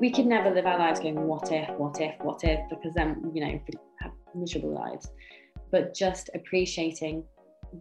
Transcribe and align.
we 0.00 0.10
could 0.10 0.26
never 0.26 0.50
live 0.50 0.64
our 0.64 0.78
lives 0.78 0.98
going, 0.98 1.26
what 1.26 1.52
if, 1.52 1.68
what 1.76 2.00
if, 2.00 2.18
what 2.22 2.42
if, 2.42 2.58
because 2.70 2.94
then, 2.94 3.30
you 3.34 3.44
know, 3.44 3.60
we 3.68 3.78
have 4.00 4.12
miserable 4.34 4.74
lives. 4.74 5.12
But 5.70 5.94
just 5.94 6.30
appreciating 6.34 7.22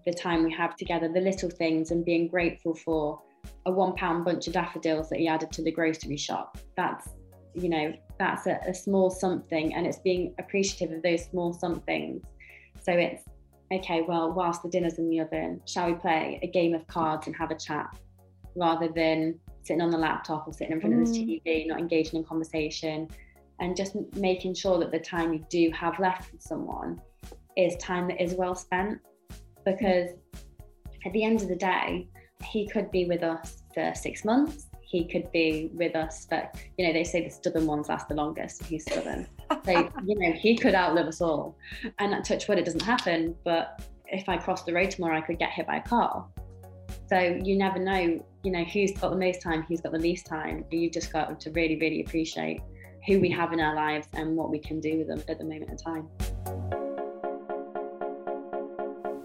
the 0.06 0.14
time 0.14 0.44
we 0.44 0.54
have 0.54 0.76
together, 0.76 1.08
the 1.08 1.22
little 1.22 1.50
things, 1.50 1.92
and 1.92 2.04
being 2.04 2.28
grateful 2.28 2.76
for 2.76 3.22
a 3.66 3.72
one 3.72 3.96
pound 3.96 4.26
bunch 4.26 4.48
of 4.48 4.54
daffodils 4.54 5.10
that 5.10 5.20
he 5.20 5.30
added 5.30 5.52
to 5.54 5.64
the 5.64 5.72
grocery 5.72 6.18
shop. 6.18 6.58
That's, 6.76 7.08
you 7.54 7.70
know, 7.70 7.94
that's 8.20 8.48
a, 8.48 8.60
a 8.68 8.74
small 8.74 9.10
something, 9.10 9.74
and 9.74 9.88
it's 9.88 10.00
being 10.00 10.36
appreciative 10.40 10.98
of 10.98 11.02
those 11.02 11.24
small 11.24 11.54
somethings. 11.54 12.22
So 12.82 12.92
it's 12.92 13.24
okay, 13.72 14.02
well, 14.02 14.34
whilst 14.34 14.62
the 14.62 14.70
dinner's 14.70 15.00
in 15.00 15.10
the 15.10 15.20
oven, 15.20 15.62
shall 15.66 15.88
we 15.88 15.94
play 15.94 16.40
a 16.44 16.48
game 16.48 16.74
of 16.74 16.86
cards 16.88 17.28
and 17.28 17.36
have 17.38 17.50
a 17.50 17.58
chat 17.58 17.88
rather 18.56 18.90
than 18.90 19.40
sitting 19.70 19.82
on 19.84 19.92
the 19.92 19.98
laptop 19.98 20.48
or 20.48 20.52
sitting 20.52 20.74
in 20.74 20.82
front 20.82 20.96
mm. 20.96 21.04
of 21.04 21.14
the. 21.14 21.42
TV, 21.46 21.68
not 21.68 21.78
engaging 21.78 22.20
in 22.20 22.26
conversation, 22.26 23.08
and 23.60 23.78
just 23.78 23.96
making 24.16 24.56
sure 24.56 24.80
that 24.80 24.92
the 24.92 25.00
time 25.00 25.32
you 25.32 25.46
do 25.48 25.70
have 25.76 26.00
left 26.00 26.32
with 26.32 26.42
someone 26.42 27.00
is 27.56 27.76
time 27.76 28.08
that 28.08 28.20
is 28.22 28.34
well 28.34 28.56
spent. 28.56 29.00
Because 29.64 30.10
at 31.06 31.14
the 31.14 31.24
end 31.24 31.42
of 31.44 31.48
the 31.48 31.56
day, 31.56 32.08
he 32.44 32.68
could 32.68 32.90
be 32.90 33.06
with 33.06 33.22
us 33.22 33.62
for 33.76 33.94
six 33.94 34.26
months. 34.26 34.66
He 34.82 35.06
could 35.06 35.32
be 35.32 35.70
with 35.74 35.96
us 35.96 36.26
for, 36.26 36.50
you 36.80 36.88
know, 36.88 36.94
they 36.94 37.04
say 37.04 37.24
the 37.24 37.30
stubborn 37.30 37.68
ones 37.68 37.90
last 37.90 38.08
the 38.08 38.16
longest. 38.16 38.64
He's 38.64 38.84
stubborn. 38.86 39.28
so, 39.66 39.92
you 40.04 40.18
know, 40.18 40.32
he 40.32 40.58
could 40.58 40.74
outlive 40.74 41.06
us 41.06 41.22
all. 41.22 41.56
And 42.00 42.12
that 42.12 42.26
touch 42.26 42.48
wood, 42.48 42.58
it 42.58 42.66
doesn't 42.66 42.82
happen. 42.82 43.36
But 43.44 43.84
if 44.08 44.28
I 44.28 44.38
cross 44.38 44.64
the 44.64 44.74
road 44.74 44.90
tomorrow, 44.90 45.20
I 45.20 45.22
could 45.22 45.38
get 45.38 45.52
hit 45.52 45.68
by 45.68 45.78
a 45.78 45.84
car. 45.84 46.28
So 47.10 47.18
you 47.44 47.58
never 47.58 47.80
know, 47.80 48.24
you 48.44 48.52
know, 48.52 48.64
who's 48.66 48.92
got 48.92 49.10
the 49.10 49.18
most 49.18 49.42
time, 49.42 49.64
who's 49.64 49.82
got 49.82 49.94
the 49.94 49.98
least 49.98 50.28
time. 50.28 50.64
You've 50.70 50.94
just 50.94 51.12
got 51.12 51.40
to 51.40 51.50
really, 51.50 51.76
really 51.76 52.02
appreciate 52.02 52.62
who 53.08 53.20
we 53.20 53.32
have 53.32 53.52
in 53.52 53.60
our 53.60 53.74
lives 53.74 54.08
and 54.14 54.36
what 54.36 54.52
we 54.52 54.60
can 54.60 54.80
do 54.80 55.00
with 55.00 55.08
them 55.08 55.24
at 55.28 55.40
the 55.40 55.44
moment 55.44 55.72
in 55.72 55.78
time. 55.78 56.08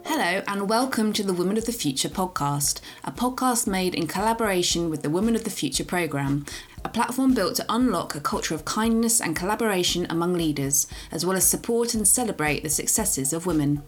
Hello, 0.06 0.42
and 0.48 0.70
welcome 0.70 1.12
to 1.12 1.22
the 1.22 1.34
Women 1.34 1.58
of 1.58 1.66
the 1.66 1.72
Future 1.72 2.08
podcast, 2.08 2.80
a 3.04 3.12
podcast 3.12 3.66
made 3.66 3.94
in 3.94 4.06
collaboration 4.06 4.88
with 4.88 5.02
the 5.02 5.10
Women 5.10 5.34
of 5.34 5.44
the 5.44 5.50
Future 5.50 5.84
programme, 5.84 6.46
a 6.86 6.88
platform 6.88 7.34
built 7.34 7.56
to 7.56 7.66
unlock 7.68 8.14
a 8.14 8.20
culture 8.20 8.54
of 8.54 8.64
kindness 8.64 9.20
and 9.20 9.36
collaboration 9.36 10.06
among 10.08 10.32
leaders, 10.32 10.86
as 11.12 11.26
well 11.26 11.36
as 11.36 11.46
support 11.46 11.92
and 11.92 12.08
celebrate 12.08 12.62
the 12.62 12.70
successes 12.70 13.34
of 13.34 13.44
women. 13.44 13.82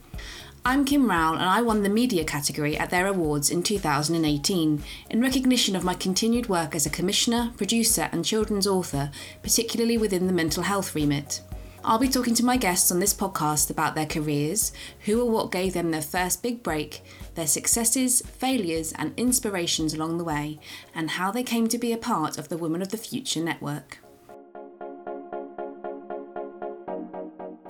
I'm 0.67 0.85
Kim 0.85 1.09
Rowell, 1.09 1.35
and 1.35 1.45
I 1.45 1.63
won 1.63 1.85
the 1.85 1.89
media 1.89 2.25
category 2.25 2.77
at 2.77 2.91
their 2.91 3.07
awards 3.07 3.51
in 3.51 3.63
2018 3.63 4.83
in 5.11 5.21
recognition 5.21 5.77
of 5.77 5.85
my 5.85 5.95
continued 5.95 6.49
work 6.49 6.75
as 6.75 6.85
a 6.85 6.91
commissioner, 6.91 7.53
producer, 7.57 8.09
and 8.11 8.25
children's 8.25 8.67
author, 8.67 9.13
particularly 9.45 9.97
within 9.97 10.27
the 10.27 10.33
mental 10.33 10.65
health 10.65 10.97
remit. 10.97 11.41
I'll 11.85 12.01
be 12.01 12.09
talking 12.09 12.35
to 12.35 12.45
my 12.45 12.57
guests 12.57 12.91
on 12.91 12.99
this 12.99 13.15
podcast 13.15 13.71
about 13.71 13.95
their 13.95 14.07
careers, 14.07 14.73
who 15.05 15.23
or 15.23 15.31
what 15.31 15.53
gave 15.53 15.73
them 15.73 15.93
their 15.93 16.03
first 16.03 16.43
big 16.43 16.65
break, 16.65 17.05
their 17.37 17.47
successes, 17.47 18.21
failures, 18.23 18.93
and 18.99 19.15
inspirations 19.17 19.95
along 19.95 20.19
the 20.19 20.25
way, 20.25 20.59
and 20.93 21.11
how 21.11 21.31
they 21.31 21.45
came 21.45 21.69
to 21.69 21.79
be 21.79 21.93
a 21.93 21.97
part 21.97 22.39
of 22.39 22.49
the 22.49 22.59
Women 22.59 22.83
of 22.83 22.89
the 22.89 22.97
Future 22.97 23.39
network. 23.39 24.01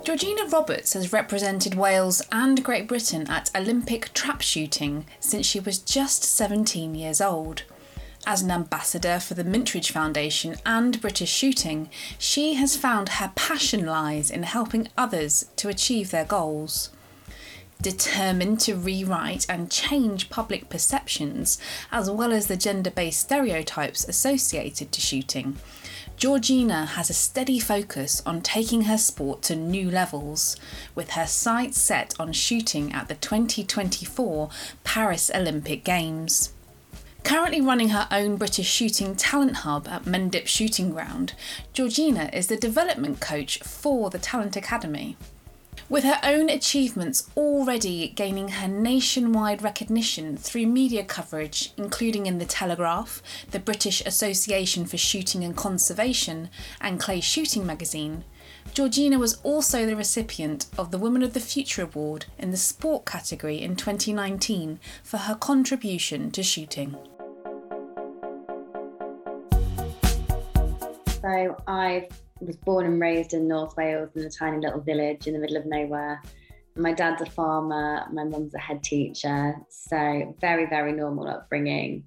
Georgina 0.06 0.46
Roberts 0.46 0.92
has 0.92 1.12
represented 1.12 1.74
Wales 1.74 2.22
and 2.30 2.62
Great 2.62 2.86
Britain 2.86 3.28
at 3.28 3.50
Olympic 3.56 4.14
trap 4.14 4.40
shooting 4.40 5.04
since 5.18 5.44
she 5.44 5.58
was 5.58 5.78
just 5.78 6.22
17 6.22 6.94
years 6.94 7.20
old. 7.20 7.64
As 8.24 8.40
an 8.40 8.52
ambassador 8.52 9.18
for 9.18 9.34
the 9.34 9.42
Mintridge 9.42 9.90
Foundation 9.90 10.54
and 10.64 11.00
British 11.00 11.32
Shooting, 11.32 11.90
she 12.20 12.54
has 12.54 12.77
found 12.77 13.08
her 13.08 13.33
passion 13.34 13.84
lies 13.84 14.30
in 14.30 14.45
helping 14.45 14.86
others 14.96 15.46
to 15.56 15.68
achieve 15.68 16.12
their 16.12 16.24
goals. 16.24 16.90
Determined 17.83 18.61
to 18.61 18.77
rewrite 18.77 19.45
and 19.48 19.72
change 19.72 20.30
public 20.30 20.68
perceptions, 20.68 21.58
as 21.90 22.08
well 22.08 22.33
as 22.33 22.46
the 22.46 22.56
gender 22.56 22.92
based 22.92 23.18
stereotypes 23.18 24.05
associated 24.05 24.92
to 24.92 25.00
shooting, 25.00 25.56
Georgina 26.16 26.86
has 26.86 27.10
a 27.10 27.14
steady 27.14 27.60
focus 27.60 28.22
on 28.24 28.40
taking 28.40 28.82
her 28.82 28.96
sport 28.96 29.42
to 29.42 29.54
new 29.54 29.90
levels, 29.90 30.56
with 30.94 31.10
her 31.10 31.27
sights 31.27 31.78
set 31.78 32.14
on 32.18 32.32
shooting 32.32 32.90
at 32.94 33.08
the 33.08 33.16
2024 33.16 34.48
Paris 34.82 35.30
Olympic 35.34 35.84
Games. 35.84 36.54
Currently 37.22 37.60
running 37.60 37.90
her 37.90 38.08
own 38.10 38.36
British 38.36 38.70
shooting 38.70 39.14
talent 39.14 39.56
hub 39.56 39.86
at 39.88 40.04
Mendip 40.04 40.46
Shooting 40.46 40.90
Ground, 40.90 41.34
Georgina 41.74 42.30
is 42.33 42.46
the 42.46 42.56
development 42.56 43.20
coach 43.20 43.58
for 43.58 44.08
the 44.08 44.18
Talent 44.18 44.56
Academy. 44.56 45.18
With 45.89 46.02
her 46.02 46.19
own 46.24 46.51
achievements 46.51 47.30
already 47.36 48.08
gaining 48.08 48.48
her 48.48 48.67
nationwide 48.67 49.63
recognition 49.63 50.36
through 50.36 50.67
media 50.67 51.05
coverage, 51.05 51.73
including 51.77 52.27
in 52.27 52.39
The 52.39 52.45
Telegraph, 52.45 53.23
the 53.52 53.61
British 53.61 54.02
Association 54.05 54.85
for 54.86 54.96
Shooting 54.96 55.45
and 55.45 55.57
Conservation, 55.57 56.51
and 56.80 56.98
Clay 56.98 57.20
Shooting 57.20 57.64
magazine, 57.64 58.25
Georgina 58.75 59.17
was 59.17 59.41
also 59.45 59.86
the 59.86 59.95
recipient 59.95 60.67
of 60.77 60.91
the 60.91 60.98
Women 60.98 61.23
of 61.23 61.35
the 61.35 61.41
Future 61.41 61.83
Award 61.83 62.27
in 62.36 62.51
the 62.51 62.57
sport 62.57 63.07
category 63.07 63.63
in 63.63 63.77
2019 63.77 64.80
for 65.05 65.19
her 65.19 65.36
contribution 65.36 66.33
to 66.33 66.42
shooting. 66.42 66.96
So 71.23 71.57
I 71.69 72.08
was 72.41 72.57
born 72.57 72.86
and 72.86 73.01
raised 73.01 73.33
in 73.33 73.48
North 73.48 73.77
Wales 73.77 74.11
in 74.14 74.24
a 74.24 74.30
tiny 74.30 74.58
little 74.58 74.80
village 74.80 75.27
in 75.27 75.33
the 75.33 75.39
middle 75.39 75.57
of 75.57 75.67
nowhere. 75.67 76.23
My 76.77 76.92
dad's 76.92 77.23
a 77.23 77.27
farmer, 77.27 78.07
my 78.13 78.24
mum's 78.24 78.55
a 78.55 78.58
head 78.58 78.83
teacher. 78.83 79.57
So 79.70 80.36
very, 80.41 80.67
very 80.67 80.92
normal 80.92 81.29
upbringing. 81.29 82.05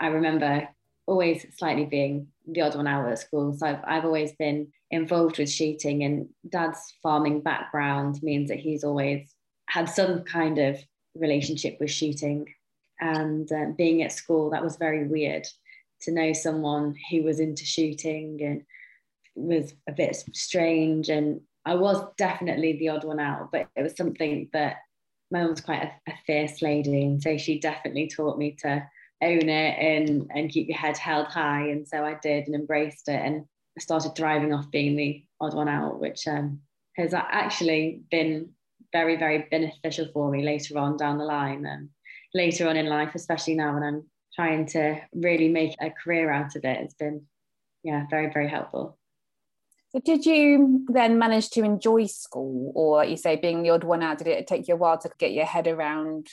I 0.00 0.08
remember 0.08 0.68
always 1.06 1.46
slightly 1.56 1.84
being 1.84 2.26
the 2.48 2.62
odd 2.62 2.74
one 2.74 2.88
out 2.88 3.08
at 3.08 3.18
school. 3.18 3.56
So 3.56 3.66
I've, 3.66 3.80
I've 3.84 4.04
always 4.04 4.32
been 4.32 4.68
involved 4.90 5.38
with 5.38 5.50
shooting, 5.50 6.02
and 6.02 6.28
dad's 6.48 6.94
farming 7.02 7.42
background 7.42 8.20
means 8.22 8.48
that 8.48 8.58
he's 8.58 8.84
always 8.84 9.32
had 9.68 9.88
some 9.88 10.22
kind 10.24 10.58
of 10.58 10.78
relationship 11.14 11.76
with 11.80 11.90
shooting. 11.90 12.46
And 13.00 13.50
uh, 13.52 13.66
being 13.76 14.02
at 14.02 14.12
school, 14.12 14.50
that 14.50 14.64
was 14.64 14.76
very 14.76 15.06
weird 15.06 15.46
to 16.02 16.12
know 16.12 16.32
someone 16.32 16.94
who 17.10 17.22
was 17.22 17.40
into 17.40 17.64
shooting 17.64 18.40
and 18.42 18.62
was 19.36 19.74
a 19.88 19.92
bit 19.92 20.16
strange. 20.34 21.08
And 21.08 21.40
I 21.64 21.74
was 21.74 22.02
definitely 22.16 22.78
the 22.78 22.90
odd 22.90 23.04
one 23.04 23.20
out, 23.20 23.50
but 23.52 23.68
it 23.76 23.82
was 23.82 23.96
something 23.96 24.48
that 24.52 24.76
my 25.30 25.40
mum 25.40 25.50
was 25.50 25.60
quite 25.60 25.82
a, 25.82 26.10
a 26.10 26.14
fierce 26.26 26.62
lady. 26.62 27.04
And 27.04 27.22
so 27.22 27.36
she 27.36 27.58
definitely 27.58 28.08
taught 28.08 28.38
me 28.38 28.56
to 28.62 28.82
own 29.22 29.48
it 29.48 29.78
and, 29.78 30.30
and 30.34 30.50
keep 30.50 30.68
your 30.68 30.78
head 30.78 30.96
held 30.96 31.26
high. 31.28 31.68
And 31.68 31.86
so 31.86 32.04
I 32.04 32.16
did 32.22 32.46
and 32.46 32.54
embraced 32.54 33.08
it 33.08 33.20
and 33.20 33.44
I 33.76 33.80
started 33.80 34.14
thriving 34.14 34.54
off 34.54 34.70
being 34.70 34.96
the 34.96 35.24
odd 35.40 35.54
one 35.54 35.68
out, 35.68 36.00
which 36.00 36.26
um, 36.26 36.60
has 36.96 37.12
actually 37.12 38.02
been 38.10 38.50
very, 38.92 39.16
very 39.16 39.46
beneficial 39.50 40.08
for 40.12 40.30
me 40.30 40.42
later 40.44 40.78
on 40.78 40.96
down 40.96 41.18
the 41.18 41.24
line 41.24 41.66
and 41.66 41.90
later 42.34 42.68
on 42.68 42.76
in 42.76 42.86
life, 42.86 43.14
especially 43.14 43.54
now 43.54 43.74
when 43.74 43.82
I'm 43.82 44.04
trying 44.34 44.66
to 44.66 45.00
really 45.14 45.48
make 45.48 45.74
a 45.80 45.90
career 45.90 46.30
out 46.30 46.56
of 46.56 46.64
it. 46.64 46.80
It's 46.80 46.94
been, 46.94 47.26
yeah, 47.82 48.04
very, 48.08 48.32
very 48.32 48.48
helpful. 48.48 48.98
So, 49.90 50.00
did 50.00 50.26
you 50.26 50.84
then 50.88 51.18
manage 51.18 51.50
to 51.50 51.62
enjoy 51.62 52.06
school, 52.06 52.72
or 52.74 53.04
you 53.04 53.16
say 53.16 53.36
being 53.36 53.62
the 53.62 53.70
odd 53.70 53.84
one 53.84 54.02
out? 54.02 54.18
Did 54.18 54.26
it 54.26 54.46
take 54.46 54.68
you 54.68 54.74
a 54.74 54.76
while 54.76 54.98
to 54.98 55.10
get 55.18 55.32
your 55.32 55.44
head 55.44 55.66
around 55.66 56.28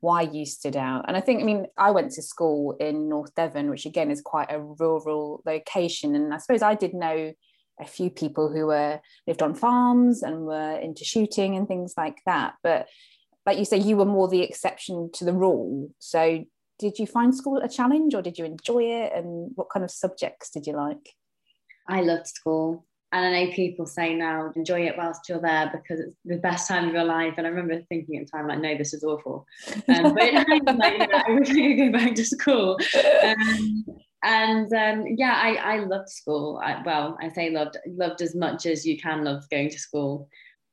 why 0.00 0.22
you 0.22 0.44
stood 0.44 0.76
out? 0.76 1.06
And 1.08 1.16
I 1.16 1.20
think, 1.20 1.40
I 1.40 1.44
mean, 1.44 1.66
I 1.78 1.90
went 1.90 2.12
to 2.12 2.22
school 2.22 2.76
in 2.78 3.08
North 3.08 3.34
Devon, 3.34 3.70
which 3.70 3.86
again 3.86 4.10
is 4.10 4.20
quite 4.20 4.52
a 4.52 4.60
rural 4.60 5.42
location, 5.46 6.14
and 6.14 6.32
I 6.34 6.38
suppose 6.38 6.62
I 6.62 6.74
did 6.74 6.94
know 6.94 7.32
a 7.80 7.86
few 7.86 8.10
people 8.10 8.52
who 8.52 8.66
were 8.66 9.00
lived 9.26 9.42
on 9.42 9.54
farms 9.54 10.22
and 10.22 10.44
were 10.44 10.78
into 10.78 11.04
shooting 11.04 11.56
and 11.56 11.66
things 11.66 11.94
like 11.96 12.18
that. 12.26 12.54
But 12.62 12.88
like 13.46 13.58
you 13.58 13.64
say, 13.64 13.78
you 13.78 13.96
were 13.96 14.04
more 14.04 14.28
the 14.28 14.42
exception 14.42 15.10
to 15.14 15.24
the 15.24 15.32
rule. 15.32 15.90
So 15.98 16.44
did 16.78 16.98
you 16.98 17.06
find 17.06 17.34
school 17.34 17.58
a 17.58 17.68
challenge 17.68 18.14
or 18.14 18.22
did 18.22 18.38
you 18.38 18.44
enjoy 18.44 18.84
it? 18.84 19.12
And 19.14 19.52
what 19.54 19.70
kind 19.70 19.84
of 19.84 19.90
subjects 19.90 20.50
did 20.50 20.66
you 20.66 20.74
like? 20.74 21.14
I 21.88 22.02
loved 22.02 22.26
school. 22.26 22.86
And 23.12 23.26
I 23.26 23.44
know 23.44 23.52
people 23.52 23.86
say 23.86 24.14
now, 24.14 24.52
enjoy 24.54 24.86
it 24.86 24.96
whilst 24.96 25.28
you're 25.28 25.40
there 25.40 25.70
because 25.72 25.98
it's 25.98 26.16
the 26.24 26.36
best 26.36 26.68
time 26.68 26.88
of 26.88 26.94
your 26.94 27.04
life. 27.04 27.34
And 27.36 27.46
I 27.46 27.50
remember 27.50 27.82
thinking 27.88 28.18
at 28.18 28.26
the 28.26 28.30
time, 28.30 28.46
like, 28.46 28.60
no, 28.60 28.78
this 28.78 28.94
is 28.94 29.02
awful. 29.02 29.46
Um, 29.88 30.14
but 30.14 30.22
I 30.22 31.26
wish 31.28 31.50
I 31.50 31.54
could 31.54 31.76
go 31.76 31.92
back 31.92 32.14
to 32.14 32.24
school. 32.24 32.78
Um, 33.24 33.84
and 34.22 34.72
um, 34.72 35.06
yeah, 35.16 35.40
I, 35.42 35.54
I 35.56 35.78
loved 35.80 36.08
school. 36.08 36.60
I, 36.62 36.82
well, 36.84 37.16
I 37.20 37.28
say 37.30 37.50
loved, 37.50 37.78
loved 37.86 38.22
as 38.22 38.36
much 38.36 38.66
as 38.66 38.86
you 38.86 38.96
can 38.96 39.24
love 39.24 39.42
going 39.50 39.70
to 39.70 39.78
school. 39.78 40.28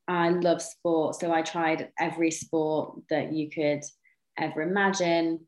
I 0.08 0.30
love 0.30 0.62
sport. 0.62 1.16
So 1.16 1.32
I 1.32 1.42
tried 1.42 1.90
every 2.00 2.30
sport 2.30 3.00
that 3.10 3.34
you 3.34 3.50
could 3.50 3.84
ever 4.38 4.62
imagine. 4.62 5.40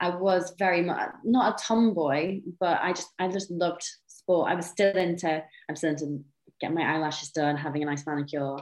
I 0.00 0.16
was 0.16 0.54
very 0.58 0.82
much 0.82 1.10
not 1.24 1.60
a 1.60 1.64
tomboy, 1.64 2.40
but 2.58 2.80
I 2.82 2.92
just 2.92 3.08
I 3.20 3.28
just 3.28 3.50
loved 3.52 3.84
sport. 4.24 4.50
I 4.50 4.54
was 4.54 4.66
still 4.66 4.96
into, 4.96 5.42
I'm 5.68 5.76
still 5.76 5.90
into 5.90 6.24
getting 6.60 6.76
my 6.76 6.94
eyelashes 6.94 7.30
done, 7.30 7.56
having 7.56 7.82
a 7.82 7.86
nice 7.86 8.06
manicure. 8.06 8.56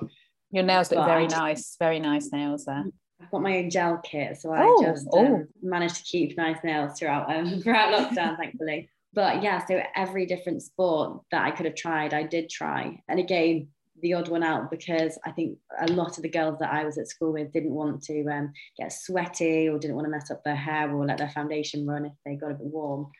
Your 0.51 0.65
nails 0.65 0.91
look 0.91 1.05
very 1.07 1.27
just, 1.27 1.37
nice, 1.37 1.77
very 1.79 2.01
nice 2.01 2.33
nails 2.33 2.65
there. 2.65 2.85
I've 3.21 3.31
got 3.31 3.43
my 3.43 3.59
own 3.59 3.71
gel 3.71 3.99
kit, 3.99 4.39
so 4.41 4.53
I 4.53 4.63
oh, 4.65 4.83
just 4.83 5.07
um, 5.15 5.27
oh. 5.27 5.47
managed 5.63 5.97
to 5.97 6.03
keep 6.03 6.37
nice 6.37 6.59
nails 6.65 6.99
throughout 6.99 7.35
um, 7.35 7.61
throughout 7.63 7.93
lockdown, 7.93 8.37
thankfully. 8.37 8.89
But 9.13 9.43
yeah, 9.43 9.65
so 9.65 9.81
every 9.95 10.27
different 10.27 10.63
sport 10.63 11.21
that 11.33 11.45
I 11.45 11.51
could 11.51 11.67
have 11.67 11.75
tried, 11.75 12.15
I 12.15 12.23
did 12.23 12.49
try. 12.49 13.03
And 13.09 13.19
again, 13.19 13.69
the 14.03 14.15
odd 14.15 14.29
one 14.29 14.43
out 14.43 14.71
because 14.71 15.19
I 15.27 15.33
think 15.33 15.59
a 15.81 15.89
lot 15.89 16.17
of 16.17 16.23
the 16.23 16.29
girls 16.29 16.59
that 16.61 16.73
I 16.73 16.85
was 16.85 16.97
at 16.97 17.09
school 17.09 17.33
with 17.33 17.53
didn't 17.53 17.75
want 17.75 18.03
to 18.05 18.25
um, 18.29 18.53
get 18.79 18.93
sweaty 18.93 19.69
or 19.69 19.79
didn't 19.79 19.97
want 19.97 20.07
to 20.07 20.11
mess 20.11 20.31
up 20.31 20.43
their 20.45 20.57
hair 20.57 20.91
or 20.91 21.05
let 21.05 21.19
their 21.19 21.29
foundation 21.29 21.87
run 21.87 22.07
if 22.07 22.13
they 22.25 22.37
got 22.37 22.53
a 22.53 22.55
bit 22.55 22.67
warm. 22.67 23.11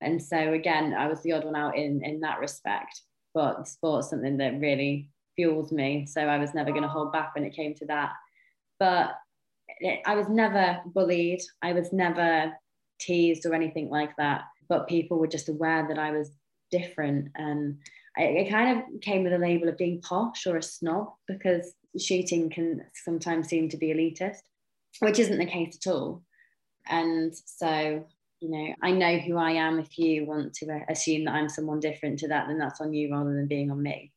And 0.00 0.22
so 0.22 0.52
again, 0.52 0.94
I 0.94 1.08
was 1.08 1.22
the 1.22 1.32
odd 1.32 1.44
one 1.44 1.56
out 1.56 1.76
in 1.76 2.02
in 2.04 2.20
that 2.20 2.40
respect. 2.40 3.00
But 3.34 3.68
sport's 3.68 4.10
something 4.10 4.38
that 4.38 4.60
really 4.60 5.10
fuels 5.36 5.70
me. 5.70 6.06
So 6.06 6.22
I 6.22 6.38
was 6.38 6.54
never 6.54 6.70
going 6.70 6.82
to 6.82 6.88
hold 6.88 7.12
back 7.12 7.34
when 7.34 7.44
it 7.44 7.54
came 7.54 7.74
to 7.76 7.86
that. 7.86 8.12
But 8.78 9.12
it, 9.80 10.00
I 10.06 10.14
was 10.14 10.28
never 10.28 10.80
bullied. 10.86 11.40
I 11.62 11.72
was 11.72 11.92
never 11.92 12.52
teased 12.98 13.46
or 13.46 13.54
anything 13.54 13.90
like 13.90 14.16
that. 14.16 14.44
But 14.68 14.88
people 14.88 15.18
were 15.18 15.28
just 15.28 15.48
aware 15.48 15.86
that 15.88 15.98
I 15.98 16.10
was 16.10 16.30
different 16.70 17.28
and 17.36 17.78
it 18.18 18.50
kind 18.50 18.78
of 18.78 19.00
came 19.00 19.22
with 19.22 19.32
a 19.32 19.38
label 19.38 19.68
of 19.68 19.78
being 19.78 20.00
posh 20.00 20.46
or 20.46 20.56
a 20.56 20.62
snob 20.62 21.12
because 21.28 21.74
shooting 21.98 22.50
can 22.50 22.84
sometimes 23.04 23.48
seem 23.48 23.68
to 23.68 23.76
be 23.76 23.88
elitist, 23.88 24.40
which 24.98 25.18
isn't 25.18 25.38
the 25.38 25.46
case 25.46 25.78
at 25.80 25.90
all. 25.90 26.22
And 26.88 27.32
so, 27.34 28.06
you 28.40 28.50
know, 28.50 28.74
I 28.82 28.92
know 28.92 29.18
who 29.18 29.36
I 29.36 29.52
am. 29.52 29.78
If 29.78 29.98
you 29.98 30.24
want 30.24 30.54
to 30.54 30.80
assume 30.88 31.24
that 31.24 31.34
I'm 31.34 31.48
someone 31.48 31.80
different 31.80 32.20
to 32.20 32.28
that, 32.28 32.46
then 32.48 32.58
that's 32.58 32.80
on 32.80 32.92
you 32.92 33.10
rather 33.12 33.34
than 33.34 33.48
being 33.48 33.70
on 33.70 33.82
me. 33.82 34.12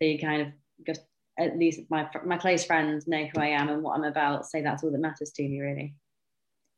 So 0.00 0.08
you 0.08 0.18
kind 0.18 0.42
of 0.42 0.48
just, 0.86 1.02
at 1.38 1.56
least 1.56 1.80
my 1.88 2.08
my 2.26 2.36
close 2.36 2.64
friends 2.64 3.06
know 3.06 3.26
who 3.32 3.40
I 3.40 3.48
am 3.48 3.68
and 3.68 3.82
what 3.82 3.96
I'm 3.96 4.04
about. 4.04 4.46
So 4.46 4.60
that's 4.60 4.82
all 4.82 4.90
that 4.90 4.98
matters 4.98 5.30
to 5.32 5.42
me, 5.42 5.60
really 5.60 5.94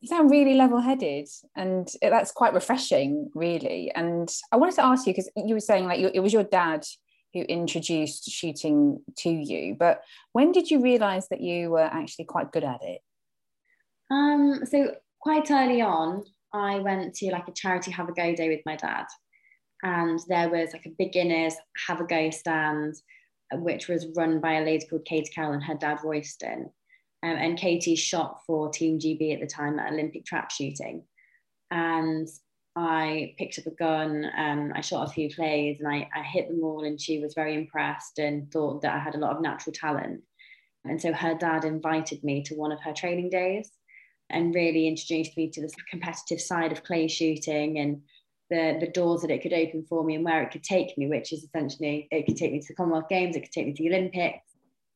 you 0.02 0.08
sound 0.08 0.30
really 0.30 0.54
level-headed 0.54 1.28
and 1.54 1.88
that's 2.02 2.32
quite 2.32 2.52
refreshing 2.52 3.30
really 3.34 3.90
and 3.94 4.34
i 4.50 4.56
wanted 4.56 4.74
to 4.74 4.84
ask 4.84 5.06
you 5.06 5.12
because 5.12 5.30
you 5.36 5.54
were 5.54 5.60
saying 5.60 5.86
like 5.86 6.00
it 6.00 6.20
was 6.20 6.32
your 6.32 6.42
dad 6.42 6.84
who 7.32 7.40
introduced 7.42 8.28
shooting 8.28 9.00
to 9.16 9.30
you 9.30 9.76
but 9.78 10.02
when 10.32 10.52
did 10.52 10.70
you 10.70 10.82
realize 10.82 11.28
that 11.28 11.40
you 11.40 11.70
were 11.70 11.80
actually 11.80 12.24
quite 12.24 12.50
good 12.50 12.64
at 12.64 12.82
it 12.82 13.00
um 14.10 14.60
so 14.66 14.92
quite 15.20 15.50
early 15.50 15.80
on 15.80 16.24
i 16.52 16.78
went 16.78 17.14
to 17.14 17.30
like 17.30 17.48
a 17.48 17.52
charity 17.52 17.90
have 17.90 18.08
a 18.08 18.12
go 18.12 18.34
day 18.34 18.48
with 18.48 18.60
my 18.66 18.76
dad 18.76 19.06
and 19.82 20.20
there 20.28 20.48
was 20.48 20.72
like 20.72 20.86
a 20.86 20.94
beginners 20.98 21.54
have 21.86 22.00
a 22.00 22.04
go 22.04 22.30
stand 22.30 22.94
which 23.54 23.88
was 23.88 24.06
run 24.16 24.40
by 24.40 24.54
a 24.54 24.64
lady 24.64 24.86
called 24.86 25.04
Katie 25.04 25.30
Carroll 25.34 25.52
and 25.52 25.64
her 25.64 25.74
dad 25.74 25.98
Royston 26.02 26.70
um, 27.22 27.36
and 27.36 27.58
Katie 27.58 27.96
shot 27.96 28.40
for 28.46 28.70
Team 28.70 28.98
GB 28.98 29.34
at 29.34 29.40
the 29.40 29.46
time 29.46 29.78
at 29.78 29.92
Olympic 29.92 30.24
trap 30.24 30.50
shooting. 30.50 31.04
And 31.70 32.28
I 32.74 33.34
picked 33.38 33.58
up 33.58 33.66
a 33.66 33.70
gun 33.70 34.24
and 34.36 34.72
I 34.72 34.80
shot 34.80 35.08
a 35.08 35.12
few 35.12 35.32
clays 35.32 35.78
and 35.78 35.88
I, 35.88 36.08
I 36.14 36.22
hit 36.22 36.48
them 36.48 36.62
all 36.62 36.84
and 36.84 37.00
she 37.00 37.18
was 37.18 37.34
very 37.34 37.54
impressed 37.54 38.18
and 38.18 38.50
thought 38.50 38.82
that 38.82 38.94
I 38.94 38.98
had 38.98 39.14
a 39.14 39.18
lot 39.18 39.36
of 39.36 39.42
natural 39.42 39.72
talent. 39.72 40.22
And 40.84 41.00
so 41.00 41.12
her 41.12 41.34
dad 41.34 41.64
invited 41.64 42.24
me 42.24 42.42
to 42.44 42.54
one 42.54 42.72
of 42.72 42.80
her 42.80 42.92
training 42.92 43.30
days 43.30 43.70
and 44.32 44.54
really 44.54 44.88
introduced 44.88 45.36
me 45.36 45.50
to 45.50 45.60
the 45.60 45.72
competitive 45.90 46.40
side 46.40 46.72
of 46.72 46.84
clay 46.84 47.08
shooting 47.08 47.78
and 47.78 48.02
the, 48.50 48.76
the 48.80 48.92
doors 48.92 49.22
that 49.22 49.30
it 49.30 49.42
could 49.42 49.52
open 49.52 49.84
for 49.88 50.04
me 50.04 50.14
and 50.14 50.24
where 50.24 50.42
it 50.42 50.50
could 50.50 50.62
take 50.62 50.96
me, 50.98 51.08
which 51.08 51.32
is 51.32 51.42
essentially 51.42 52.06
it 52.10 52.26
could 52.26 52.36
take 52.36 52.52
me 52.52 52.60
to 52.60 52.66
the 52.68 52.74
Commonwealth 52.74 53.08
Games, 53.08 53.34
it 53.34 53.40
could 53.40 53.52
take 53.52 53.66
me 53.66 53.72
to 53.72 53.82
the 53.82 53.88
Olympics, 53.88 54.44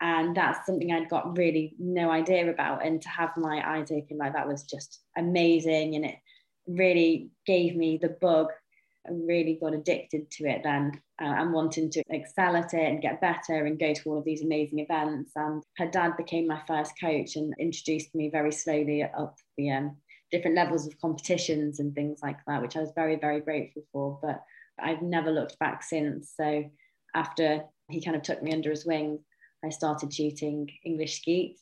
and 0.00 0.36
that's 0.36 0.66
something 0.66 0.92
I'd 0.92 1.08
got 1.08 1.38
really 1.38 1.74
no 1.78 2.10
idea 2.10 2.50
about. 2.50 2.84
And 2.84 3.00
to 3.00 3.08
have 3.08 3.30
my 3.36 3.62
eyes 3.66 3.90
open 3.90 4.18
like 4.18 4.34
that 4.34 4.46
was 4.46 4.64
just 4.64 5.00
amazing, 5.16 5.94
and 5.94 6.04
it 6.04 6.16
really 6.66 7.30
gave 7.46 7.76
me 7.76 7.98
the 8.00 8.16
bug. 8.20 8.48
Really 9.10 9.58
got 9.60 9.74
addicted 9.74 10.30
to 10.32 10.44
it 10.48 10.62
then 10.62 11.00
uh, 11.20 11.24
and 11.24 11.52
wanting 11.52 11.90
to 11.90 12.02
excel 12.10 12.56
at 12.56 12.74
it 12.74 12.88
and 12.88 13.02
get 13.02 13.20
better 13.20 13.64
and 13.64 13.78
go 13.78 13.92
to 13.94 14.08
all 14.08 14.18
of 14.18 14.24
these 14.24 14.42
amazing 14.42 14.80
events. 14.80 15.32
And 15.36 15.62
her 15.78 15.86
dad 15.86 16.16
became 16.16 16.46
my 16.46 16.60
first 16.66 16.92
coach 17.00 17.36
and 17.36 17.54
introduced 17.58 18.14
me 18.14 18.30
very 18.30 18.52
slowly 18.52 19.02
up 19.02 19.36
the 19.56 19.70
um, 19.70 19.96
different 20.30 20.56
levels 20.56 20.86
of 20.86 21.00
competitions 21.00 21.80
and 21.80 21.94
things 21.94 22.20
like 22.22 22.38
that, 22.46 22.62
which 22.62 22.76
I 22.76 22.80
was 22.80 22.92
very, 22.94 23.16
very 23.16 23.40
grateful 23.40 23.82
for. 23.92 24.18
But 24.22 24.42
I've 24.78 25.02
never 25.02 25.30
looked 25.30 25.58
back 25.58 25.82
since. 25.82 26.32
So 26.36 26.64
after 27.14 27.64
he 27.88 28.02
kind 28.02 28.16
of 28.16 28.22
took 28.22 28.42
me 28.42 28.52
under 28.52 28.70
his 28.70 28.84
wing, 28.84 29.20
I 29.64 29.70
started 29.70 30.12
shooting 30.12 30.68
English 30.84 31.20
skeet. 31.20 31.58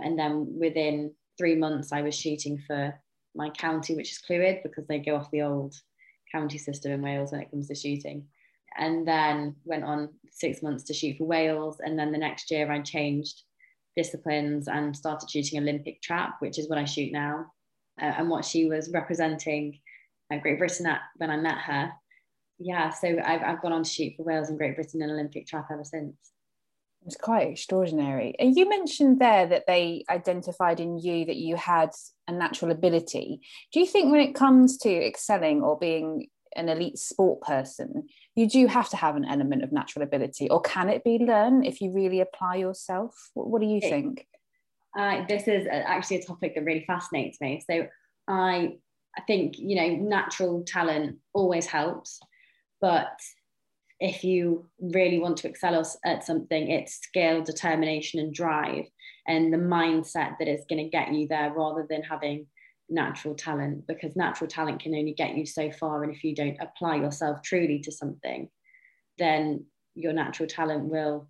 And 0.00 0.18
then 0.18 0.58
within 0.58 1.14
three 1.38 1.54
months, 1.54 1.92
I 1.92 2.02
was 2.02 2.14
shooting 2.14 2.62
for 2.66 2.94
my 3.34 3.50
county, 3.50 3.94
which 3.94 4.12
is 4.12 4.20
Clwyd, 4.28 4.62
because 4.62 4.86
they 4.86 4.98
go 4.98 5.16
off 5.16 5.30
the 5.30 5.42
old 5.42 5.74
county 6.30 6.58
system 6.58 6.92
in 6.92 7.02
Wales 7.02 7.32
when 7.32 7.40
it 7.40 7.50
comes 7.50 7.68
to 7.68 7.74
shooting. 7.74 8.26
And 8.78 9.06
then 9.08 9.56
went 9.64 9.84
on 9.84 10.10
six 10.30 10.62
months 10.62 10.84
to 10.84 10.94
shoot 10.94 11.16
for 11.16 11.24
Wales. 11.24 11.78
And 11.80 11.98
then 11.98 12.12
the 12.12 12.18
next 12.18 12.50
year, 12.50 12.70
I 12.70 12.80
changed 12.80 13.42
disciplines 13.96 14.68
and 14.68 14.94
started 14.94 15.30
shooting 15.30 15.58
Olympic 15.58 16.02
trap, 16.02 16.36
which 16.40 16.58
is 16.58 16.68
what 16.68 16.78
I 16.78 16.84
shoot 16.84 17.12
now. 17.12 17.46
Uh, 18.00 18.12
and 18.18 18.28
what 18.28 18.44
she 18.44 18.66
was 18.66 18.90
representing 18.90 19.78
at 20.30 20.42
Great 20.42 20.58
Britain 20.58 20.86
at 20.86 21.00
when 21.16 21.30
I 21.30 21.38
met 21.38 21.56
her. 21.56 21.92
Yeah, 22.58 22.90
so 22.90 23.08
I've, 23.24 23.42
I've 23.42 23.62
gone 23.62 23.72
on 23.72 23.84
to 23.84 23.90
shoot 23.90 24.14
for 24.16 24.24
Wales 24.24 24.50
and 24.50 24.58
Great 24.58 24.74
Britain 24.74 25.00
in 25.00 25.10
Olympic 25.10 25.46
trap 25.46 25.68
ever 25.72 25.84
since. 25.84 26.14
It's 27.06 27.16
quite 27.16 27.48
extraordinary. 27.48 28.34
And 28.38 28.56
you 28.56 28.68
mentioned 28.68 29.20
there 29.20 29.46
that 29.46 29.64
they 29.68 30.04
identified 30.10 30.80
in 30.80 30.98
you 30.98 31.24
that 31.26 31.36
you 31.36 31.54
had 31.54 31.90
a 32.26 32.32
natural 32.32 32.72
ability. 32.72 33.40
Do 33.72 33.78
you 33.78 33.86
think 33.86 34.10
when 34.10 34.20
it 34.20 34.34
comes 34.34 34.76
to 34.78 34.90
excelling 34.90 35.62
or 35.62 35.78
being 35.78 36.26
an 36.56 36.68
elite 36.68 36.98
sport 36.98 37.42
person, 37.42 38.08
you 38.34 38.48
do 38.48 38.66
have 38.66 38.88
to 38.88 38.96
have 38.96 39.14
an 39.14 39.24
element 39.24 39.62
of 39.62 39.72
natural 39.72 40.02
ability, 40.02 40.48
or 40.50 40.60
can 40.60 40.88
it 40.88 41.04
be 41.04 41.18
learned 41.18 41.64
if 41.64 41.80
you 41.80 41.92
really 41.92 42.20
apply 42.20 42.56
yourself? 42.56 43.14
What, 43.34 43.48
what 43.48 43.60
do 43.60 43.68
you 43.68 43.80
think? 43.80 44.26
Uh, 44.98 45.24
this 45.28 45.46
is 45.46 45.66
actually 45.70 46.16
a 46.16 46.24
topic 46.24 46.54
that 46.54 46.64
really 46.64 46.84
fascinates 46.86 47.40
me. 47.40 47.62
So 47.70 47.86
I, 48.26 48.76
I 49.16 49.20
think 49.26 49.58
you 49.58 49.76
know 49.76 49.88
natural 49.96 50.64
talent 50.66 51.18
always 51.34 51.66
helps, 51.66 52.18
but 52.80 53.08
if 53.98 54.24
you 54.24 54.66
really 54.78 55.18
want 55.18 55.38
to 55.38 55.48
excel 55.48 55.82
at 56.04 56.24
something, 56.24 56.70
it's 56.70 56.96
skill, 56.96 57.42
determination, 57.42 58.20
and 58.20 58.34
drive, 58.34 58.84
and 59.26 59.52
the 59.52 59.58
mindset 59.58 60.38
that 60.38 60.48
is 60.48 60.64
going 60.68 60.84
to 60.84 60.90
get 60.90 61.12
you 61.12 61.26
there 61.28 61.52
rather 61.52 61.86
than 61.88 62.02
having 62.02 62.46
natural 62.88 63.34
talent, 63.34 63.86
because 63.86 64.14
natural 64.14 64.48
talent 64.48 64.82
can 64.82 64.94
only 64.94 65.14
get 65.14 65.36
you 65.36 65.46
so 65.46 65.70
far. 65.70 66.04
And 66.04 66.14
if 66.14 66.22
you 66.22 66.34
don't 66.34 66.58
apply 66.60 66.96
yourself 66.96 67.42
truly 67.42 67.80
to 67.80 67.92
something, 67.92 68.48
then 69.18 69.64
your 69.94 70.12
natural 70.12 70.48
talent 70.48 70.84
will 70.84 71.28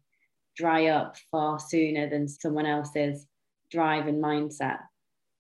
dry 0.56 0.87
up 0.87 1.16
far 1.30 1.61
sooner 1.61 2.11
than 2.11 2.28
someone 2.28 2.66
else's 2.66 3.26
drive 3.70 4.06
and 4.06 4.23
mindset. 4.23 4.78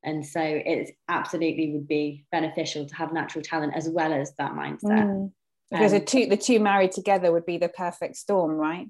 And 0.04 0.24
so 0.24 0.40
it 0.40 0.92
absolutely 1.08 1.72
would 1.72 1.88
be 1.88 2.24
beneficial 2.30 2.86
to 2.86 2.94
have 2.94 3.12
natural 3.12 3.42
talent 3.42 3.74
as 3.74 3.88
well 3.88 4.12
as 4.12 4.32
that 4.38 4.52
mindset. 4.52 5.06
Mm 5.06 5.32
because 5.70 5.92
um, 5.92 5.98
the 5.98 6.04
two 6.04 6.26
the 6.26 6.36
two 6.36 6.60
married 6.60 6.92
together 6.92 7.32
would 7.32 7.46
be 7.46 7.58
the 7.58 7.68
perfect 7.68 8.16
storm 8.16 8.52
right? 8.52 8.88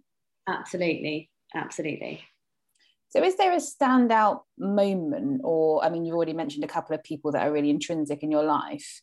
Absolutely. 0.48 1.30
Absolutely. 1.54 2.22
So 3.08 3.22
is 3.22 3.36
there 3.36 3.52
a 3.52 3.56
standout 3.56 4.40
moment 4.58 5.40
or 5.44 5.84
i 5.84 5.88
mean 5.88 6.04
you've 6.04 6.16
already 6.16 6.32
mentioned 6.32 6.64
a 6.64 6.68
couple 6.68 6.94
of 6.94 7.02
people 7.02 7.32
that 7.32 7.46
are 7.46 7.52
really 7.52 7.70
intrinsic 7.70 8.22
in 8.22 8.30
your 8.30 8.42
life 8.42 9.00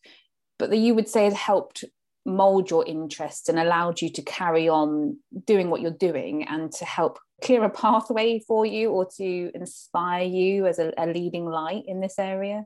but 0.60 0.70
that 0.70 0.78
you 0.78 0.94
would 0.94 1.08
say 1.08 1.24
has 1.24 1.34
helped 1.34 1.84
mold 2.26 2.70
your 2.70 2.86
interests 2.86 3.50
and 3.50 3.60
allowed 3.60 4.02
you 4.02 4.10
to 4.10 4.22
carry 4.22 4.70
on 4.70 5.18
doing 5.46 5.70
what 5.70 5.82
you're 5.82 5.92
doing 5.92 6.48
and 6.48 6.72
to 6.72 6.86
help 6.86 7.20
clear 7.44 7.64
a 7.64 7.70
pathway 7.70 8.40
for 8.40 8.66
you 8.66 8.90
or 8.90 9.06
to 9.18 9.52
inspire 9.54 10.24
you 10.24 10.66
as 10.66 10.80
a, 10.80 10.94
a 10.98 11.08
leading 11.08 11.46
light 11.46 11.84
in 11.88 12.00
this 12.00 12.18
area 12.18 12.64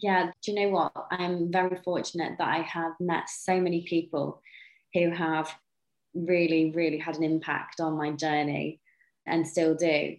yeah, 0.00 0.30
do 0.42 0.52
you 0.52 0.60
know 0.60 0.68
what? 0.70 0.92
I'm 1.10 1.50
very 1.50 1.76
fortunate 1.84 2.38
that 2.38 2.48
I 2.48 2.62
have 2.62 2.92
met 3.00 3.28
so 3.28 3.60
many 3.60 3.82
people 3.82 4.40
who 4.94 5.10
have 5.10 5.52
really, 6.14 6.70
really 6.70 6.98
had 6.98 7.16
an 7.16 7.24
impact 7.24 7.80
on 7.80 7.96
my 7.96 8.10
journey 8.12 8.80
and 9.26 9.46
still 9.46 9.74
do. 9.74 10.16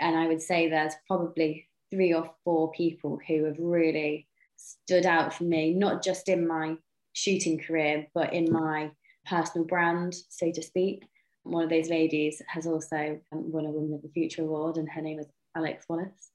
And 0.00 0.16
I 0.16 0.26
would 0.26 0.42
say 0.42 0.68
there's 0.68 0.94
probably 1.06 1.68
three 1.90 2.14
or 2.14 2.30
four 2.44 2.72
people 2.72 3.20
who 3.26 3.44
have 3.44 3.58
really 3.58 4.26
stood 4.56 5.06
out 5.06 5.34
for 5.34 5.44
me, 5.44 5.74
not 5.74 6.02
just 6.02 6.28
in 6.28 6.46
my 6.46 6.76
shooting 7.12 7.58
career, 7.58 8.06
but 8.14 8.32
in 8.32 8.52
my 8.52 8.90
personal 9.26 9.66
brand, 9.66 10.14
so 10.28 10.50
to 10.50 10.62
speak. 10.62 11.04
One 11.44 11.64
of 11.64 11.70
those 11.70 11.90
ladies 11.90 12.40
has 12.46 12.66
also 12.66 13.20
won 13.32 13.66
a 13.66 13.70
Women 13.70 13.94
of 13.94 14.02
the 14.02 14.08
Future 14.08 14.42
award, 14.42 14.76
and 14.76 14.88
her 14.88 15.02
name 15.02 15.18
is 15.18 15.26
Alex 15.56 15.84
Wallace. 15.88 16.30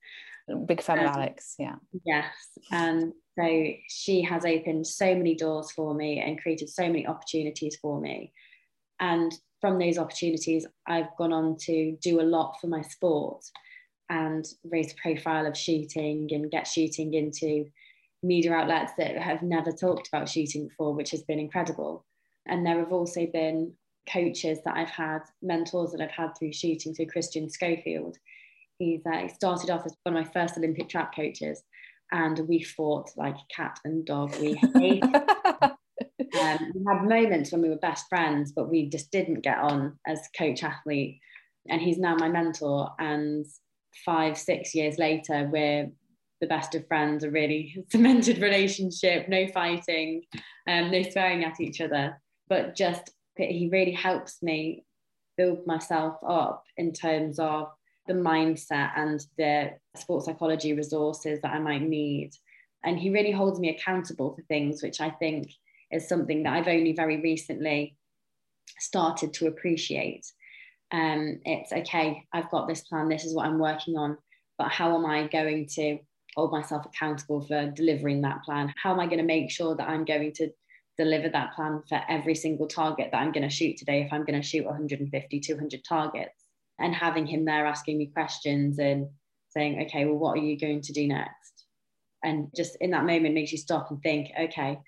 Big 0.65 0.81
fan 0.81 0.99
um, 0.99 1.05
of 1.05 1.11
Alex, 1.11 1.55
yeah. 1.59 1.75
Yes. 2.05 2.33
And 2.71 3.13
so 3.37 3.67
she 3.89 4.21
has 4.21 4.45
opened 4.45 4.87
so 4.87 5.13
many 5.13 5.35
doors 5.35 5.71
for 5.71 5.93
me 5.93 6.19
and 6.19 6.41
created 6.41 6.69
so 6.69 6.83
many 6.83 7.05
opportunities 7.05 7.77
for 7.81 7.99
me. 7.99 8.31
And 8.99 9.33
from 9.61 9.77
those 9.77 9.97
opportunities, 9.97 10.65
I've 10.87 11.15
gone 11.17 11.33
on 11.33 11.57
to 11.61 11.97
do 12.01 12.21
a 12.21 12.23
lot 12.23 12.57
for 12.61 12.67
my 12.67 12.81
sport 12.81 13.43
and 14.09 14.45
raise 14.63 14.89
the 14.89 15.01
profile 15.01 15.45
of 15.45 15.57
shooting 15.57 16.29
and 16.31 16.49
get 16.49 16.67
shooting 16.67 17.13
into 17.13 17.65
media 18.23 18.53
outlets 18.53 18.93
that 18.97 19.17
have 19.17 19.41
never 19.41 19.71
talked 19.71 20.07
about 20.07 20.29
shooting 20.29 20.67
before, 20.67 20.93
which 20.93 21.11
has 21.11 21.23
been 21.23 21.39
incredible. 21.39 22.05
And 22.45 22.65
there 22.65 22.79
have 22.79 22.93
also 22.93 23.25
been 23.27 23.73
coaches 24.09 24.59
that 24.63 24.77
I've 24.77 24.89
had, 24.89 25.19
mentors 25.41 25.91
that 25.91 26.01
I've 26.01 26.11
had 26.11 26.37
through 26.37 26.53
shooting, 26.53 26.93
through 26.93 27.07
Christian 27.07 27.49
Schofield. 27.49 28.17
He's 28.79 29.01
uh, 29.05 29.17
he 29.17 29.29
started 29.29 29.69
off 29.69 29.85
as 29.85 29.95
one 30.03 30.15
of 30.15 30.25
my 30.25 30.31
first 30.31 30.57
Olympic 30.57 30.89
trap 30.89 31.15
coaches, 31.15 31.63
and 32.11 32.39
we 32.47 32.61
fought 32.61 33.09
like 33.17 33.35
cat 33.55 33.79
and 33.83 34.05
dog. 34.05 34.35
We 34.39 34.53
hated. 34.53 35.03
um, 36.39 36.71
we 36.75 36.83
had 36.87 37.03
moments 37.03 37.51
when 37.51 37.61
we 37.61 37.69
were 37.69 37.77
best 37.77 38.05
friends, 38.09 38.51
but 38.51 38.69
we 38.69 38.89
just 38.89 39.11
didn't 39.11 39.41
get 39.41 39.57
on 39.57 39.97
as 40.05 40.29
coach 40.37 40.63
athlete. 40.63 41.19
And 41.69 41.81
he's 41.81 41.97
now 41.97 42.15
my 42.15 42.29
mentor. 42.29 42.91
And 42.99 43.45
five, 44.05 44.37
six 44.37 44.73
years 44.73 44.97
later, 44.97 45.49
we're 45.51 45.89
the 46.39 46.47
best 46.47 46.75
of 46.75 46.87
friends, 46.87 47.23
a 47.23 47.31
really 47.31 47.83
cemented 47.91 48.39
relationship, 48.39 49.27
no 49.27 49.47
fighting, 49.47 50.23
um, 50.67 50.91
no 50.91 51.01
swearing 51.03 51.43
at 51.43 51.59
each 51.59 51.81
other, 51.81 52.21
but 52.47 52.75
just 52.75 53.11
he 53.35 53.69
really 53.71 53.91
helps 53.91 54.41
me 54.41 54.83
build 55.37 55.65
myself 55.67 56.17
up 56.27 56.63
in 56.77 56.91
terms 56.91 57.37
of 57.37 57.67
the 58.07 58.13
mindset 58.13 58.91
and 58.95 59.25
the 59.37 59.71
sports 59.95 60.25
psychology 60.25 60.73
resources 60.73 61.39
that 61.41 61.53
I 61.53 61.59
might 61.59 61.81
need. 61.81 62.31
And 62.83 62.97
he 62.97 63.09
really 63.09 63.31
holds 63.31 63.59
me 63.59 63.69
accountable 63.69 64.35
for 64.35 64.41
things, 64.43 64.81
which 64.81 65.01
I 65.01 65.09
think 65.09 65.51
is 65.91 66.07
something 66.07 66.43
that 66.43 66.53
I've 66.53 66.67
only 66.67 66.93
very 66.93 67.21
recently 67.21 67.95
started 68.79 69.33
to 69.33 69.47
appreciate. 69.47 70.25
Um, 70.91 71.39
it's 71.43 71.71
okay, 71.71 72.23
I've 72.33 72.49
got 72.49 72.67
this 72.67 72.81
plan, 72.81 73.09
this 73.09 73.25
is 73.25 73.35
what 73.35 73.45
I'm 73.45 73.59
working 73.59 73.97
on, 73.97 74.17
but 74.57 74.69
how 74.69 74.95
am 74.95 75.05
I 75.05 75.27
going 75.27 75.67
to 75.73 75.99
hold 76.35 76.51
myself 76.51 76.85
accountable 76.85 77.41
for 77.41 77.71
delivering 77.71 78.21
that 78.21 78.43
plan? 78.43 78.73
How 78.81 78.93
am 78.93 78.99
I 78.99 79.07
going 79.07 79.17
to 79.17 79.25
make 79.25 79.51
sure 79.51 79.75
that 79.75 79.89
I'm 79.89 80.05
going 80.05 80.31
to 80.33 80.49
deliver 80.97 81.29
that 81.29 81.53
plan 81.55 81.81
for 81.87 82.01
every 82.07 82.35
single 82.35 82.67
target 82.67 83.09
that 83.11 83.21
I'm 83.21 83.31
going 83.31 83.47
to 83.47 83.53
shoot 83.53 83.77
today 83.77 84.01
if 84.01 84.13
I'm 84.13 84.23
going 84.23 84.39
to 84.39 84.47
shoot 84.47 84.65
150, 84.65 85.39
200 85.39 85.83
targets? 85.83 86.46
And 86.79 86.93
having 86.93 87.25
him 87.25 87.45
there 87.45 87.65
asking 87.65 87.97
me 87.97 88.07
questions 88.07 88.77
and 88.79 89.07
saying, 89.49 89.83
okay, 89.83 90.05
well, 90.05 90.17
what 90.17 90.37
are 90.37 90.41
you 90.41 90.59
going 90.59 90.81
to 90.81 90.93
do 90.93 91.07
next? 91.07 91.65
And 92.23 92.49
just 92.55 92.77
in 92.81 92.91
that 92.91 93.05
moment 93.05 93.33
makes 93.33 93.51
you 93.51 93.57
stop 93.57 93.89
and 93.89 94.01
think, 94.01 94.29
okay, 94.39 94.79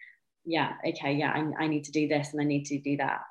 yeah, 0.46 0.74
okay, 0.88 1.14
yeah, 1.14 1.32
I, 1.32 1.64
I 1.64 1.68
need 1.68 1.86
to 1.86 1.92
do 1.92 2.08
this 2.08 2.32
and 2.32 2.42
I 2.42 2.46
need 2.46 2.66
to 2.66 2.80
do 2.80 2.98
that. 2.98 3.22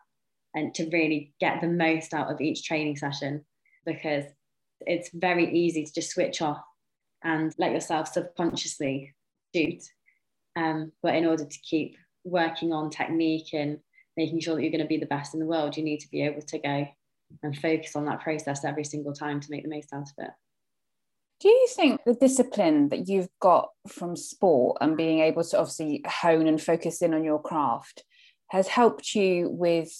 And 0.55 0.75
to 0.75 0.88
really 0.91 1.35
get 1.41 1.61
the 1.61 1.69
most 1.69 2.15
out 2.15 2.31
of 2.31 2.41
each 2.41 2.65
training 2.65 2.97
session 2.97 3.45
because 3.85 4.25
it's 4.81 5.11
very 5.12 5.53
easy 5.53 5.85
to 5.85 5.93
just 5.93 6.11
switch 6.11 6.41
off 6.43 6.62
and 7.23 7.55
let 7.59 7.73
yourself 7.73 8.09
subconsciously 8.09 9.15
shoot. 9.55 9.83
Um, 10.57 10.93
but 11.03 11.15
in 11.15 11.27
order 11.27 11.45
to 11.45 11.59
keep 11.61 11.97
working 12.25 12.73
on 12.73 12.91
technique 12.91 13.53
and 13.53 13.79
making 14.17 14.41
sure 14.41 14.57
that 14.57 14.62
you're 14.62 14.73
going 14.73 14.83
to 14.83 14.87
be 14.87 14.99
the 14.99 15.07
best 15.07 15.35
in 15.35 15.41
the 15.41 15.47
world, 15.47 15.77
you 15.77 15.85
need 15.85 16.00
to 16.00 16.11
be 16.11 16.23
able 16.23 16.43
to 16.43 16.59
go 16.59 16.88
and 17.43 17.57
focus 17.57 17.97
on 17.97 18.05
that 18.07 18.21
process 18.21 18.65
every 18.65 18.85
single 18.85 19.13
time 19.13 19.41
to 19.41 19.51
make 19.51 19.63
the 19.63 19.69
most 19.69 19.93
out 19.93 20.03
of 20.03 20.25
it. 20.25 20.31
Do 21.41 21.49
you 21.49 21.69
think 21.71 22.01
the 22.05 22.15
discipline 22.15 22.89
that 22.89 23.09
you've 23.09 23.29
got 23.41 23.71
from 23.87 24.17
sport 24.17 24.79
and 24.81 24.97
being 24.97 25.21
able 25.21 25.45
to 25.45 25.59
obviously 25.59 26.03
hone 26.07 26.49
and 26.49 26.61
focus 26.61 27.01
in 27.01 27.15
on 27.15 27.23
your 27.23 27.41
craft 27.41 28.03
has 28.49 28.67
helped 28.67 29.15
you 29.15 29.49
with 29.49 29.93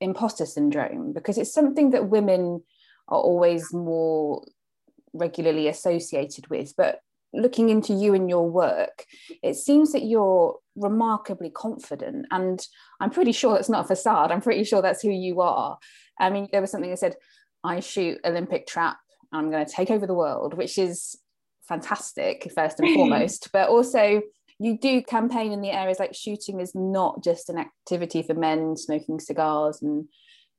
imposter 0.00 0.44
syndrome? 0.44 1.14
Because 1.14 1.38
it's 1.38 1.52
something 1.52 1.90
that 1.90 2.10
women 2.10 2.62
are 3.08 3.18
always 3.18 3.72
more 3.72 4.44
regularly 5.14 5.68
associated 5.68 6.50
with. 6.50 6.74
But 6.76 7.00
looking 7.32 7.70
into 7.70 7.94
you 7.94 8.12
and 8.12 8.28
your 8.28 8.50
work, 8.50 9.06
it 9.42 9.54
seems 9.54 9.92
that 9.92 10.04
you're 10.04 10.58
remarkably 10.74 11.50
confident. 11.50 12.26
And 12.30 12.60
I'm 13.00 13.10
pretty 13.10 13.32
sure 13.32 13.54
that's 13.54 13.70
not 13.70 13.86
a 13.86 13.88
facade. 13.88 14.30
I'm 14.30 14.42
pretty 14.42 14.64
sure 14.64 14.82
that's 14.82 15.02
who 15.02 15.10
you 15.10 15.40
are. 15.40 15.78
I 16.18 16.30
mean, 16.30 16.48
there 16.52 16.60
was 16.60 16.70
something 16.70 16.90
that 16.90 16.98
said, 16.98 17.16
I 17.64 17.80
shoot 17.80 18.18
Olympic 18.24 18.66
trap 18.66 18.98
and 19.32 19.40
I'm 19.40 19.50
going 19.50 19.64
to 19.64 19.72
take 19.72 19.90
over 19.90 20.06
the 20.06 20.14
world, 20.14 20.54
which 20.54 20.78
is 20.78 21.16
fantastic, 21.68 22.50
first 22.54 22.80
and 22.80 22.94
foremost. 22.94 23.50
but 23.52 23.68
also, 23.68 24.22
you 24.58 24.78
do 24.78 25.02
campaign 25.02 25.52
in 25.52 25.60
the 25.60 25.70
areas 25.70 25.98
like 25.98 26.14
shooting 26.14 26.60
is 26.60 26.74
not 26.74 27.22
just 27.22 27.50
an 27.50 27.58
activity 27.58 28.22
for 28.22 28.32
men 28.34 28.76
smoking 28.76 29.20
cigars 29.20 29.82
and 29.82 30.08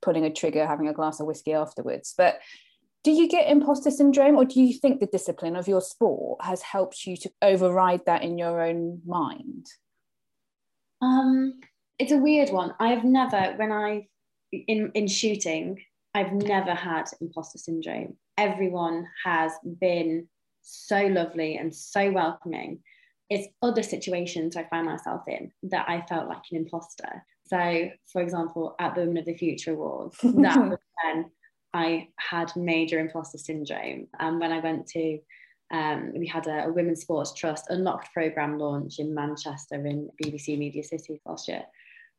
pulling 0.02 0.26
a 0.26 0.32
trigger, 0.32 0.68
having 0.68 0.88
a 0.88 0.94
glass 0.94 1.20
of 1.20 1.26
whiskey 1.26 1.54
afterwards. 1.54 2.14
But 2.16 2.40
do 3.04 3.12
you 3.12 3.30
get 3.30 3.50
imposter 3.50 3.90
syndrome 3.90 4.36
or 4.36 4.44
do 4.44 4.62
you 4.62 4.74
think 4.74 5.00
the 5.00 5.08
discipline 5.08 5.56
of 5.56 5.68
your 5.68 5.80
sport 5.80 6.44
has 6.44 6.62
helped 6.62 7.06
you 7.06 7.16
to 7.16 7.32
override 7.42 8.02
that 8.06 8.22
in 8.22 8.38
your 8.38 8.62
own 8.62 9.02
mind 9.06 9.66
um 11.02 11.54
it's 12.00 12.12
a 12.12 12.18
weird 12.18 12.50
one 12.50 12.74
i've 12.82 13.06
never 13.06 13.54
when 13.56 13.72
i 13.72 14.06
in 14.52 14.92
in 14.94 15.08
shooting 15.08 15.80
i've 16.14 16.32
never 16.32 16.74
had 16.74 17.06
imposter 17.22 17.58
syndrome 17.58 18.16
everyone 18.38 19.06
has 19.24 19.52
been 19.80 20.28
so 20.62 21.08
lovely 21.08 21.56
and 21.58 21.74
so 21.74 22.12
welcoming 22.12 22.80
it's 23.30 23.48
other 23.62 23.84
situations 23.84 24.56
i 24.56 24.64
find 24.66 24.86
myself 24.86 25.22
in 25.28 25.52
that 25.64 25.88
i 25.90 26.04
felt 26.08 26.28
like 26.28 26.44
an 26.52 26.58
imposter 26.58 27.24
so 27.46 27.90
for 28.12 28.22
example 28.22 28.76
at 28.80 28.96
the 28.96 29.02
women 29.02 29.18
of 29.18 29.26
the 29.26 29.38
future 29.38 29.74
awards 29.74 30.18
that 30.22 30.58
was 30.70 30.80
when 31.04 31.26
I 31.74 32.10
had 32.18 32.56
major 32.56 33.00
imposter 33.00 33.38
syndrome. 33.38 34.08
And 34.20 34.40
when 34.40 34.52
I 34.52 34.60
went 34.60 34.88
to, 34.88 35.20
um, 35.72 36.14
we 36.18 36.26
had 36.28 36.48
a, 36.48 36.66
a, 36.66 36.72
Women's 36.72 37.02
Sports 37.02 37.34
Trust 37.34 37.66
Unlocked 37.70 38.14
program 38.14 38.58
launch 38.58 39.00
in 39.00 39.14
Manchester 39.14 39.76
in 39.86 40.10
BBC 40.24 40.58
Media 40.58 40.84
City 40.84 41.22
last 41.26 41.48
year, 41.48 41.64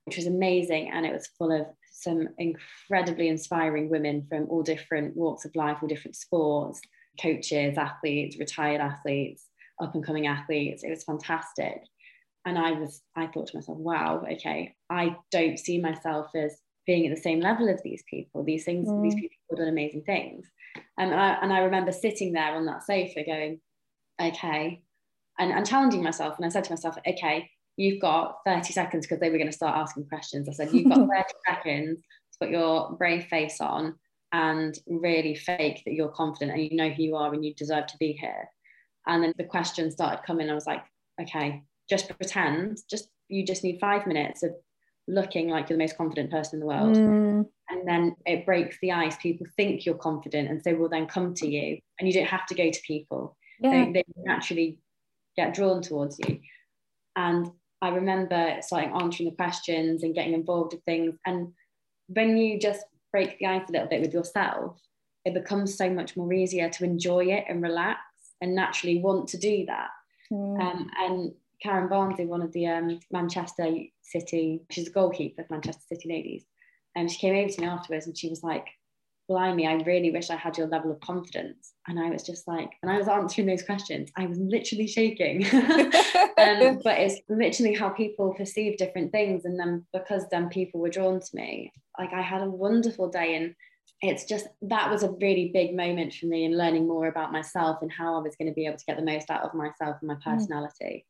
which 0.05 0.17
was 0.17 0.27
amazing. 0.27 0.91
And 0.93 1.07
it 1.07 1.13
was 1.13 1.31
full 1.39 1.51
of 1.51 1.67
some 1.99 2.29
incredibly 2.39 3.29
inspiring 3.29 3.91
women 3.91 4.27
from 4.29 4.47
all 4.49 4.63
different 4.63 5.17
walks 5.17 5.45
of 5.45 5.57
life, 5.57 5.79
all 5.83 5.89
different 5.89 6.17
sports, 6.17 6.81
coaches, 7.21 7.77
athletes, 7.77 8.39
retired 8.39 8.81
athletes, 8.81 9.47
up 9.83 9.95
and 9.95 10.05
coming 10.05 10.27
athletes. 10.27 10.85
It 10.85 10.91
was 10.91 11.05
fantastic. 11.05 11.83
And 12.45 12.57
I 12.57 12.73
was, 12.73 13.03
I 13.17 13.27
thought 13.27 13.49
to 13.49 13.57
myself, 13.57 13.79
wow, 13.79 14.25
okay, 14.33 14.75
I 14.89 15.17
don't 15.33 15.59
see 15.59 15.81
myself 15.81 16.29
as 16.35 16.57
being 16.87 17.07
at 17.07 17.15
the 17.15 17.21
same 17.21 17.41
level 17.41 17.69
as 17.69 17.83
these 17.83 18.03
people. 18.09 18.45
These 18.45 18.65
things, 18.65 18.89
mm. 18.89 19.03
these 19.03 19.15
people 19.15 19.37
have 19.51 19.59
done 19.59 19.69
amazing 19.69 20.03
things. 20.03 20.47
And 20.97 21.13
I, 21.13 21.37
and 21.43 21.53
I 21.53 21.59
remember 21.61 21.93
sitting 21.93 22.33
there 22.33 22.55
on 22.55 22.67
that 22.67 22.85
sofa 22.85 23.25
going, 23.27 23.61
okay, 24.21 24.83
and, 25.39 25.53
and 25.53 25.67
challenging 25.67 26.03
myself. 26.03 26.37
And 26.37 26.47
I 26.47 26.49
said 26.49 26.65
to 26.65 26.73
myself, 26.73 26.97
okay, 27.07 27.51
you've 27.79 28.01
got 28.01 28.39
30 28.45 28.73
seconds 28.73 29.07
because 29.07 29.21
they 29.21 29.31
were 29.31 29.39
going 29.39 29.51
to 29.51 29.57
start 29.57 29.77
asking 29.77 30.05
questions. 30.07 30.49
I 30.49 30.53
said, 30.53 30.73
you've 30.73 30.89
got 30.89 30.99
30 31.09 31.09
seconds 31.49 32.01
to 32.01 32.39
put 32.41 32.51
your 32.51 32.93
brave 32.99 33.25
face 33.27 33.61
on 33.61 33.95
and 34.33 34.77
really 34.89 35.37
fake 35.37 35.83
that 35.87 35.95
you're 35.95 36.09
confident 36.09 36.53
and 36.53 36.63
you 36.63 36.77
know 36.77 36.91
who 36.91 37.03
you 37.05 37.17
are 37.17 37.33
and 37.33 37.45
you 37.45 37.55
deserve 37.55 37.87
to 37.87 37.97
be 37.99 38.13
here. 38.13 38.49
And 39.07 39.23
then 39.23 39.33
the 39.39 39.45
questions 39.45 39.95
started 39.95 40.25
coming. 40.27 40.51
I 40.51 40.55
was 40.55 40.67
like, 40.67 40.83
okay, 41.23 41.63
just 41.89 42.09
pretend, 42.09 42.79
just 42.91 43.09
you 43.29 43.47
just 43.47 43.63
need 43.63 43.79
five 43.81 44.09
minutes 44.09 44.43
of 44.43 44.51
looking 45.07 45.49
like 45.49 45.71
you're 45.71 45.79
the 45.79 45.85
most 45.85 45.97
confident 45.97 46.33
person 46.33 46.57
in 46.57 46.61
the 46.61 46.67
world. 46.67 46.97
Mm. 46.97 47.47
And 47.71 47.87
then 47.87 48.17
it 48.27 48.45
breaks 48.45 48.77
the 48.83 48.91
ice. 48.91 49.17
People 49.17 49.47
think 49.57 49.87
you're 49.87 49.95
confident 49.95 50.51
and 50.51 50.61
so 50.63 50.75
will 50.75 50.89
then 50.89 51.07
come 51.07 51.33
to 51.35 51.49
you. 51.49 51.79
And 52.01 52.09
you 52.09 52.13
don't 52.13 52.27
have 52.27 52.47
to 52.47 52.57
go 52.57 52.71
to 52.73 52.81
people. 52.85 53.37
Yeah. 53.61 53.71
They, 53.71 53.93
they 53.93 54.05
naturally 54.17 54.79
get 55.37 55.55
drawn 55.55 55.81
towards 55.81 56.19
you. 56.19 56.41
And 57.15 57.51
I 57.81 57.91
remember 57.91 58.57
starting 58.61 58.91
answering 58.91 59.31
the 59.31 59.37
questions 59.37 60.03
and 60.03 60.15
getting 60.15 60.35
involved 60.35 60.73
with 60.73 60.83
things. 60.85 61.17
And 61.25 61.53
when 62.09 62.37
you 62.37 62.59
just 62.59 62.85
break 63.13 63.39
the 63.39 63.47
ice 63.47 63.69
a 63.69 63.73
little 63.73 63.89
bit 63.89 64.01
with 64.01 64.13
yourself, 64.13 64.81
it 65.25 65.35
becomes 65.35 65.77
so 65.77 65.91
much 65.91 66.17
more 66.17 66.33
easier 66.33 66.69
to 66.71 66.85
enjoy 66.85 67.27
it 67.27 67.45
and 67.49 67.63
relax 67.63 68.01
and 68.41 68.55
naturally 68.55 69.01
want 69.01 69.29
to 69.29 69.37
do 69.37 69.67
that. 69.67 69.89
Mm. 70.33 70.61
Um, 70.61 70.91
and 70.99 71.33
Karen 71.63 71.89
Bardsley, 71.89 72.27
one 72.27 72.43
of 72.43 72.53
the 72.53 72.67
um, 72.67 73.01
Manchester 73.11 73.69
City, 74.03 74.63
she's 74.71 74.89
a 74.89 74.93
goalkeeper 74.93 75.45
for 75.45 75.55
Manchester 75.55 75.83
City 75.89 76.09
ladies. 76.09 76.45
And 76.97 77.11
she 77.11 77.19
came 77.19 77.35
over 77.35 77.49
to 77.49 77.61
me 77.61 77.67
afterwards 77.67 78.07
and 78.07 78.17
she 78.17 78.29
was 78.29 78.43
like, 78.43 78.67
Blimey, 79.29 79.67
I 79.67 79.75
really 79.75 80.11
wish 80.11 80.31
I 80.31 80.37
had 80.37 80.57
your 80.57 80.67
level 80.67 80.91
of 80.91 81.01
confidence. 81.01 81.75
And 81.87 82.01
I 82.01 82.11
was 82.11 82.23
just 82.23 82.49
like, 82.49 82.71
and 82.83 82.91
I 82.91 82.97
was 82.97 83.09
answering 83.09 83.47
those 83.47 83.63
questions. 83.63 84.11
I 84.17 84.27
was 84.27 84.39
literally 84.39 84.87
shaking. 84.87 85.45
um, 85.53 86.81
but 86.85 86.99
it's 86.99 87.21
literally 87.29 87.75
how 87.75 87.91
people 87.91 88.35
perceive 88.35 88.79
different 88.79 89.13
things. 89.13 89.45
And 89.45 89.61
then 89.61 89.85
because 89.93 90.25
then 90.31 90.49
people 90.49 90.81
were 90.81 90.89
drawn 90.89 91.21
to 91.21 91.37
me, 91.37 91.73
like 91.99 92.13
I 92.13 92.23
had 92.23 92.43
a 92.43 92.49
wonderful 92.49 93.11
day. 93.11 93.37
And 93.37 93.55
it's 94.01 94.25
just 94.25 94.47
that 94.63 94.91
was 94.91 95.03
a 95.03 95.11
really 95.11 95.51
big 95.53 95.77
moment 95.77 96.15
for 96.15 96.27
me 96.27 96.45
in 96.45 96.57
learning 96.57 96.87
more 96.87 97.09
about 97.09 97.33
myself 97.33 97.79
and 97.83 97.93
how 97.93 98.17
I 98.17 98.23
was 98.23 98.37
going 98.37 98.49
to 98.49 98.55
be 98.55 98.67
able 98.67 98.79
to 98.79 98.85
get 98.87 98.97
the 98.97 99.05
most 99.05 99.31
out 99.31 99.43
of 99.43 99.55
myself 99.55 99.97
and 100.01 100.09
my 100.09 100.15
mm. 100.15 100.23
personality. 100.23 101.05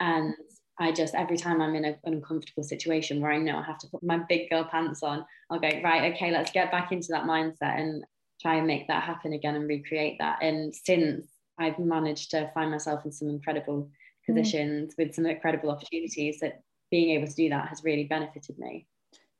Mm. 0.00 0.06
And 0.06 0.34
I 0.78 0.92
just 0.92 1.14
every 1.14 1.36
time 1.36 1.60
I'm 1.60 1.74
in 1.74 1.84
a, 1.84 1.96
an 2.04 2.14
uncomfortable 2.14 2.62
situation 2.62 3.20
where 3.20 3.32
I 3.32 3.38
know 3.38 3.58
I 3.58 3.62
have 3.62 3.78
to 3.78 3.88
put 3.88 4.02
my 4.02 4.18
big 4.28 4.48
girl 4.50 4.64
pants 4.64 5.02
on, 5.02 5.24
I'll 5.50 5.58
go 5.58 5.70
right, 5.82 6.12
okay, 6.14 6.30
let's 6.30 6.52
get 6.52 6.70
back 6.70 6.92
into 6.92 7.08
that 7.10 7.24
mindset 7.24 7.80
and 7.80 8.04
try 8.40 8.56
and 8.56 8.66
make 8.66 8.86
that 8.88 9.02
happen 9.02 9.32
again 9.32 9.56
and 9.56 9.68
recreate 9.68 10.16
that. 10.20 10.38
And 10.42 10.74
since 10.74 11.26
I've 11.58 11.78
managed 11.78 12.30
to 12.30 12.50
find 12.54 12.70
myself 12.70 13.04
in 13.04 13.12
some 13.12 13.28
incredible 13.28 13.90
mm. 13.90 14.26
positions 14.26 14.94
mm. 14.94 14.98
with 14.98 15.14
some 15.14 15.26
incredible 15.26 15.70
opportunities, 15.70 16.38
that 16.40 16.60
being 16.90 17.10
able 17.10 17.26
to 17.26 17.34
do 17.34 17.48
that 17.48 17.68
has 17.68 17.82
really 17.84 18.04
benefited 18.04 18.58
me 18.58 18.86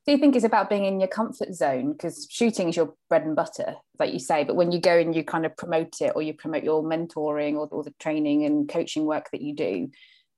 do 0.08 0.12
you 0.12 0.18
think 0.18 0.34
it's 0.34 0.44
about 0.46 0.70
being 0.70 0.86
in 0.86 1.00
your 1.00 1.08
comfort 1.08 1.54
zone 1.54 1.92
because 1.92 2.26
shooting 2.30 2.70
is 2.70 2.76
your 2.76 2.94
bread 3.10 3.24
and 3.24 3.36
butter 3.36 3.74
like 3.98 4.10
you 4.10 4.18
say 4.18 4.42
but 4.42 4.56
when 4.56 4.72
you 4.72 4.80
go 4.80 4.98
and 4.98 5.14
you 5.14 5.22
kind 5.22 5.44
of 5.44 5.54
promote 5.54 6.00
it 6.00 6.12
or 6.14 6.22
you 6.22 6.32
promote 6.32 6.64
your 6.64 6.82
mentoring 6.82 7.56
or, 7.56 7.68
or 7.70 7.84
the 7.84 7.92
training 8.00 8.46
and 8.46 8.70
coaching 8.70 9.04
work 9.04 9.28
that 9.32 9.42
you 9.42 9.54
do 9.54 9.90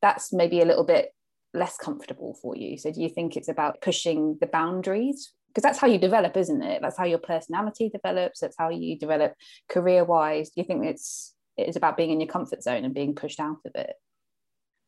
that's 0.03 0.33
maybe 0.33 0.61
a 0.61 0.65
little 0.65 0.85
bit 0.85 1.11
less 1.53 1.77
comfortable 1.77 2.39
for 2.41 2.57
you. 2.57 2.79
So 2.79 2.93
do 2.93 3.01
you 3.01 3.09
think 3.09 3.37
it's 3.37 3.49
about 3.49 3.81
pushing 3.81 4.39
the 4.41 4.47
boundaries? 4.47 5.33
Because 5.49 5.63
that's 5.63 5.79
how 5.79 5.89
you 5.89 5.99
develop 5.99 6.37
isn't 6.37 6.63
it? 6.63 6.81
That's 6.81 6.97
how 6.97 7.05
your 7.05 7.19
personality 7.19 7.89
develops. 7.89 8.41
That's 8.41 8.57
how 8.59 8.71
you 8.71 8.99
develop 8.99 9.35
career 9.69 10.05
wise 10.05 10.51
do 10.51 10.61
you 10.61 10.65
think 10.65 10.85
it's 10.85 11.35
it's 11.57 11.77
about 11.77 11.97
being 11.97 12.11
in 12.11 12.21
your 12.21 12.29
comfort 12.29 12.63
zone 12.63 12.85
and 12.85 12.95
being 12.95 13.15
pushed 13.15 13.41
out 13.41 13.59
of 13.67 13.73
it? 13.75 13.93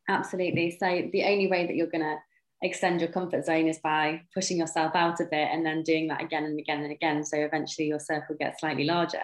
Absolutely. 0.09 0.75
So 0.79 1.09
the 1.11 1.23
only 1.25 1.47
way 1.47 1.67
that 1.67 1.75
you're 1.75 1.87
going 1.87 2.03
to 2.03 2.17
extend 2.61 3.01
your 3.01 3.11
comfort 3.11 3.45
zone 3.45 3.67
is 3.67 3.79
by 3.79 4.21
pushing 4.33 4.57
yourself 4.57 4.95
out 4.95 5.19
of 5.19 5.27
it 5.31 5.49
and 5.51 5.65
then 5.65 5.83
doing 5.83 6.07
that 6.07 6.21
again 6.21 6.45
and 6.45 6.59
again 6.59 6.81
and 6.81 6.91
again. 6.91 7.23
So 7.23 7.37
eventually 7.37 7.87
your 7.87 7.99
circle 7.99 8.35
gets 8.39 8.61
slightly 8.61 8.85
larger. 8.85 9.21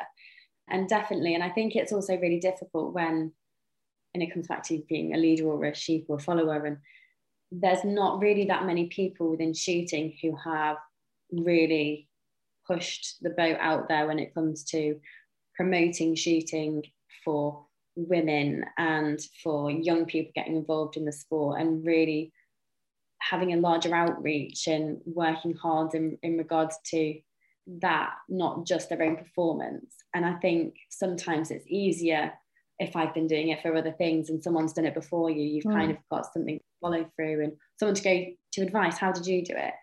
And 0.70 0.88
definitely, 0.88 1.34
and 1.34 1.44
I 1.44 1.50
think 1.50 1.76
it's 1.76 1.92
also 1.92 2.18
really 2.18 2.40
difficult 2.40 2.94
when, 2.94 3.32
and 4.14 4.24
it 4.24 4.34
comes 4.34 4.48
back 4.48 4.64
to 4.64 4.82
being 4.90 5.14
a 5.14 5.18
leader 5.18 5.46
or 5.46 5.64
a 5.66 5.76
sheep 5.76 6.06
or 6.10 6.18
a 6.18 6.20
follower, 6.20 6.66
and 6.66 6.78
there's 7.52 7.84
not 7.84 8.20
really 8.20 8.46
that 8.46 8.66
many 8.66 8.88
people 8.88 9.32
within 9.32 9.54
shooting 9.54 10.14
who 10.22 10.36
have 10.36 10.78
really 11.32 12.08
pushed 12.68 13.16
the 13.22 13.30
boat 13.32 13.58
out 13.60 13.88
there 13.88 14.08
when 14.08 14.20
it 14.20 14.34
comes 14.34 14.64
to 14.64 15.00
promoting 15.56 16.16
shooting 16.16 16.84
for 17.26 17.66
women 17.96 18.64
and 18.78 19.20
for 19.44 19.72
young 19.72 20.06
people 20.06 20.32
getting 20.36 20.56
involved 20.56 20.96
in 20.96 21.06
the 21.06 21.12
sport 21.12 21.60
and 21.60 21.86
really 21.86 22.32
having 23.20 23.54
a 23.54 23.58
larger 23.58 23.94
outreach 23.94 24.68
and 24.68 25.02
working 25.06 25.54
hard 25.54 25.94
in, 25.94 26.18
in 26.24 26.38
regards 26.38 26.78
to 26.86 27.20
that, 27.82 28.12
not 28.30 28.66
just 28.66 28.90
their 28.90 29.04
own 29.04 29.18
performance. 29.18 29.96
And 30.14 30.26
I 30.26 30.36
think 30.36 30.76
sometimes 30.90 31.52
it's 31.52 31.66
easier 31.68 32.32
if 32.80 32.96
I've 32.96 33.14
been 33.14 33.28
doing 33.28 33.50
it 33.50 33.62
for 33.62 33.76
other 33.76 33.92
things 33.92 34.30
and 34.30 34.42
someone's 34.42 34.74
done 34.74 34.86
it 34.86 34.94
before 34.94 35.30
you, 35.30 35.42
you've 35.42 35.66
mm. 35.66 35.74
kind 35.74 35.92
of 35.92 35.98
got 36.10 36.32
something 36.34 36.58
to 36.58 36.64
follow 36.82 37.10
through 37.16 37.44
and 37.44 37.54
someone 37.78 37.96
to 37.96 38.04
go 38.04 38.26
to 38.54 38.62
advice, 38.62 38.98
how 38.98 39.12
did 39.12 39.26
you 39.26 39.44
do 39.44 39.54
it? 39.56 39.74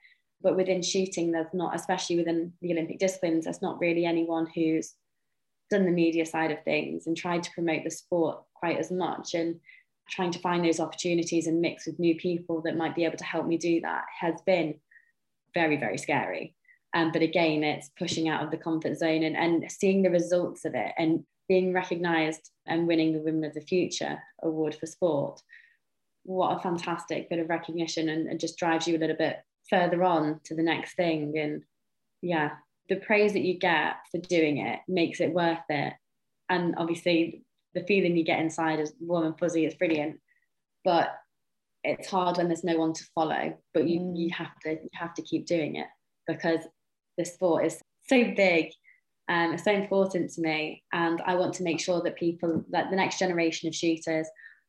But 0.43 0.57
within 0.57 0.83
shooting, 0.83 1.33
there's 1.33 1.53
not, 1.53 1.75
especially 1.75 2.17
within 2.17 2.53
the 2.63 2.73
Olympic 2.73 2.99
disciplines, 2.99 3.45
there's 3.45 3.63
not 3.63 3.81
really 3.81 4.05
anyone 4.05 4.47
who's 4.55 4.95
done 5.71 5.85
the 5.85 5.91
media 5.91 6.25
side 6.25 6.51
of 6.53 6.63
things 6.65 7.07
and 7.07 7.17
tried 7.17 7.43
to 7.43 7.51
promote 7.53 7.85
the 7.85 7.91
sport 7.91 8.39
quite 8.55 8.79
as 8.79 8.91
much. 8.91 9.35
And 9.35 9.61
trying 10.09 10.31
to 10.31 10.39
find 10.39 10.65
those 10.65 10.81
opportunities 10.81 11.47
and 11.47 11.61
mix 11.61 11.87
with 11.87 11.99
new 11.99 12.17
people 12.17 12.63
that 12.63 12.77
might 12.77 12.95
be 12.95 13.05
able 13.05 13.17
to 13.17 13.25
help 13.25 13.47
me 13.47 13.59
do 13.59 13.81
that 13.81 14.05
has 14.21 14.35
been 14.47 14.75
very, 15.55 15.77
very 15.77 15.99
scary. 15.99 16.55
Um, 16.95 17.11
but 17.13 17.23
again, 17.23 17.65
it's 17.65 17.91
pushing 17.99 18.29
out 18.29 18.45
of 18.45 18.51
the 18.51 18.57
comfort 18.57 18.97
zone 18.97 19.23
and, 19.23 19.37
and 19.37 19.71
seeing 19.71 20.03
the 20.03 20.11
results 20.11 20.65
of 20.65 20.75
it 20.75 20.93
and 20.97 21.25
being 21.49 21.73
recognized 21.73 22.51
and 22.67 22.87
winning 22.87 23.13
the 23.13 23.21
Women 23.21 23.45
of 23.45 23.55
the 23.55 23.61
Future 23.61 24.19
award 24.43 24.75
for 24.75 24.87
sport. 24.87 25.41
What 26.25 26.57
a 26.57 26.61
fantastic 26.61 27.31
bit 27.31 27.39
of 27.39 27.49
recognition 27.49 28.09
and, 28.09 28.27
and 28.27 28.41
just 28.41 28.59
drives 28.59 28.89
you 28.89 28.97
a 28.97 28.99
little 28.99 29.17
bit 29.17 29.39
further 29.71 30.03
on 30.03 30.41
to 30.45 30.55
the 30.55 30.63
next 30.63 30.95
thing. 30.95 31.39
And 31.39 31.63
yeah, 32.23 32.53
the 32.89 32.97
praise 32.97 33.33
that 33.33 33.43
you 33.43 33.59
get 33.59 33.97
for 34.11 34.19
doing 34.19 34.59
it 34.59 34.81
makes 34.89 35.21
it 35.21 35.33
worth 35.33 35.59
it. 35.69 35.95
And 36.49 36.75
obviously, 36.79 37.45
the 37.75 37.85
feeling 37.85 38.17
you 38.17 38.25
get 38.25 38.41
inside 38.41 38.81
is 38.81 38.95
warm 39.01 39.27
and 39.27 39.39
fuzzy. 39.39 39.65
It's 39.65 39.75
brilliant, 39.75 40.19
but 40.85 41.15
it's 41.85 42.09
hard 42.09 42.37
when 42.37 42.49
there's 42.49 42.65
no 42.65 42.77
one 42.77 42.93
to 42.93 43.05
follow. 43.15 43.57
But 43.75 43.89
you 43.89 44.01
mm. 44.01 44.17
you 44.17 44.31
have 44.33 44.59
to 44.65 44.73
you 44.73 44.91
have 44.95 45.15
to 45.15 45.23
keep 45.23 45.47
doing 45.47 45.77
it 45.77 45.89
because 46.27 46.61
the 47.19 47.25
sport 47.25 47.67
is 47.67 47.81
so 48.09 48.33
big 48.37 48.73
and 49.29 49.55
it's 49.55 49.65
so 49.65 49.73
important 49.73 50.31
to 50.33 50.41
me. 50.41 50.85
And 50.93 51.21
I 51.27 51.35
want 51.35 51.55
to 51.55 51.63
make 51.63 51.81
sure 51.81 52.01
that 52.03 52.17
people, 52.17 52.65
that 52.71 52.91
the 52.91 52.97
next 52.97 53.19
generation 53.19 53.69
of 53.69 53.75
shooters 53.75 54.29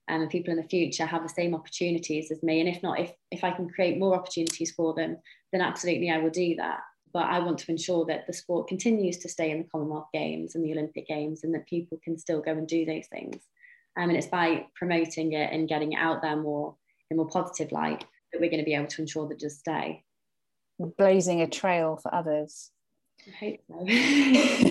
um, 0.09 0.21
and 0.21 0.29
people 0.29 0.51
in 0.51 0.57
the 0.57 0.67
future 0.67 1.05
have 1.05 1.23
the 1.23 1.29
same 1.29 1.53
opportunities 1.53 2.31
as 2.31 2.41
me. 2.41 2.59
And 2.59 2.69
if 2.69 2.81
not, 2.81 2.99
if 2.99 3.11
if 3.31 3.43
I 3.43 3.51
can 3.51 3.69
create 3.69 3.99
more 3.99 4.15
opportunities 4.15 4.71
for 4.71 4.93
them, 4.93 5.17
then 5.51 5.61
absolutely 5.61 6.09
I 6.09 6.17
will 6.17 6.31
do 6.31 6.55
that 6.55 6.79
but 7.13 7.23
I 7.29 7.39
want 7.39 7.57
to 7.59 7.71
ensure 7.71 8.05
that 8.05 8.27
the 8.27 8.33
sport 8.33 8.67
continues 8.67 9.17
to 9.17 9.29
stay 9.29 9.49
in 9.51 9.59
the 9.59 9.67
Commonwealth 9.71 10.09
Games 10.13 10.53
and 10.53 10.63
the 10.63 10.71
Olympic 10.73 11.07
Games 11.07 11.43
and 11.43 11.53
that 11.55 11.67
people 11.67 11.99
can 12.03 12.17
still 12.17 12.41
go 12.41 12.51
and 12.51 12.67
do 12.67 12.85
those 12.85 13.07
things. 13.07 13.37
Um, 13.97 14.09
and 14.09 14.17
it's 14.17 14.27
by 14.27 14.67
promoting 14.75 15.33
it 15.33 15.51
and 15.51 15.67
getting 15.67 15.93
it 15.93 15.99
out 15.99 16.21
there 16.21 16.35
more 16.35 16.75
in 17.09 17.15
a 17.15 17.17
more 17.17 17.29
positive 17.29 17.71
light 17.71 18.05
that 18.31 18.39
we're 18.39 18.51
going 18.51 18.59
to 18.59 18.65
be 18.65 18.75
able 18.75 18.87
to 18.87 19.01
ensure 19.01 19.27
that 19.27 19.39
does 19.39 19.57
stay. 19.57 20.03
Blazing 20.79 21.41
a 21.41 21.47
trail 21.47 21.97
for 21.97 22.13
others. 22.13 22.69
I 23.25 23.45
hope 23.45 23.59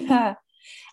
so. 0.08 0.36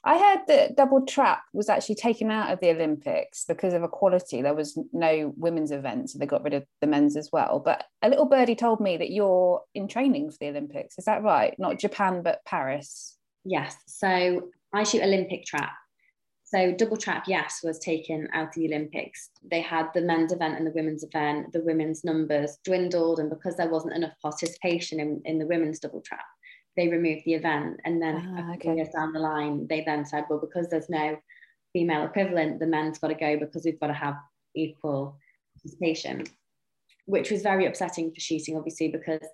I 0.04 0.18
heard 0.20 0.42
that 0.48 0.76
double 0.76 1.06
trap 1.06 1.44
was 1.54 1.70
actually 1.70 1.96
taken 1.96 2.30
out 2.30 2.52
of 2.52 2.60
the 2.60 2.70
Olympics 2.70 3.46
because 3.46 3.74
of 3.74 3.84
equality. 3.84 4.42
There 4.42 4.54
was 4.54 4.78
no 4.92 5.34
women's 5.38 5.72
event, 5.72 6.10
so 6.10 6.20
they 6.20 6.26
got 6.26 6.44
rid 6.44 6.54
of 6.54 6.66
the 6.82 6.88
men's 6.88 7.16
as 7.16 7.30
well. 7.32 7.62
But 7.64 7.86
a 8.02 8.10
little 8.10 8.26
birdie 8.26 8.56
told 8.56 8.82
me 8.82 8.98
that 8.98 9.12
you're 9.12 9.62
in 9.74 9.88
training 9.88 10.32
for 10.32 10.38
the 10.40 10.50
Olympics. 10.50 10.98
Is 10.98 11.06
that 11.06 11.24
right? 11.24 11.58
Not 11.58 11.80
Japan, 11.80 12.22
but 12.22 12.44
Paris. 12.46 13.18
Yes. 13.46 13.78
So 13.88 14.50
I 14.74 14.84
shoot 14.84 15.04
Olympic 15.04 15.46
trap. 15.46 15.74
So 16.44 16.72
double 16.72 16.98
trap, 16.98 17.24
yes, 17.28 17.62
was 17.64 17.80
taken 17.80 18.28
out 18.34 18.50
of 18.50 18.54
the 18.54 18.68
Olympics. 18.68 19.30
They 19.50 19.62
had 19.62 19.88
the 19.94 20.02
men's 20.02 20.32
event 20.32 20.56
and 20.56 20.68
the 20.68 20.74
women's 20.76 21.04
event. 21.04 21.52
The 21.52 21.64
women's 21.64 22.04
numbers 22.04 22.58
dwindled, 22.64 23.20
and 23.20 23.30
because 23.30 23.56
there 23.56 23.70
wasn't 23.70 23.96
enough 23.96 24.14
participation 24.22 25.00
in, 25.00 25.22
in 25.26 25.40
the 25.40 25.48
women's 25.48 25.80
double 25.80 26.02
trap, 26.02 26.26
they 26.76 26.88
removed 26.88 27.22
the 27.26 27.34
event. 27.34 27.80
And 27.86 28.02
then 28.02 28.36
ah, 28.38 28.54
okay. 28.56 28.76
years 28.76 28.90
down 28.90 29.14
the 29.14 29.20
line, 29.20 29.68
they 29.68 29.84
then 29.86 30.06
said, 30.06 30.26
well, 30.30 30.40
because 30.40 30.68
there's 30.70 30.90
no 30.90 31.18
female 31.72 32.06
equivalent, 32.06 32.60
the 32.60 32.68
men's 32.68 33.00
got 33.00 33.08
to 33.08 33.16
go 33.16 33.38
because 33.38 33.66
we've 33.66 33.80
got 33.80 33.88
to 33.88 33.94
have 33.94 34.16
equal 34.56 35.18
participation, 35.56 36.24
which 37.06 37.32
was 37.32 37.42
very 37.42 37.66
upsetting 37.66 38.12
for 38.14 38.20
shooting, 38.20 38.56
obviously, 38.56 38.88
because 38.88 39.28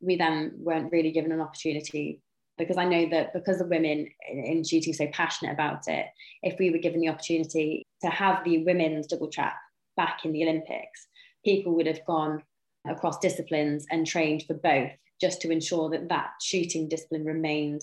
we 0.00 0.16
then 0.16 0.52
weren't 0.56 0.92
really 0.92 1.12
given 1.12 1.32
an 1.32 1.40
opportunity. 1.40 2.22
Because 2.58 2.78
I 2.78 2.86
know 2.86 3.08
that 3.10 3.34
because 3.34 3.58
the 3.58 3.66
women 3.66 4.08
in 4.30 4.64
shooting 4.64 4.94
so 4.94 5.06
passionate 5.08 5.52
about 5.52 5.88
it, 5.88 6.06
if 6.42 6.58
we 6.58 6.70
were 6.70 6.78
given 6.78 7.00
the 7.00 7.10
opportunity 7.10 7.84
to 8.02 8.08
have 8.08 8.44
the 8.44 8.64
women's 8.64 9.06
double 9.06 9.28
trap 9.28 9.56
back 9.96 10.24
in 10.24 10.32
the 10.32 10.42
Olympics, 10.42 11.06
people 11.44 11.74
would 11.74 11.86
have 11.86 12.04
gone 12.06 12.42
across 12.88 13.18
disciplines 13.18 13.86
and 13.90 14.06
trained 14.06 14.44
for 14.46 14.54
both 14.54 14.90
just 15.20 15.40
to 15.42 15.50
ensure 15.50 15.90
that 15.90 16.08
that 16.08 16.30
shooting 16.42 16.88
discipline 16.88 17.24
remained 17.24 17.82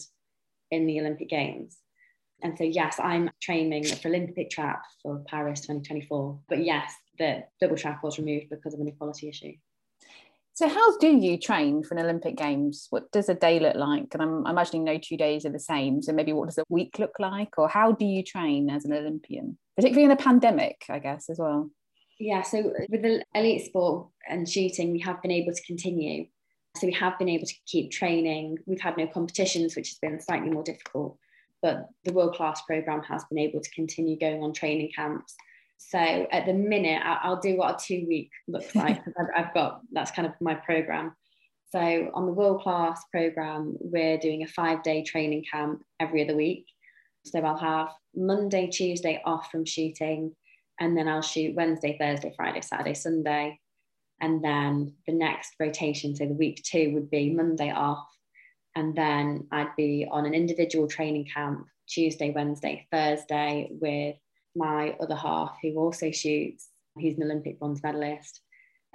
in 0.71 0.85
the 0.85 0.99
Olympic 0.99 1.29
Games. 1.29 1.77
And 2.41 2.57
so, 2.57 2.63
yes, 2.63 2.99
I'm 3.01 3.29
training 3.41 3.85
for 3.85 4.09
Olympic 4.09 4.49
trap 4.49 4.83
for 5.01 5.23
Paris 5.27 5.61
2024. 5.61 6.39
But 6.49 6.65
yes, 6.65 6.93
the 7.17 7.43
double 7.61 7.77
trap 7.77 8.03
was 8.03 8.19
removed 8.19 8.47
because 8.49 8.73
of 8.73 8.81
an 8.81 8.87
equality 8.87 9.29
issue. 9.29 9.53
So, 10.55 10.67
how 10.67 10.97
do 10.97 11.07
you 11.07 11.39
train 11.39 11.83
for 11.83 11.95
an 11.95 12.03
Olympic 12.03 12.35
Games? 12.35 12.87
What 12.89 13.11
does 13.11 13.29
a 13.29 13.33
day 13.33 13.59
look 13.59 13.75
like? 13.75 14.07
And 14.13 14.21
I'm 14.21 14.45
imagining 14.45 14.83
no 14.83 14.99
two 14.99 15.17
days 15.17 15.45
are 15.45 15.51
the 15.51 15.59
same. 15.59 16.01
So, 16.01 16.11
maybe 16.11 16.33
what 16.33 16.45
does 16.47 16.57
a 16.57 16.65
week 16.69 16.99
look 16.99 17.17
like? 17.17 17.57
Or 17.57 17.69
how 17.69 17.93
do 17.93 18.05
you 18.05 18.23
train 18.23 18.69
as 18.69 18.85
an 18.85 18.93
Olympian, 18.93 19.57
particularly 19.75 20.05
in 20.05 20.11
a 20.11 20.21
pandemic, 20.21 20.83
I 20.89 20.99
guess, 20.99 21.29
as 21.29 21.39
well? 21.39 21.71
Yeah, 22.19 22.43
so 22.43 22.71
with 22.89 23.01
the 23.01 23.23
elite 23.33 23.65
sport 23.65 24.09
and 24.29 24.47
shooting, 24.47 24.91
we 24.91 24.99
have 24.99 25.21
been 25.21 25.31
able 25.31 25.53
to 25.53 25.63
continue. 25.63 26.27
So 26.77 26.87
we 26.87 26.93
have 26.93 27.19
been 27.19 27.29
able 27.29 27.45
to 27.45 27.53
keep 27.67 27.91
training. 27.91 28.57
We've 28.65 28.81
had 28.81 28.97
no 28.97 29.07
competitions, 29.07 29.75
which 29.75 29.89
has 29.89 29.97
been 29.99 30.19
slightly 30.19 30.49
more 30.49 30.63
difficult, 30.63 31.17
but 31.61 31.89
the 32.03 32.13
world 32.13 32.35
class 32.35 32.61
program 32.63 33.03
has 33.03 33.23
been 33.25 33.37
able 33.37 33.61
to 33.61 33.69
continue 33.71 34.17
going 34.17 34.41
on 34.41 34.53
training 34.53 34.91
camps. 34.95 35.35
So 35.77 35.99
at 35.99 36.45
the 36.45 36.53
minute, 36.53 37.01
I'll 37.03 37.39
do 37.39 37.57
what 37.57 37.75
a 37.75 37.85
two 37.85 38.05
week 38.07 38.31
looks 38.47 38.75
like 38.75 39.01
I've 39.35 39.53
got 39.53 39.81
that's 39.91 40.11
kind 40.11 40.27
of 40.27 40.33
my 40.41 40.55
program. 40.55 41.15
So 41.69 42.11
on 42.13 42.25
the 42.25 42.31
world 42.31 42.61
class 42.61 43.03
program, 43.11 43.75
we're 43.79 44.17
doing 44.17 44.43
a 44.43 44.47
five 44.47 44.83
day 44.83 45.03
training 45.03 45.45
camp 45.51 45.83
every 45.99 46.23
other 46.23 46.35
week. 46.35 46.65
So 47.25 47.39
I'll 47.39 47.57
have 47.57 47.89
Monday, 48.15 48.67
Tuesday 48.67 49.21
off 49.25 49.49
from 49.49 49.65
shooting, 49.65 50.35
and 50.79 50.97
then 50.97 51.07
I'll 51.07 51.21
shoot 51.21 51.55
Wednesday, 51.55 51.97
Thursday, 51.99 52.33
Friday, 52.35 52.61
Saturday, 52.61 52.93
Sunday, 52.93 53.59
and 54.21 54.43
then 54.43 54.95
the 55.07 55.13
next 55.13 55.53
rotation, 55.59 56.15
so 56.15 56.25
the 56.25 56.33
week 56.33 56.63
two 56.63 56.93
would 56.93 57.09
be 57.09 57.33
Monday 57.33 57.71
off, 57.71 58.07
And 58.75 58.95
then 58.95 59.47
I'd 59.51 59.75
be 59.75 60.07
on 60.09 60.25
an 60.25 60.33
individual 60.33 60.87
training 60.87 61.27
camp 61.33 61.67
Tuesday, 61.87 62.31
Wednesday, 62.31 62.87
Thursday 62.91 63.69
with 63.71 64.15
my 64.55 64.95
other 64.99 65.15
half 65.15 65.57
who 65.61 65.77
also 65.77 66.11
shoots. 66.11 66.69
He's 66.97 67.17
an 67.17 67.23
Olympic 67.23 67.59
bronze 67.59 67.83
medalist. 67.83 68.41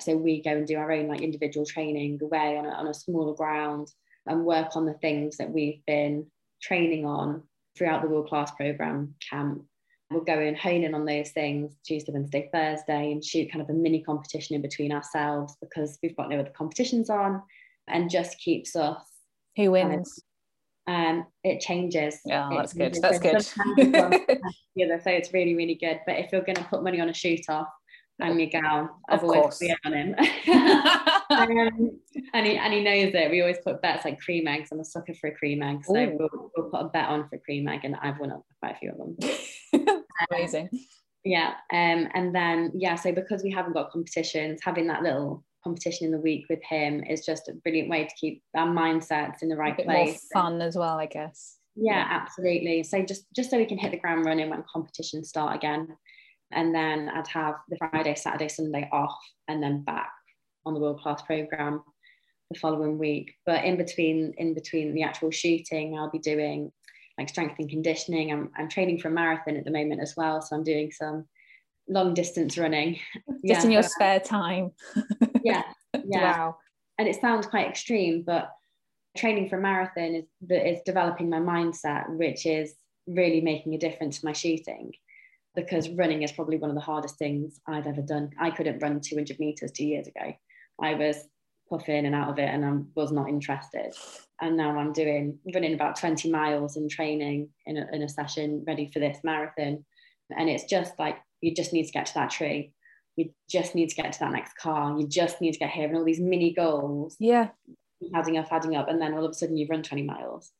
So 0.00 0.16
we 0.16 0.42
go 0.42 0.52
and 0.52 0.66
do 0.66 0.76
our 0.76 0.92
own 0.92 1.08
like 1.08 1.20
individual 1.20 1.66
training 1.66 2.20
away 2.22 2.56
on 2.56 2.66
a, 2.66 2.70
on 2.70 2.86
a 2.86 2.94
smaller 2.94 3.34
ground 3.34 3.88
and 4.26 4.44
work 4.44 4.76
on 4.76 4.86
the 4.86 4.94
things 4.94 5.38
that 5.38 5.50
we've 5.50 5.84
been 5.86 6.26
training 6.62 7.04
on 7.04 7.42
throughout 7.76 8.02
the 8.02 8.08
world 8.08 8.28
class 8.28 8.50
program 8.52 9.14
camp. 9.30 9.64
We'll 10.10 10.24
go 10.24 10.38
and 10.38 10.56
hone 10.56 10.84
in 10.84 10.94
on 10.94 11.04
those 11.04 11.30
things 11.30 11.76
Tuesday, 11.84 12.12
Wednesday, 12.12 12.48
Thursday, 12.52 13.12
and 13.12 13.22
shoot 13.22 13.52
kind 13.52 13.60
of 13.60 13.68
a 13.68 13.74
mini 13.74 14.02
competition 14.02 14.56
in 14.56 14.62
between 14.62 14.90
ourselves 14.90 15.56
because 15.60 15.98
we've 16.02 16.16
got 16.16 16.30
no 16.30 16.40
other 16.40 16.52
competitions 16.56 17.10
on 17.10 17.42
and 17.88 18.10
just 18.10 18.38
keeps 18.38 18.74
us. 18.74 19.04
Who 19.56 19.72
wins? 19.72 20.20
um, 20.88 21.26
it 21.44 21.60
changes. 21.60 22.18
Yeah, 22.24 22.48
it 22.50 22.56
that's 22.56 22.72
good. 22.72 22.94
That's 22.94 23.18
good. 23.18 24.48
yeah, 24.74 24.98
so 25.04 25.10
it's 25.10 25.32
really, 25.34 25.54
really 25.54 25.74
good. 25.74 26.00
But 26.06 26.16
if 26.16 26.32
you're 26.32 26.40
going 26.40 26.56
to 26.56 26.64
put 26.64 26.82
money 26.82 26.98
on 27.00 27.10
a 27.10 27.14
shoot 27.14 27.42
off, 27.50 27.68
I'm 28.20 28.38
your 28.38 28.48
gal. 28.48 28.98
I've 29.08 29.22
of 29.22 29.24
always 29.24 29.58
clear 29.58 29.76
on 29.84 29.92
him. 29.92 30.14
um, 31.38 32.00
and, 32.34 32.46
he, 32.46 32.56
and 32.56 32.72
he 32.72 32.82
knows 32.82 33.14
it. 33.14 33.30
We 33.30 33.40
always 33.40 33.58
put 33.64 33.82
bets 33.82 34.04
like 34.04 34.20
cream 34.20 34.46
eggs. 34.46 34.68
I'm 34.72 34.80
a 34.80 34.84
sucker 34.84 35.14
for 35.14 35.28
a 35.28 35.34
cream 35.34 35.62
egg. 35.62 35.84
So 35.84 35.92
we'll, 35.92 36.50
we'll, 36.56 36.70
put 36.70 36.80
a 36.80 36.88
bet 36.88 37.08
on 37.08 37.28
for 37.28 37.38
cream 37.38 37.68
egg, 37.68 37.80
and 37.84 37.96
I've 37.96 38.18
won 38.18 38.32
quite 38.60 38.76
a 38.76 38.78
few 38.78 38.92
of 38.92 38.98
them. 38.98 40.02
Amazing. 40.30 40.68
Um, 40.72 40.80
yeah. 41.24 41.54
Um, 41.72 42.08
and 42.14 42.34
then, 42.34 42.72
yeah, 42.74 42.94
so 42.94 43.12
because 43.12 43.42
we 43.42 43.50
haven't 43.50 43.74
got 43.74 43.90
competitions, 43.90 44.60
having 44.62 44.86
that 44.88 45.02
little 45.02 45.44
competition 45.64 46.06
in 46.06 46.12
the 46.12 46.18
week 46.18 46.46
with 46.48 46.62
him 46.62 47.02
is 47.04 47.26
just 47.26 47.48
a 47.48 47.54
brilliant 47.54 47.88
way 47.88 48.04
to 48.04 48.14
keep 48.14 48.42
our 48.56 48.66
mindsets 48.66 49.42
in 49.42 49.48
the 49.48 49.56
right 49.56 49.76
place. 49.76 50.26
fun 50.32 50.60
as 50.62 50.76
well, 50.76 50.98
I 50.98 51.06
guess. 51.06 51.56
Yeah, 51.76 51.96
yeah, 51.96 52.06
absolutely. 52.10 52.82
So 52.82 53.02
just 53.02 53.26
just 53.36 53.50
so 53.50 53.56
we 53.56 53.66
can 53.66 53.78
hit 53.78 53.92
the 53.92 53.98
ground 53.98 54.24
running 54.24 54.50
when 54.50 54.64
competitions 54.72 55.28
start 55.28 55.54
again 55.54 55.88
and 56.52 56.74
then 56.74 57.08
I'd 57.08 57.28
have 57.28 57.56
the 57.68 57.76
Friday, 57.76 58.14
Saturday, 58.14 58.48
Sunday 58.48 58.88
off, 58.92 59.18
and 59.48 59.62
then 59.62 59.82
back 59.82 60.10
on 60.68 60.74
the 60.74 60.80
world 60.80 61.00
class 61.00 61.22
program 61.22 61.82
the 62.50 62.58
following 62.58 62.98
week. 62.98 63.34
But 63.44 63.64
in 63.64 63.76
between, 63.76 64.34
in 64.38 64.54
between 64.54 64.94
the 64.94 65.02
actual 65.02 65.30
shooting, 65.30 65.98
I'll 65.98 66.10
be 66.10 66.18
doing 66.18 66.72
like 67.18 67.28
strength 67.28 67.56
and 67.58 67.68
conditioning. 67.68 68.32
I'm, 68.32 68.50
I'm 68.56 68.68
training 68.68 69.00
for 69.00 69.08
a 69.08 69.12
marathon 69.12 69.56
at 69.56 69.64
the 69.64 69.70
moment 69.70 70.00
as 70.00 70.14
well, 70.16 70.40
so 70.40 70.56
I'm 70.56 70.64
doing 70.64 70.90
some 70.92 71.26
long 71.88 72.14
distance 72.14 72.56
running. 72.56 73.00
Just 73.28 73.42
yeah, 73.42 73.64
in 73.64 73.70
your 73.72 73.82
so, 73.82 73.88
spare 73.88 74.20
time. 74.20 74.70
yeah, 75.42 75.62
yeah. 76.04 76.38
Wow. 76.38 76.56
And 76.98 77.08
it 77.08 77.20
sounds 77.20 77.46
quite 77.46 77.68
extreme, 77.68 78.22
but 78.22 78.50
training 79.16 79.48
for 79.48 79.58
a 79.58 79.60
marathon 79.60 80.14
is 80.14 80.24
is 80.48 80.80
developing 80.84 81.28
my 81.30 81.38
mindset, 81.38 82.08
which 82.08 82.46
is 82.46 82.74
really 83.06 83.40
making 83.40 83.74
a 83.74 83.78
difference 83.78 84.20
to 84.20 84.26
my 84.26 84.32
shooting 84.32 84.92
because 85.54 85.88
running 85.90 86.22
is 86.22 86.30
probably 86.30 86.56
one 86.56 86.70
of 86.70 86.76
the 86.76 86.82
hardest 86.82 87.18
things 87.18 87.58
I've 87.66 87.86
ever 87.86 88.02
done. 88.02 88.30
I 88.38 88.50
couldn't 88.50 88.80
run 88.80 89.00
200 89.00 89.40
meters 89.40 89.72
two 89.72 89.86
years 89.86 90.06
ago. 90.06 90.32
I 90.80 90.94
was 90.94 91.16
puffing 91.68 92.06
and 92.06 92.14
out 92.14 92.30
of 92.30 92.38
it 92.38 92.48
and 92.48 92.64
I 92.64 92.72
was 92.94 93.12
not 93.12 93.28
interested. 93.28 93.92
And 94.40 94.56
now 94.56 94.78
I'm 94.78 94.92
doing 94.92 95.38
running 95.52 95.74
about 95.74 95.98
20 95.98 96.30
miles 96.30 96.76
in 96.76 96.88
training 96.88 97.50
in 97.66 97.76
a, 97.76 97.86
in 97.92 98.02
a 98.02 98.08
session 98.08 98.64
ready 98.66 98.90
for 98.92 99.00
this 99.00 99.18
marathon. 99.24 99.84
And 100.36 100.48
it's 100.48 100.64
just 100.64 100.98
like, 100.98 101.16
you 101.40 101.54
just 101.54 101.72
need 101.72 101.84
to 101.84 101.92
get 101.92 102.06
to 102.06 102.14
that 102.14 102.30
tree. 102.30 102.72
You 103.16 103.30
just 103.50 103.74
need 103.74 103.88
to 103.88 103.96
get 103.96 104.12
to 104.12 104.20
that 104.20 104.32
next 104.32 104.56
car. 104.56 104.98
You 104.98 105.08
just 105.08 105.40
need 105.40 105.52
to 105.52 105.58
get 105.58 105.70
here 105.70 105.88
and 105.88 105.96
all 105.96 106.04
these 106.04 106.20
mini 106.20 106.52
goals. 106.52 107.16
Yeah. 107.18 107.48
Adding 108.14 108.36
up, 108.36 108.46
adding 108.50 108.76
up. 108.76 108.88
And 108.88 109.00
then 109.00 109.14
all 109.14 109.24
of 109.24 109.30
a 109.32 109.34
sudden 109.34 109.56
you've 109.56 109.70
run 109.70 109.82
20 109.82 110.02
miles. 110.02 110.52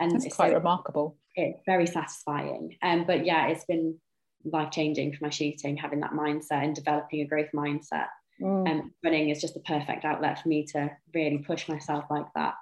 And 0.00 0.12
it's 0.14 0.34
quite 0.34 0.50
so, 0.50 0.56
remarkable. 0.56 1.16
It's 1.34 1.60
very 1.66 1.86
satisfying. 1.86 2.76
Um, 2.82 3.04
but 3.04 3.26
yeah, 3.26 3.48
it's 3.48 3.64
been 3.64 3.98
life 4.44 4.70
changing 4.70 5.12
for 5.12 5.24
my 5.24 5.30
shooting, 5.30 5.76
having 5.76 6.00
that 6.00 6.12
mindset 6.12 6.64
and 6.64 6.74
developing 6.74 7.20
a 7.20 7.26
growth 7.26 7.50
mindset. 7.54 8.06
Mm. 8.40 8.70
And 8.70 8.90
running 9.04 9.30
is 9.30 9.40
just 9.40 9.54
the 9.54 9.60
perfect 9.60 10.04
outlet 10.04 10.40
for 10.40 10.48
me 10.48 10.64
to 10.72 10.90
really 11.14 11.38
push 11.38 11.68
myself 11.68 12.04
like 12.10 12.26
that. 12.34 12.54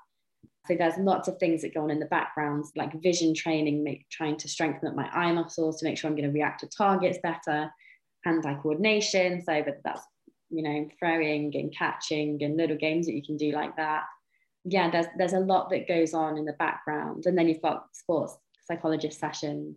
So 0.67 0.75
there's 0.75 0.99
lots 0.99 1.29
of 1.29 1.39
things 1.39 1.63
that 1.63 1.75
go 1.75 1.83
on 1.83 1.91
in 1.91 2.01
the 2.01 2.07
background, 2.07 2.65
like 2.75 3.01
vision 3.01 3.35
training, 3.35 3.85
make, 3.85 4.09
trying 4.11 4.37
to 4.39 4.49
strengthen 4.49 4.89
up 4.89 4.97
my 4.97 5.09
eye 5.11 5.33
muscles 5.33 5.79
to 5.79 5.85
make 5.85 5.97
sure 5.97 6.09
I'm 6.09 6.17
going 6.17 6.29
to 6.29 6.35
react 6.35 6.61
to 6.61 6.69
targets 6.69 7.19
better, 7.23 7.71
hand-eye 8.25 8.59
coordination. 8.63 9.43
So 9.45 9.63
but 9.63 9.81
that's 9.85 10.03
you 10.51 10.63
know 10.63 10.89
throwing 10.99 11.53
and 11.55 11.75
catching 11.77 12.43
and 12.43 12.57
little 12.57 12.77
games 12.77 13.07
that 13.07 13.15
you 13.15 13.23
can 13.23 13.37
do 13.37 13.53
like 13.53 13.77
that. 13.77 14.05
Yeah, 14.65 14.91
there's 14.91 15.07
there's 15.17 15.35
a 15.35 15.41
lot 15.41 15.71
that 15.71 15.87
goes 15.87 16.15
on 16.15 16.37
in 16.37 16.45
the 16.45 16.55
background, 16.55 17.27
and 17.27 17.39
then 17.39 17.49
you've 17.49 17.63
got 17.63 17.87
sports 17.93 18.37
psychologist 18.67 19.21
sessions 19.21 19.77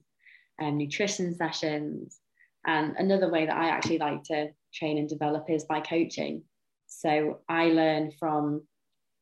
um, 0.62 0.78
nutrition 0.78 1.36
sessions. 1.36 2.20
And 2.66 2.96
another 2.98 3.30
way 3.30 3.46
that 3.46 3.56
I 3.56 3.70
actually 3.70 4.00
like 4.00 4.24
to 4.26 4.50
train 4.74 4.98
and 4.98 5.10
develop 5.10 5.50
is 5.50 5.66
by 5.66 5.82
coaching. 5.82 6.44
So 6.88 7.40
I 7.48 7.66
learn 7.66 8.12
from 8.20 8.64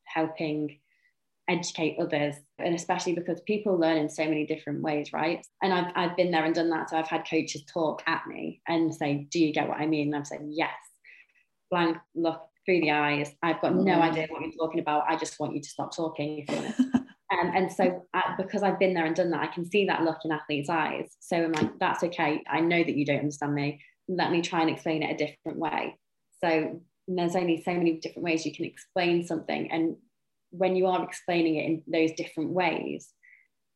helping 0.05 0.79
educate 1.49 1.97
others 1.99 2.35
and 2.59 2.75
especially 2.75 3.13
because 3.13 3.39
people 3.41 3.77
learn 3.77 3.97
in 3.97 4.09
so 4.09 4.25
many 4.25 4.45
different 4.45 4.81
ways 4.81 5.13
right 5.13 5.47
and 5.61 5.73
I've, 5.73 5.93
I've 5.95 6.17
been 6.17 6.29
there 6.29 6.43
and 6.43 6.53
done 6.53 6.69
that 6.71 6.89
so 6.89 6.97
i've 6.97 7.07
had 7.07 7.25
coaches 7.25 7.63
talk 7.71 8.03
at 8.05 8.27
me 8.27 8.61
and 8.67 8.93
say 8.93 9.27
do 9.31 9.39
you 9.39 9.53
get 9.53 9.69
what 9.69 9.77
i 9.77 9.85
mean 9.85 10.07
and 10.07 10.15
i've 10.17 10.27
said 10.27 10.41
yes 10.49 10.75
blank 11.71 11.95
look 12.15 12.41
through 12.65 12.81
the 12.81 12.91
eyes 12.91 13.31
i've 13.41 13.61
got 13.61 13.75
no 13.75 13.93
mm. 13.93 14.01
idea 14.01 14.27
what 14.29 14.41
you're 14.41 14.51
talking 14.59 14.81
about 14.81 15.05
i 15.07 15.15
just 15.15 15.39
want 15.39 15.55
you 15.55 15.61
to 15.61 15.69
stop 15.69 15.95
talking 15.95 16.45
Um, 17.31 17.51
and 17.53 17.71
so, 17.71 18.05
I, 18.13 18.35
because 18.37 18.63
I've 18.63 18.79
been 18.79 18.93
there 18.93 19.05
and 19.05 19.15
done 19.15 19.31
that, 19.31 19.41
I 19.41 19.47
can 19.47 19.69
see 19.69 19.85
that 19.85 20.03
look 20.03 20.19
in 20.23 20.31
athletes' 20.31 20.69
eyes. 20.69 21.15
So 21.19 21.35
I'm 21.35 21.51
like, 21.51 21.77
that's 21.79 22.03
okay. 22.03 22.41
I 22.49 22.61
know 22.61 22.83
that 22.83 22.95
you 22.95 23.05
don't 23.05 23.19
understand 23.19 23.53
me. 23.53 23.81
Let 24.07 24.31
me 24.31 24.41
try 24.41 24.61
and 24.61 24.69
explain 24.69 25.03
it 25.03 25.13
a 25.13 25.25
different 25.25 25.59
way. 25.59 25.97
So 26.43 26.81
there's 27.07 27.35
only 27.35 27.61
so 27.63 27.73
many 27.73 27.99
different 27.99 28.25
ways 28.25 28.45
you 28.45 28.53
can 28.53 28.65
explain 28.65 29.25
something. 29.25 29.71
And 29.71 29.95
when 30.51 30.75
you 30.75 30.87
are 30.87 31.03
explaining 31.03 31.55
it 31.55 31.65
in 31.65 31.83
those 31.87 32.11
different 32.13 32.51
ways, 32.51 33.13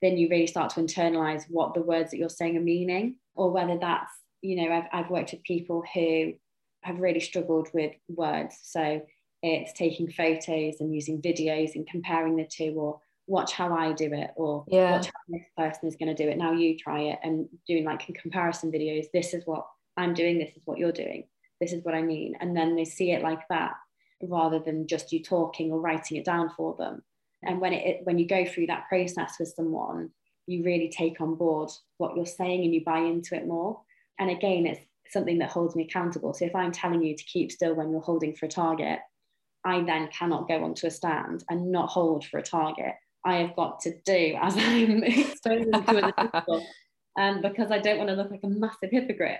then 0.02 0.18
you 0.18 0.30
really 0.30 0.48
start 0.48 0.72
to 0.72 0.82
internalize 0.82 1.44
what 1.50 1.74
the 1.74 1.82
words 1.82 2.12
that 2.12 2.18
you're 2.18 2.30
saying 2.30 2.58
are 2.58 2.62
meaning, 2.62 3.18
or 3.36 3.52
whether 3.52 3.78
that's, 3.78 4.12
you 4.42 4.56
know, 4.56 4.74
I've, 4.74 4.88
I've 4.92 5.12
worked 5.12 5.32
with 5.32 5.44
people 5.44 5.84
who 5.94 6.34
have 6.84 7.00
really 7.00 7.20
struggled 7.20 7.70
with 7.74 7.94
words. 8.08 8.58
So 8.64 9.02
it's 9.44 9.74
taking 9.74 10.12
photos 10.12 10.76
and 10.80 10.94
using 10.94 11.22
videos 11.22 11.76
and 11.76 11.88
comparing 11.88 12.36
the 12.36 12.48
two, 12.52 12.74
or 12.76 13.00
watch 13.28 13.54
how 13.54 13.74
I 13.74 13.94
do 13.94 14.12
it 14.12 14.32
or 14.36 14.66
yeah. 14.68 14.92
watch 14.92 15.06
how 15.06 15.12
this 15.30 15.44
person 15.58 15.88
is 15.88 15.96
going 15.96 16.16
to 16.16 16.24
do 16.24 16.30
it. 16.30 16.38
Now 16.38 16.52
you 16.54 16.78
try 16.78 17.02
it 17.02 17.20
and 17.24 17.48
doing 17.68 17.86
like 17.86 18.10
comparison 18.22 18.72
videos. 18.72 19.06
This 19.14 19.34
is 19.34 19.44
what 19.46 19.66
I'm 19.98 20.14
doing. 20.14 20.38
This 20.38 20.56
is 20.56 20.62
what 20.66 20.78
you're 20.78 20.92
doing. 20.92 21.26
This 21.60 21.74
is 21.74 21.84
what 21.84 21.96
I 21.96 22.02
mean. 22.02 22.36
And 22.40 22.56
then 22.56 22.76
they 22.76 22.86
see 22.86 23.12
it 23.12 23.22
like 23.22 23.48
that 23.50 23.74
rather 24.24 24.60
than 24.60 24.88
just 24.88 25.12
you 25.12 25.22
talking 25.24 25.72
or 25.72 25.80
writing 25.80 26.18
it 26.18 26.26
down 26.26 26.50
for 26.56 26.76
them. 26.78 27.02
And 27.44 27.60
when 27.60 27.74
it 27.74 28.02
when 28.04 28.20
you 28.20 28.28
go 28.28 28.46
through 28.46 28.68
that 28.68 28.88
process 28.88 29.36
with 29.40 29.54
someone, 29.56 30.12
you 30.48 30.64
really 30.64 30.90
take 30.90 31.22
on 31.22 31.36
board 31.36 31.70
what 31.98 32.16
you're 32.16 32.26
saying 32.26 32.64
and 32.64 32.74
you 32.74 32.84
buy 32.84 33.00
into 33.00 33.36
it 33.36 33.48
more. 33.48 33.82
And 34.20 34.30
again, 34.30 34.66
it's 34.66 34.82
something 35.10 35.40
that 35.40 35.50
holds 35.50 35.76
me 35.76 35.86
accountable. 35.86 36.34
So 36.34 36.46
if 36.46 36.56
I'm 36.56 36.72
telling 36.72 37.04
you 37.04 37.16
to 37.16 37.24
keep 37.24 37.52
still 37.52 37.76
when 37.76 37.92
you're 37.92 38.02
holding 38.02 38.36
for 38.36 38.46
a 38.46 38.50
target, 38.50 39.00
I 39.64 39.82
then 39.82 40.08
cannot 40.08 40.48
go 40.48 40.64
onto 40.64 40.88
a 40.88 40.92
stand 40.92 41.44
and 41.50 41.72
not 41.72 41.90
hold 41.90 42.26
for 42.26 42.40
a 42.40 42.44
target 42.44 42.94
I 43.24 43.36
have 43.36 43.56
got 43.56 43.80
to 43.82 43.94
do 44.06 44.38
as 44.42 44.56
I'm 44.58 45.04
exposing 45.04 45.72
to 45.72 45.78
other 45.78 46.12
people. 46.20 46.66
Um, 47.20 47.42
because 47.42 47.72
I 47.72 47.80
don't 47.80 47.98
want 47.98 48.10
to 48.10 48.16
look 48.16 48.32
like 48.32 48.44
a 48.44 48.48
massive 48.48 48.90
hypocrite. 48.90 49.40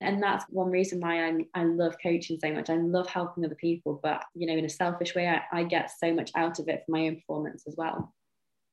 And 0.00 0.20
that's 0.20 0.44
one 0.48 0.70
reason 0.70 1.00
why 1.00 1.24
I'm, 1.24 1.46
I 1.54 1.64
love 1.64 1.94
coaching 2.02 2.38
so 2.42 2.52
much. 2.52 2.68
I 2.68 2.76
love 2.76 3.08
helping 3.08 3.44
other 3.44 3.54
people, 3.54 4.00
but 4.02 4.24
you 4.34 4.46
know, 4.46 4.56
in 4.56 4.64
a 4.64 4.68
selfish 4.68 5.14
way, 5.14 5.28
I, 5.28 5.42
I 5.52 5.62
get 5.62 5.90
so 5.96 6.12
much 6.12 6.32
out 6.34 6.58
of 6.58 6.68
it 6.68 6.82
for 6.84 6.92
my 6.92 7.06
own 7.06 7.16
performance 7.16 7.62
as 7.68 7.76
well. 7.76 8.12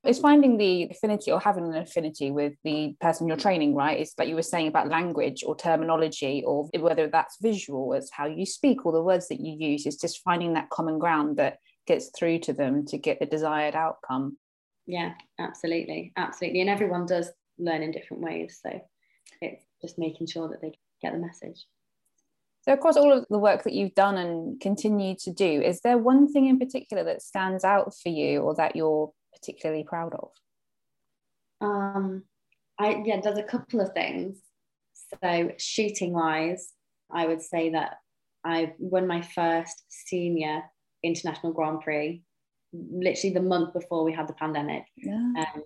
It's 0.04 0.20
finding 0.20 0.58
the 0.58 0.88
affinity 0.90 1.32
or 1.32 1.40
having 1.40 1.66
an 1.66 1.76
affinity 1.76 2.32
with 2.32 2.54
the 2.64 2.96
person 3.02 3.28
you're 3.28 3.38
training, 3.38 3.76
right? 3.76 4.00
It's 4.00 4.14
like 4.18 4.30
you 4.30 4.36
were 4.36 4.42
saying 4.42 4.70
about 4.70 4.88
language 4.88 5.44
or 5.46 5.56
terminology, 5.56 6.42
or 6.48 6.70
whether 6.80 7.08
that's 7.08 7.38
visual, 7.42 7.94
it's 7.94 8.10
how 8.12 8.26
you 8.26 8.46
speak 8.46 8.86
or 8.86 8.94
the 8.94 9.04
words 9.04 9.28
that 9.28 9.42
you 9.42 9.56
use. 9.60 9.86
It's 9.86 10.00
just 10.00 10.24
finding 10.24 10.54
that 10.54 10.70
common 10.70 11.00
ground 11.00 11.38
that 11.38 11.58
gets 11.86 12.12
through 12.18 12.40
to 12.40 12.54
them 12.54 12.86
to 12.86 12.98
get 12.98 13.20
the 13.20 13.26
desired 13.26 13.76
outcome 13.76 14.38
yeah 14.90 15.14
absolutely 15.38 16.12
absolutely 16.18 16.62
and 16.62 16.70
everyone 16.70 17.06
does 17.06 17.30
learn 17.60 17.84
in 17.84 17.92
different 17.92 18.24
ways 18.24 18.60
so 18.62 18.82
it's 19.42 19.66
just 19.82 20.00
making 20.00 20.28
sure 20.28 20.48
that 20.50 20.62
they 20.62 20.72
get 21.02 21.14
the 21.14 21.20
message 21.20 21.66
so 22.62 22.74
across 22.74 22.98
all 22.98 23.12
of 23.12 23.26
the 23.30 23.38
work 23.38 23.64
that 23.64 23.74
you've 23.74 23.96
done 23.96 24.18
and 24.18 24.60
continue 24.60 25.16
to 25.16 25.32
do 25.32 25.62
is 25.62 25.82
there 25.82 25.98
one 25.98 26.32
thing 26.32 26.48
in 26.48 26.60
particular 26.60 27.04
that 27.04 27.22
stands 27.22 27.64
out 27.64 27.94
for 28.02 28.10
you 28.10 28.42
or 28.42 28.56
that 28.56 28.76
you're 28.76 29.12
particularly 29.34 29.84
proud 29.84 30.14
of 30.14 30.30
um 31.62 32.24
i 32.80 33.02
yeah 33.06 33.20
there's 33.22 33.38
a 33.38 33.44
couple 33.44 33.80
of 33.80 33.94
things 33.94 34.38
so 35.22 35.52
shooting 35.58 36.14
wise 36.14 36.74
i 37.12 37.26
would 37.26 37.42
say 37.42 37.70
that 37.70 37.98
i 38.44 38.74
won 38.78 39.08
my 39.08 39.22
first 39.22 39.84
senior 39.90 40.62
international 41.04 41.54
grand 41.54 41.82
prix 41.82 42.22
literally 42.74 43.34
the 43.34 43.42
month 43.42 43.74
before 43.74 44.04
we 44.04 44.14
had 44.14 44.28
the 44.28 44.34
pandemic. 44.34 44.86
Yeah. 44.98 45.16
Um, 45.16 45.64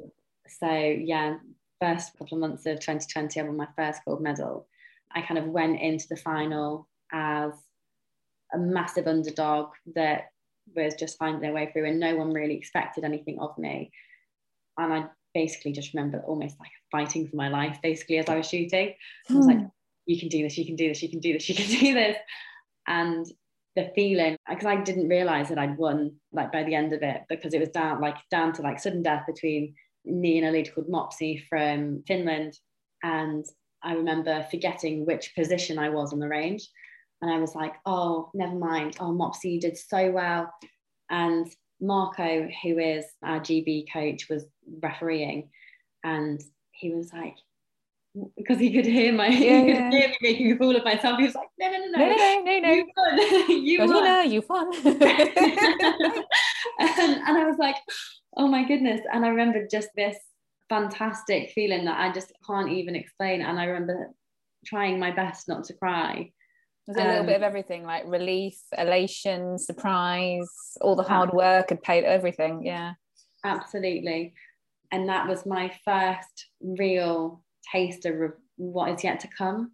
so 0.47 0.71
yeah, 0.71 1.37
first 1.83 2.17
couple 2.17 2.37
of 2.37 2.41
months 2.41 2.65
of 2.65 2.79
2020, 2.79 3.39
I 3.39 3.43
won 3.43 3.57
my 3.57 3.67
first 3.75 4.01
gold 4.05 4.21
medal. 4.21 4.67
I 5.13 5.21
kind 5.21 5.37
of 5.37 5.47
went 5.47 5.81
into 5.81 6.07
the 6.07 6.15
final 6.15 6.87
as 7.11 7.51
a 8.53 8.57
massive 8.57 9.07
underdog 9.07 9.71
that 9.95 10.29
was 10.75 10.95
just 10.95 11.17
finding 11.17 11.41
their 11.41 11.53
way 11.53 11.69
through, 11.71 11.85
and 11.85 11.99
no 11.99 12.15
one 12.15 12.31
really 12.31 12.55
expected 12.55 13.03
anything 13.03 13.39
of 13.39 13.57
me. 13.57 13.91
And 14.77 14.93
I 14.93 15.05
basically 15.33 15.73
just 15.73 15.93
remember 15.93 16.19
almost 16.19 16.57
like 16.59 16.71
fighting 16.91 17.27
for 17.27 17.35
my 17.35 17.49
life, 17.49 17.79
basically, 17.83 18.17
as 18.17 18.29
I 18.29 18.37
was 18.37 18.47
shooting. 18.47 18.93
I 19.29 19.33
was 19.33 19.45
like, 19.45 19.57
hmm. 19.57 19.65
you 20.05 20.19
can 20.19 20.29
do 20.29 20.41
this, 20.43 20.57
you 20.57 20.65
can 20.65 20.75
do 20.75 20.87
this, 20.87 21.03
you 21.03 21.09
can 21.09 21.19
do 21.19 21.33
this, 21.33 21.49
you 21.49 21.55
can 21.55 21.67
do 21.67 21.93
this. 21.93 22.17
And 22.87 23.25
the 23.75 23.91
feeling, 23.95 24.37
because 24.47 24.65
I 24.65 24.77
didn't 24.77 25.09
realize 25.09 25.49
that 25.49 25.57
I'd 25.57 25.77
won 25.77 26.15
like 26.31 26.51
by 26.51 26.63
the 26.63 26.75
end 26.75 26.93
of 26.93 27.01
it, 27.01 27.23
because 27.27 27.53
it 27.53 27.59
was 27.59 27.69
down 27.69 27.99
like 27.99 28.17
down 28.31 28.53
to 28.53 28.61
like 28.61 28.79
sudden 28.79 29.03
death 29.03 29.23
between 29.27 29.75
me 30.05 30.37
and 30.37 30.47
a 30.47 30.51
lady 30.51 30.69
called 30.69 30.89
Mopsi 30.89 31.43
from 31.47 32.03
Finland. 32.07 32.57
And 33.03 33.45
I 33.83 33.93
remember 33.93 34.45
forgetting 34.49 35.05
which 35.05 35.35
position 35.35 35.77
I 35.77 35.89
was 35.89 36.13
on 36.13 36.19
the 36.19 36.27
range. 36.27 36.67
And 37.21 37.31
I 37.31 37.39
was 37.39 37.55
like, 37.55 37.73
oh, 37.85 38.29
never 38.33 38.55
mind. 38.55 38.97
Oh, 38.99 39.11
Mopsi, 39.11 39.53
you 39.53 39.59
did 39.59 39.77
so 39.77 40.11
well. 40.11 40.53
And 41.09 41.47
Marco, 41.79 42.47
who 42.63 42.79
is 42.79 43.05
our 43.23 43.39
GB 43.39 43.85
coach, 43.91 44.27
was 44.29 44.45
refereeing. 44.81 45.49
And 46.03 46.41
he 46.71 46.93
was 46.93 47.13
like, 47.13 47.35
because 48.37 48.59
he 48.59 48.71
could 48.73 48.85
hear 48.85 49.11
my, 49.11 49.27
yeah, 49.27 49.61
he 49.65 49.73
could 49.73 49.93
hear 49.93 50.09
me 50.09 50.17
making 50.21 50.51
a 50.51 50.57
fool 50.57 50.75
of 50.75 50.83
myself. 50.83 51.17
He 51.17 51.25
was 51.25 51.35
like, 51.35 51.47
no, 51.59 51.69
no, 51.69 51.77
no, 51.77 51.97
no, 51.97 52.41
no, 52.43 52.59
no, 52.59 52.59
no, 52.59 52.73
you 53.47 53.79
won, 53.79 53.89
oh, 54.07 54.21
you 54.21 54.43
won. 54.47 54.73
You 54.73 54.81
won. 54.91 56.23
and, 56.79 57.21
and 57.21 57.37
I 57.37 57.45
was 57.45 57.57
like, 57.57 57.75
oh 58.37 58.47
my 58.47 58.67
goodness. 58.67 59.01
And 59.11 59.25
I 59.25 59.29
remember 59.29 59.67
just 59.69 59.89
this 59.95 60.17
fantastic 60.69 61.51
feeling 61.51 61.85
that 61.85 61.99
I 61.99 62.11
just 62.11 62.31
can't 62.45 62.71
even 62.71 62.95
explain. 62.95 63.41
And 63.41 63.59
I 63.59 63.65
remember 63.65 64.11
trying 64.65 64.99
my 64.99 65.11
best 65.11 65.47
not 65.47 65.65
to 65.65 65.73
cry. 65.73 66.31
Was 66.87 66.97
it 66.97 67.03
a 67.03 67.07
little 67.07 67.21
um, 67.21 67.25
bit 67.27 67.37
of 67.37 67.43
everything, 67.43 67.83
like 67.83 68.03
relief, 68.05 68.57
elation, 68.77 69.57
surprise, 69.57 70.49
all 70.81 70.95
the 70.95 71.03
hard 71.03 71.31
work 71.31 71.69
had 71.69 71.81
paid 71.81 72.03
everything? 72.03 72.65
Yeah. 72.65 72.93
Absolutely. 73.45 74.33
And 74.91 75.07
that 75.07 75.27
was 75.27 75.45
my 75.45 75.71
first 75.85 76.49
real 76.61 77.41
taste 77.71 78.05
of 78.05 78.33
what 78.57 78.91
is 78.91 79.03
yet 79.03 79.21
to 79.21 79.29
come. 79.37 79.71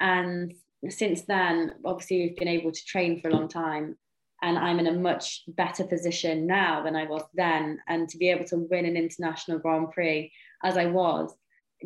And 0.00 0.52
since 0.88 1.22
then, 1.22 1.72
obviously, 1.84 2.18
we've 2.18 2.36
been 2.36 2.48
able 2.48 2.72
to 2.72 2.84
train 2.84 3.20
for 3.20 3.28
a 3.28 3.32
long 3.32 3.48
time 3.48 3.96
and 4.42 4.58
I'm 4.58 4.78
in 4.78 4.86
a 4.86 4.92
much 4.92 5.42
better 5.48 5.84
position 5.84 6.46
now 6.46 6.82
than 6.82 6.94
I 6.94 7.06
was 7.06 7.22
then. 7.34 7.80
And 7.88 8.08
to 8.08 8.18
be 8.18 8.30
able 8.30 8.44
to 8.46 8.66
win 8.70 8.84
an 8.84 8.96
international 8.96 9.58
Grand 9.58 9.90
Prix 9.90 10.32
as 10.62 10.76
I 10.76 10.86
was, 10.86 11.34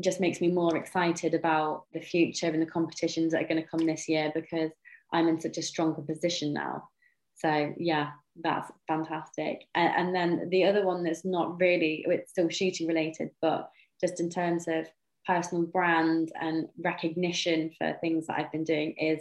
just 0.01 0.21
makes 0.21 0.41
me 0.41 0.51
more 0.51 0.77
excited 0.77 1.35
about 1.35 1.85
the 1.93 2.01
future 2.01 2.47
and 2.47 2.62
the 2.62 2.67
competitions 2.67 3.33
that 3.33 3.43
are 3.43 3.49
going 3.49 3.62
to 3.62 3.69
come 3.69 3.87
this 3.87 4.09
year 4.09 4.33
because 4.35 4.71
I'm 5.12 5.29
in 5.29 5.41
such 5.41 5.59
a 5.59 5.62
stronger 5.62 6.03
position 6.03 6.53
now. 6.53 6.88
So 7.35 7.75
yeah, 7.79 8.11
that's 8.43 8.71
fantastic. 8.87 9.65
And, 9.75 9.93
and 9.95 10.15
then 10.15 10.49
the 10.51 10.65
other 10.65 10.85
one 10.85 11.05
that's 11.05 11.25
not 11.25 11.61
really, 11.61 12.05
it's 12.09 12.31
still 12.31 12.49
shooting 12.49 12.87
related, 12.87 13.31
but 13.41 13.71
just 14.01 14.21
in 14.21 14.31
terms 14.31 14.67
of 14.69 14.87
personal 15.27 15.65
brand 15.65 16.33
and 16.41 16.69
recognition 16.79 17.71
for 17.79 17.97
things 18.01 18.27
that 18.27 18.38
I've 18.38 18.53
been 18.53 18.65
doing 18.65 18.93
is 18.93 19.21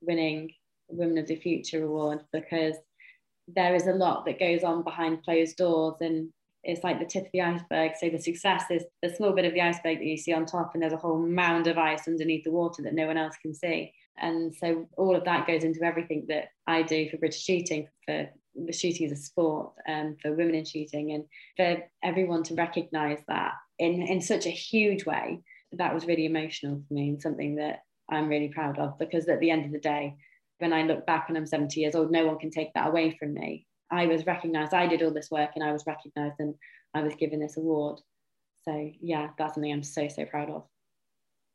winning 0.00 0.52
Women 0.88 1.18
of 1.18 1.26
the 1.26 1.36
Future 1.36 1.84
Award 1.84 2.20
because 2.32 2.76
there 3.48 3.74
is 3.74 3.86
a 3.86 3.92
lot 3.92 4.24
that 4.24 4.40
goes 4.40 4.64
on 4.64 4.82
behind 4.82 5.22
closed 5.22 5.56
doors 5.56 5.96
and 6.00 6.30
it's 6.64 6.82
like 6.82 6.98
the 6.98 7.04
tip 7.04 7.26
of 7.26 7.32
the 7.32 7.42
iceberg. 7.42 7.92
So 8.00 8.08
the 8.08 8.18
success 8.18 8.64
is 8.70 8.84
the 9.02 9.14
small 9.14 9.32
bit 9.32 9.44
of 9.44 9.52
the 9.52 9.60
iceberg 9.60 9.98
that 9.98 10.06
you 10.06 10.16
see 10.16 10.32
on 10.32 10.46
top, 10.46 10.70
and 10.72 10.82
there's 10.82 10.92
a 10.92 10.98
whole 10.98 11.18
mound 11.18 11.66
of 11.66 11.78
ice 11.78 12.08
underneath 12.08 12.44
the 12.44 12.50
water 12.50 12.82
that 12.82 12.94
no 12.94 13.06
one 13.06 13.18
else 13.18 13.36
can 13.40 13.54
see. 13.54 13.92
And 14.16 14.54
so 14.54 14.88
all 14.96 15.14
of 15.14 15.24
that 15.24 15.46
goes 15.46 15.64
into 15.64 15.82
everything 15.82 16.26
that 16.28 16.48
I 16.66 16.82
do 16.82 17.08
for 17.10 17.18
British 17.18 17.42
shooting, 17.42 17.88
for 18.06 18.28
the 18.54 18.72
shooting 18.72 19.06
as 19.06 19.12
a 19.12 19.22
sport, 19.22 19.72
and 19.86 20.10
um, 20.10 20.16
for 20.22 20.32
women 20.32 20.54
in 20.54 20.64
shooting, 20.64 21.12
and 21.12 21.24
for 21.56 21.84
everyone 22.02 22.42
to 22.44 22.54
recognise 22.54 23.20
that 23.28 23.52
in 23.78 24.02
in 24.02 24.20
such 24.20 24.46
a 24.46 24.50
huge 24.50 25.04
way. 25.04 25.40
That 25.72 25.94
was 25.94 26.06
really 26.06 26.26
emotional 26.26 26.82
for 26.86 26.94
me, 26.94 27.10
and 27.10 27.20
something 27.20 27.56
that 27.56 27.80
I'm 28.08 28.28
really 28.28 28.48
proud 28.48 28.78
of 28.78 28.98
because 28.98 29.28
at 29.28 29.40
the 29.40 29.50
end 29.50 29.66
of 29.66 29.72
the 29.72 29.80
day, 29.80 30.14
when 30.58 30.72
I 30.72 30.82
look 30.82 31.06
back 31.06 31.26
and 31.28 31.36
I'm 31.36 31.46
70 31.46 31.80
years 31.80 31.94
old, 31.94 32.10
no 32.10 32.26
one 32.26 32.38
can 32.38 32.50
take 32.50 32.72
that 32.74 32.88
away 32.88 33.16
from 33.18 33.34
me. 33.34 33.66
I 33.90 34.06
was 34.06 34.26
recognized, 34.26 34.74
I 34.74 34.86
did 34.86 35.02
all 35.02 35.12
this 35.12 35.30
work 35.30 35.50
and 35.54 35.64
I 35.64 35.72
was 35.72 35.84
recognized 35.86 36.36
and 36.38 36.54
I 36.94 37.02
was 37.02 37.14
given 37.14 37.40
this 37.40 37.56
award. 37.56 38.00
So, 38.64 38.90
yeah, 39.00 39.28
that's 39.38 39.54
something 39.54 39.72
I'm 39.72 39.82
so, 39.82 40.08
so 40.08 40.24
proud 40.24 40.50
of. 40.50 40.64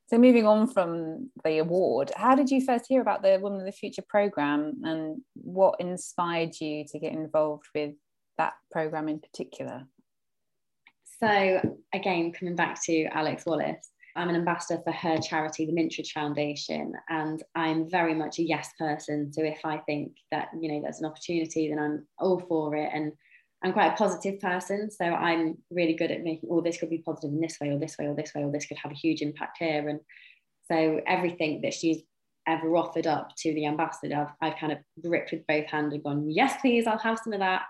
So, 0.10 0.18
moving 0.18 0.46
on 0.46 0.68
from 0.68 1.30
the 1.44 1.60
award, 1.60 2.12
how 2.16 2.36
did 2.36 2.50
you 2.50 2.64
first 2.66 2.86
hear 2.88 3.02
about 3.02 3.22
the 3.22 3.40
Women 3.42 3.60
of 3.60 3.66
the 3.66 3.72
Future 3.72 4.04
program 4.08 4.82
and 4.84 5.22
what 5.36 5.80
inspired 5.80 6.60
you 6.60 6.86
to 6.92 7.00
get 7.00 7.14
involved 7.14 7.66
with 7.76 7.94
that 8.38 8.54
program 8.72 9.08
in 9.08 9.20
particular? 9.20 9.86
So, 11.20 11.78
again, 11.94 12.32
coming 12.32 12.56
back 12.56 12.82
to 12.86 13.06
Alex 13.06 13.46
Wallace, 13.46 13.90
I'm 14.20 14.30
an 14.30 14.36
ambassador 14.36 14.82
for 14.84 14.92
her 14.92 15.18
charity, 15.18 15.66
the 15.66 15.72
Mintridge 15.72 16.12
Foundation, 16.12 16.94
and 17.08 17.42
I'm 17.56 17.90
very 17.90 18.14
much 18.14 18.38
a 18.38 18.44
yes 18.44 18.70
person. 18.78 19.32
So 19.32 19.44
if 19.44 19.60
I 19.64 19.78
think 19.78 20.12
that 20.32 20.50
you 20.60 20.70
know 20.70 20.82
there's 20.82 21.00
an 21.00 21.06
opportunity, 21.06 21.70
then 21.70 21.80
I'm 21.80 22.06
all 22.20 22.40
for 22.40 22.76
it. 22.76 22.90
And 22.94 23.14
I'm 23.64 23.72
quite 23.72 23.94
a 23.94 23.96
positive 23.96 24.42
person, 24.42 24.92
so 24.92 25.06
I'm 25.06 25.58
really 25.72 25.94
good 25.94 26.12
at 26.12 26.24
making, 26.24 26.50
oh, 26.52 26.60
this 26.60 26.78
could 26.78 26.90
be 26.90 26.98
positive 27.00 27.32
in 27.32 27.40
this 27.40 27.58
way, 27.62 27.70
or 27.70 27.80
this 27.80 27.98
way, 27.98 28.08
or 28.08 28.16
this 28.16 28.34
way, 28.36 28.44
or 28.44 28.52
this 28.52 28.66
could 28.66 28.78
have 28.78 28.92
a 28.92 28.96
huge 28.96 29.22
impact 29.22 29.58
here. 29.60 29.88
And 29.88 30.02
so 30.70 31.00
everything 31.08 31.62
that 31.62 31.74
she's 31.74 32.02
ever 32.48 32.76
offered 32.76 33.08
up 33.08 33.30
to 33.38 33.54
the 33.54 33.66
ambassador, 33.68 34.16
I've, 34.42 34.52
I've 34.52 34.60
kind 34.60 34.74
of 34.74 34.80
gripped 35.02 35.32
with 35.32 35.48
both 35.48 35.66
hands 35.68 35.94
and 35.94 36.04
gone, 36.04 36.30
yes, 36.30 36.56
please, 36.60 36.88
I'll 36.88 36.98
have 36.98 37.20
some 37.20 37.34
of 37.34 37.40
that. 37.40 37.64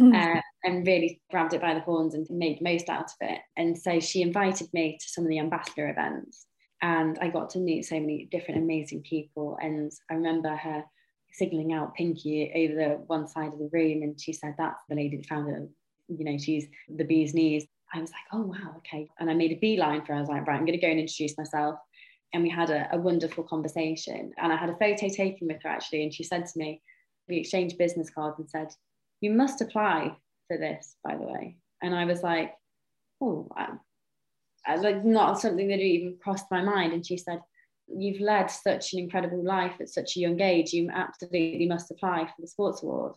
uh, 0.00 0.40
and 0.66 0.86
really 0.86 1.22
grabbed 1.30 1.54
it 1.54 1.60
by 1.60 1.74
the 1.74 1.80
horns 1.80 2.14
and 2.14 2.26
made 2.28 2.60
most 2.60 2.88
out 2.88 3.04
of 3.04 3.16
it. 3.20 3.40
And 3.56 3.78
so 3.78 4.00
she 4.00 4.20
invited 4.20 4.68
me 4.74 4.98
to 5.00 5.08
some 5.08 5.24
of 5.24 5.30
the 5.30 5.38
ambassador 5.38 5.88
events. 5.88 6.46
And 6.82 7.18
I 7.22 7.28
got 7.28 7.50
to 7.50 7.58
meet 7.58 7.84
so 7.84 8.00
many 8.00 8.28
different 8.30 8.60
amazing 8.60 9.02
people. 9.02 9.56
And 9.62 9.92
I 10.10 10.14
remember 10.14 10.54
her 10.54 10.84
signaling 11.32 11.72
out 11.72 11.94
Pinky 11.94 12.52
over 12.54 12.74
the 12.74 12.94
one 13.06 13.28
side 13.28 13.52
of 13.52 13.58
the 13.58 13.70
room. 13.72 14.02
And 14.02 14.20
she 14.20 14.32
said, 14.32 14.54
That's 14.58 14.82
the 14.88 14.96
lady 14.96 15.16
that 15.16 15.26
found. 15.26 15.68
You 16.08 16.24
know, 16.24 16.36
she's 16.36 16.66
the 16.88 17.04
bee's 17.04 17.32
knees. 17.32 17.64
I 17.94 18.00
was 18.00 18.10
like, 18.10 18.20
Oh, 18.32 18.42
wow, 18.42 18.74
okay. 18.78 19.08
And 19.20 19.30
I 19.30 19.34
made 19.34 19.52
a 19.52 19.60
beeline 19.60 20.04
for 20.04 20.12
her. 20.12 20.18
I 20.18 20.20
was 20.20 20.28
like, 20.28 20.46
Right, 20.46 20.58
I'm 20.58 20.66
going 20.66 20.78
to 20.78 20.84
go 20.84 20.90
and 20.90 21.00
introduce 21.00 21.38
myself 21.38 21.78
and 22.32 22.42
we 22.42 22.50
had 22.50 22.70
a, 22.70 22.88
a, 22.92 22.98
wonderful 22.98 23.44
conversation. 23.44 24.32
And 24.36 24.52
I 24.52 24.56
had 24.56 24.68
a 24.68 24.76
photo 24.76 25.08
taken 25.08 25.46
with 25.46 25.62
her 25.62 25.68
actually, 25.68 26.02
and 26.02 26.12
she 26.12 26.24
said 26.24 26.44
to 26.44 26.58
me, 26.58 26.82
we 27.28 27.36
exchanged 27.38 27.78
business 27.78 28.10
cards 28.10 28.38
and 28.40 28.50
said, 28.50 28.68
"You 29.20 29.30
must 29.30 29.60
apply 29.60 30.16
for 30.48 30.56
this, 30.58 30.96
by 31.04 31.16
the 31.16 31.24
way." 31.24 31.56
And 31.82 31.94
I 31.94 32.04
was 32.04 32.22
like, 32.22 32.54
"Oh, 33.20 33.48
I, 33.56 33.72
I, 34.66 34.76
like 34.76 35.04
not 35.04 35.40
something 35.40 35.68
that 35.68 35.80
even 35.80 36.18
crossed 36.22 36.50
my 36.50 36.62
mind." 36.62 36.92
And 36.92 37.06
she 37.06 37.16
said, 37.16 37.40
"You've 37.88 38.20
led 38.20 38.50
such 38.50 38.92
an 38.92 38.98
incredible 38.98 39.42
life 39.42 39.74
at 39.80 39.88
such 39.90 40.16
a 40.16 40.20
young 40.20 40.40
age. 40.40 40.72
You 40.72 40.90
absolutely 40.92 41.66
must 41.66 41.90
apply 41.90 42.26
for 42.26 42.40
the 42.40 42.48
sports 42.48 42.82
award." 42.82 43.14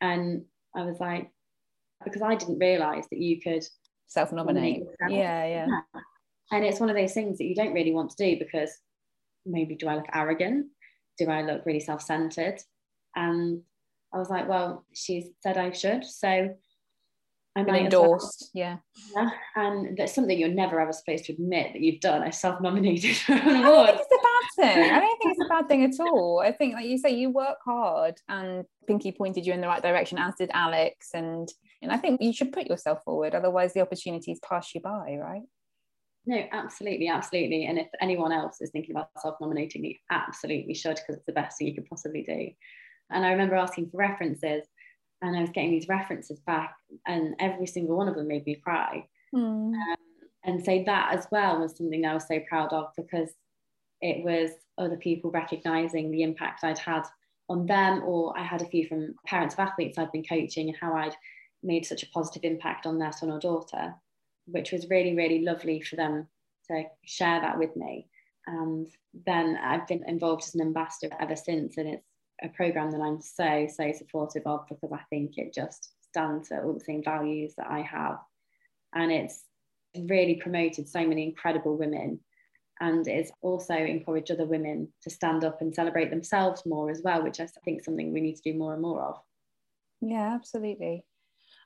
And 0.00 0.44
I 0.74 0.84
was 0.84 0.98
like, 0.98 1.30
because 2.04 2.22
I 2.22 2.34
didn't 2.34 2.58
realise 2.58 3.06
that 3.10 3.20
you 3.20 3.40
could 3.40 3.64
self-nominate. 4.06 4.84
Yeah, 5.08 5.44
yeah. 5.44 5.66
yeah 5.68 6.00
and 6.52 6.64
it's 6.64 6.80
one 6.80 6.90
of 6.90 6.96
those 6.96 7.12
things 7.12 7.38
that 7.38 7.44
you 7.44 7.54
don't 7.54 7.72
really 7.72 7.92
want 7.92 8.10
to 8.10 8.16
do 8.16 8.38
because 8.38 8.70
maybe 9.46 9.74
do 9.74 9.88
I 9.88 9.96
look 9.96 10.08
arrogant? 10.12 10.66
Do 11.18 11.28
I 11.28 11.42
look 11.42 11.64
really 11.64 11.80
self 11.80 12.02
centered? 12.02 12.58
And 13.14 13.62
I 14.12 14.18
was 14.18 14.30
like, 14.30 14.48
well, 14.48 14.84
she 14.92 15.32
said 15.40 15.56
I 15.56 15.70
should. 15.72 16.04
So 16.04 16.54
I 17.56 17.62
might 17.62 17.82
endorsed. 17.82 18.50
Well. 18.54 18.64
Yeah. 18.64 18.76
yeah. 19.14 19.30
And 19.56 19.96
that's 19.96 20.14
something 20.14 20.38
you're 20.38 20.48
never 20.48 20.80
ever 20.80 20.92
supposed 20.92 21.24
to 21.24 21.32
admit 21.32 21.72
that 21.72 21.82
you've 21.82 22.00
done. 22.00 22.22
I 22.22 22.30
self 22.30 22.60
nominated 22.60 23.16
for 23.16 23.32
an 23.32 23.64
award. 23.64 23.90
I 23.90 23.92
don't 23.92 23.96
think 23.96 24.00
it's 24.00 24.12
a 24.12 24.62
bad 24.62 24.74
thing. 24.74 24.92
I 24.92 25.00
don't 25.00 25.22
think 25.22 25.32
it's 25.32 25.44
a 25.44 25.48
bad 25.48 25.68
thing 25.68 25.84
at 25.84 26.00
all. 26.00 26.40
I 26.44 26.52
think, 26.52 26.74
like 26.74 26.86
you 26.86 26.98
say, 26.98 27.10
you 27.10 27.30
work 27.30 27.58
hard 27.64 28.18
and 28.28 28.64
Pinky 28.86 29.12
pointed 29.12 29.46
you 29.46 29.52
in 29.52 29.60
the 29.60 29.66
right 29.66 29.82
direction, 29.82 30.18
as 30.18 30.34
did 30.36 30.50
Alex. 30.52 31.10
And, 31.14 31.48
and 31.82 31.90
I 31.90 31.96
think 31.96 32.20
you 32.20 32.32
should 32.32 32.52
put 32.52 32.68
yourself 32.68 33.02
forward. 33.04 33.34
Otherwise, 33.34 33.72
the 33.72 33.80
opportunities 33.80 34.38
pass 34.40 34.74
you 34.74 34.80
by, 34.80 35.16
right? 35.20 35.42
No, 36.26 36.44
absolutely, 36.52 37.08
absolutely. 37.08 37.64
And 37.64 37.78
if 37.78 37.88
anyone 38.00 38.30
else 38.30 38.60
is 38.60 38.70
thinking 38.70 38.94
about 38.94 39.08
self-nominating, 39.18 39.84
you 39.84 39.94
absolutely 40.10 40.74
should 40.74 40.96
because 40.96 41.16
it's 41.16 41.26
the 41.26 41.32
best 41.32 41.58
thing 41.58 41.68
you 41.68 41.74
could 41.74 41.86
possibly 41.86 42.22
do. 42.22 42.50
And 43.10 43.24
I 43.24 43.30
remember 43.30 43.56
asking 43.56 43.90
for 43.90 43.98
references, 43.98 44.64
and 45.22 45.36
I 45.36 45.40
was 45.40 45.50
getting 45.50 45.70
these 45.70 45.88
references 45.88 46.40
back, 46.40 46.74
and 47.06 47.34
every 47.38 47.66
single 47.66 47.96
one 47.96 48.08
of 48.08 48.14
them 48.14 48.28
made 48.28 48.46
me 48.46 48.54
cry. 48.56 49.06
Mm. 49.34 49.72
Um, 49.74 49.96
and 50.44 50.64
so 50.64 50.82
that 50.86 51.14
as 51.14 51.26
well 51.30 51.60
was 51.60 51.76
something 51.76 52.04
I 52.04 52.14
was 52.14 52.26
so 52.26 52.40
proud 52.48 52.72
of 52.72 52.86
because 52.96 53.30
it 54.00 54.24
was 54.24 54.50
other 54.78 54.96
people 54.96 55.30
recognizing 55.30 56.10
the 56.10 56.22
impact 56.22 56.64
I'd 56.64 56.78
had 56.78 57.02
on 57.48 57.66
them, 57.66 58.02
or 58.04 58.38
I 58.38 58.44
had 58.44 58.62
a 58.62 58.66
few 58.66 58.86
from 58.86 59.14
parents 59.26 59.54
of 59.54 59.60
athletes 59.60 59.98
I'd 59.98 60.12
been 60.12 60.24
coaching 60.24 60.68
and 60.68 60.78
how 60.80 60.94
I'd 60.94 61.14
made 61.62 61.84
such 61.84 62.02
a 62.02 62.08
positive 62.08 62.44
impact 62.44 62.86
on 62.86 62.98
their 62.98 63.12
son 63.12 63.30
or 63.30 63.38
daughter, 63.38 63.94
which 64.46 64.72
was 64.72 64.88
really, 64.88 65.14
really 65.14 65.42
lovely 65.42 65.82
for 65.82 65.96
them 65.96 66.28
to 66.68 66.84
share 67.04 67.40
that 67.40 67.58
with 67.58 67.76
me. 67.76 68.06
And 68.46 68.88
then 69.26 69.58
I've 69.62 69.86
been 69.86 70.04
involved 70.06 70.44
as 70.44 70.54
an 70.54 70.62
ambassador 70.62 71.14
ever 71.20 71.36
since, 71.36 71.76
and 71.76 71.88
it's 71.88 72.06
a 72.42 72.48
program 72.48 72.90
that 72.92 73.00
I'm 73.00 73.20
so, 73.20 73.66
so 73.70 73.92
supportive 73.92 74.42
of 74.46 74.66
because 74.68 74.92
I 74.92 75.00
think 75.10 75.36
it 75.36 75.52
just 75.52 75.92
stands 76.08 76.48
for 76.48 76.64
all 76.64 76.74
the 76.74 76.80
same 76.80 77.02
values 77.04 77.54
that 77.56 77.70
I 77.70 77.80
have. 77.82 78.18
And 78.94 79.12
it's 79.12 79.44
really 79.96 80.36
promoted 80.36 80.88
so 80.88 81.06
many 81.06 81.24
incredible 81.24 81.76
women 81.76 82.20
and 82.80 83.06
it's 83.06 83.30
also 83.42 83.74
encouraged 83.74 84.30
other 84.30 84.46
women 84.46 84.88
to 85.02 85.10
stand 85.10 85.44
up 85.44 85.60
and 85.60 85.74
celebrate 85.74 86.08
themselves 86.08 86.64
more 86.64 86.90
as 86.90 87.02
well, 87.04 87.22
which 87.22 87.38
I 87.38 87.46
think 87.64 87.80
is 87.80 87.84
something 87.84 88.12
we 88.12 88.22
need 88.22 88.36
to 88.36 88.52
do 88.52 88.58
more 88.58 88.72
and 88.72 88.80
more 88.80 89.02
of. 89.02 89.20
Yeah, 90.00 90.34
absolutely. 90.34 91.04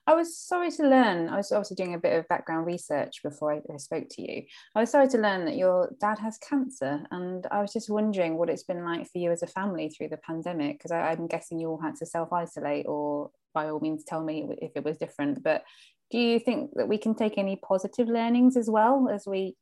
I 0.07 0.13
was 0.13 0.37
sorry 0.37 0.69
to 0.71 0.87
learn. 0.87 1.29
I 1.29 1.37
was 1.37 1.51
obviously 1.51 1.75
doing 1.75 1.95
a 1.95 1.99
bit 1.99 2.17
of 2.17 2.27
background 2.27 2.67
research 2.67 3.23
before 3.23 3.53
I, 3.53 3.61
I, 3.73 3.77
spoke 3.77 4.07
to 4.11 4.21
you. 4.21 4.43
I 4.75 4.81
was 4.81 4.91
sorry 4.91 5.07
to 5.07 5.17
learn 5.17 5.45
that 5.45 5.57
your 5.57 5.91
dad 5.99 6.19
has 6.19 6.37
cancer, 6.37 7.03
and 7.09 7.47
I 7.49 7.61
was 7.61 7.73
just 7.73 7.89
wondering 7.89 8.37
what 8.37 8.49
it's 8.49 8.63
been 8.63 8.85
like 8.85 9.09
for 9.11 9.17
you 9.17 9.31
as 9.31 9.41
a 9.41 9.47
family 9.47 9.89
through 9.89 10.09
the 10.09 10.17
pandemic. 10.17 10.77
Because 10.77 10.91
I'm 10.91 11.25
guessing 11.25 11.59
you 11.59 11.69
all 11.69 11.81
had 11.81 11.95
to 11.97 12.05
self 12.05 12.31
isolate, 12.31 12.85
or 12.87 13.31
by 13.53 13.69
all 13.69 13.79
means, 13.79 14.03
tell 14.03 14.23
me 14.23 14.47
if 14.61 14.73
it 14.75 14.83
was 14.83 14.97
different. 14.97 15.41
But 15.41 15.63
do 16.11 16.19
you 16.19 16.39
think 16.39 16.71
that 16.75 16.87
we 16.87 16.99
can 16.99 17.15
take 17.15 17.39
any 17.39 17.55
positive 17.55 18.07
learnings 18.07 18.57
as 18.57 18.69
well 18.69 19.09
as 19.11 19.25
we 19.25 19.55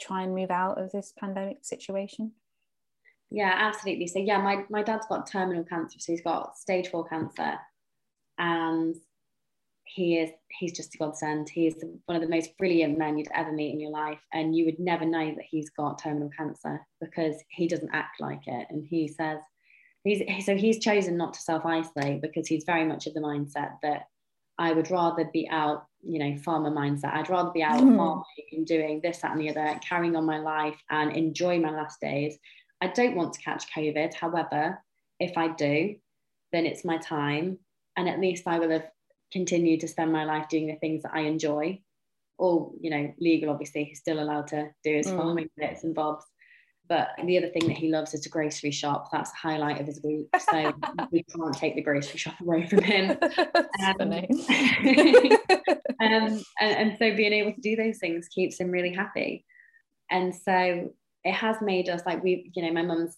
try 0.00 0.22
and 0.22 0.34
move 0.34 0.50
out 0.50 0.80
of 0.80 0.90
this 0.90 1.12
pandemic 1.18 1.58
situation? 1.62 2.32
Yeah, 3.30 3.54
absolutely. 3.56 4.06
So 4.06 4.18
yeah, 4.18 4.38
my, 4.38 4.64
my 4.70 4.82
dad's 4.82 5.06
got 5.06 5.26
terminal 5.26 5.64
cancer, 5.64 5.98
so 5.98 6.12
he's 6.12 6.22
got 6.22 6.56
stage 6.56 6.88
four 6.88 7.06
cancer, 7.06 7.58
and 8.38 8.96
he 9.94 10.18
is 10.18 10.30
he's 10.58 10.72
just 10.72 10.94
a 10.94 10.98
godsend. 10.98 11.48
He's 11.48 11.74
one 12.06 12.16
of 12.16 12.22
the 12.22 12.34
most 12.34 12.56
brilliant 12.56 12.98
men 12.98 13.18
you'd 13.18 13.28
ever 13.34 13.52
meet 13.52 13.72
in 13.72 13.80
your 13.80 13.90
life, 13.90 14.20
and 14.32 14.56
you 14.56 14.64
would 14.64 14.78
never 14.78 15.04
know 15.04 15.34
that 15.34 15.44
he's 15.48 15.70
got 15.70 15.98
terminal 15.98 16.30
cancer 16.36 16.80
because 17.00 17.36
he 17.48 17.68
doesn't 17.68 17.94
act 17.94 18.20
like 18.20 18.46
it, 18.46 18.66
and 18.70 18.86
he 18.88 19.08
says 19.08 19.38
he's 20.04 20.46
so 20.46 20.56
he's 20.56 20.78
chosen 20.78 21.16
not 21.16 21.34
to 21.34 21.40
self 21.40 21.66
isolate 21.66 22.22
because 22.22 22.46
he's 22.46 22.64
very 22.64 22.84
much 22.84 23.06
of 23.06 23.14
the 23.14 23.20
mindset 23.20 23.76
that 23.82 24.06
I 24.58 24.72
would 24.72 24.90
rather 24.90 25.28
be 25.32 25.48
out, 25.50 25.86
you 26.02 26.18
know, 26.18 26.36
farmer 26.38 26.70
mindset. 26.70 27.14
I'd 27.14 27.30
rather 27.30 27.50
be 27.50 27.62
out 27.62 27.80
mm. 27.80 27.96
farming 27.96 28.24
and 28.52 28.66
doing 28.66 29.00
this, 29.02 29.18
that, 29.18 29.32
and 29.32 29.40
the 29.40 29.50
other, 29.50 29.78
carrying 29.86 30.16
on 30.16 30.24
my 30.24 30.38
life 30.38 30.80
and 30.90 31.16
enjoy 31.16 31.58
my 31.58 31.70
last 31.70 32.00
days. 32.00 32.38
I 32.80 32.88
don't 32.88 33.16
want 33.16 33.32
to 33.34 33.40
catch 33.40 33.72
COVID. 33.74 34.14
However, 34.14 34.82
if 35.18 35.36
I 35.36 35.48
do, 35.48 35.96
then 36.52 36.66
it's 36.66 36.84
my 36.84 36.98
time. 36.98 37.58
And 37.96 38.08
at 38.08 38.20
least 38.20 38.44
I 38.46 38.58
will 38.58 38.70
have 38.70 38.88
continued 39.32 39.80
to 39.80 39.88
spend 39.88 40.12
my 40.12 40.24
life 40.24 40.48
doing 40.48 40.66
the 40.66 40.76
things 40.76 41.02
that 41.02 41.14
I 41.14 41.20
enjoy. 41.20 41.80
All, 42.38 42.74
you 42.80 42.90
know, 42.90 43.12
legal, 43.20 43.50
obviously, 43.50 43.84
he's 43.84 44.00
still 44.00 44.20
allowed 44.20 44.48
to 44.48 44.70
do 44.84 44.96
his 44.96 45.06
mm. 45.06 45.16
farming 45.16 45.50
bits 45.56 45.84
and 45.84 45.94
bobs. 45.94 46.24
But 46.88 47.10
the 47.24 47.38
other 47.38 47.48
thing 47.48 47.68
that 47.68 47.76
he 47.76 47.88
loves 47.88 48.12
is 48.12 48.26
a 48.26 48.28
grocery 48.28 48.72
shop. 48.72 49.08
That's 49.12 49.30
the 49.30 49.36
highlight 49.36 49.80
of 49.80 49.86
his 49.86 50.02
week. 50.02 50.28
So 50.38 50.72
we 51.12 51.22
can't 51.22 51.56
take 51.56 51.74
the 51.74 51.82
grocery 51.82 52.18
shop 52.18 52.40
away 52.40 52.66
from 52.66 52.82
him. 52.82 53.18
Um, 53.82 54.12
um, 54.12 54.20
and, 56.00 56.44
and 56.60 56.96
so 56.98 57.14
being 57.16 57.32
able 57.32 57.52
to 57.52 57.60
do 57.60 57.74
those 57.74 57.98
things 57.98 58.28
keeps 58.28 58.60
him 58.60 58.70
really 58.70 58.92
happy. 58.92 59.44
And 60.10 60.34
so 60.34 60.92
it 61.24 61.32
has 61.32 61.56
made 61.60 61.88
us 61.88 62.02
like 62.06 62.22
we, 62.22 62.52
you 62.54 62.62
know, 62.62 62.72
my 62.72 62.82
mum's 62.82 63.16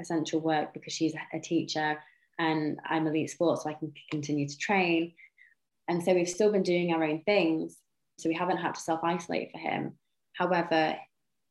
essential 0.00 0.40
work 0.40 0.72
because 0.72 0.92
she's 0.92 1.14
a 1.34 1.40
teacher 1.40 1.98
and 2.38 2.78
I'm 2.88 3.06
elite 3.06 3.30
sports, 3.30 3.64
so 3.64 3.70
I 3.70 3.74
can 3.74 3.92
continue 4.10 4.48
to 4.48 4.58
train. 4.58 5.12
And 5.88 6.02
so 6.02 6.14
we've 6.14 6.28
still 6.28 6.52
been 6.52 6.62
doing 6.62 6.92
our 6.92 7.04
own 7.04 7.22
things. 7.22 7.76
So 8.18 8.28
we 8.28 8.34
haven't 8.34 8.58
had 8.58 8.74
to 8.74 8.80
self 8.80 9.04
isolate 9.04 9.52
for 9.52 9.58
him. 9.58 9.98
However, 10.34 10.96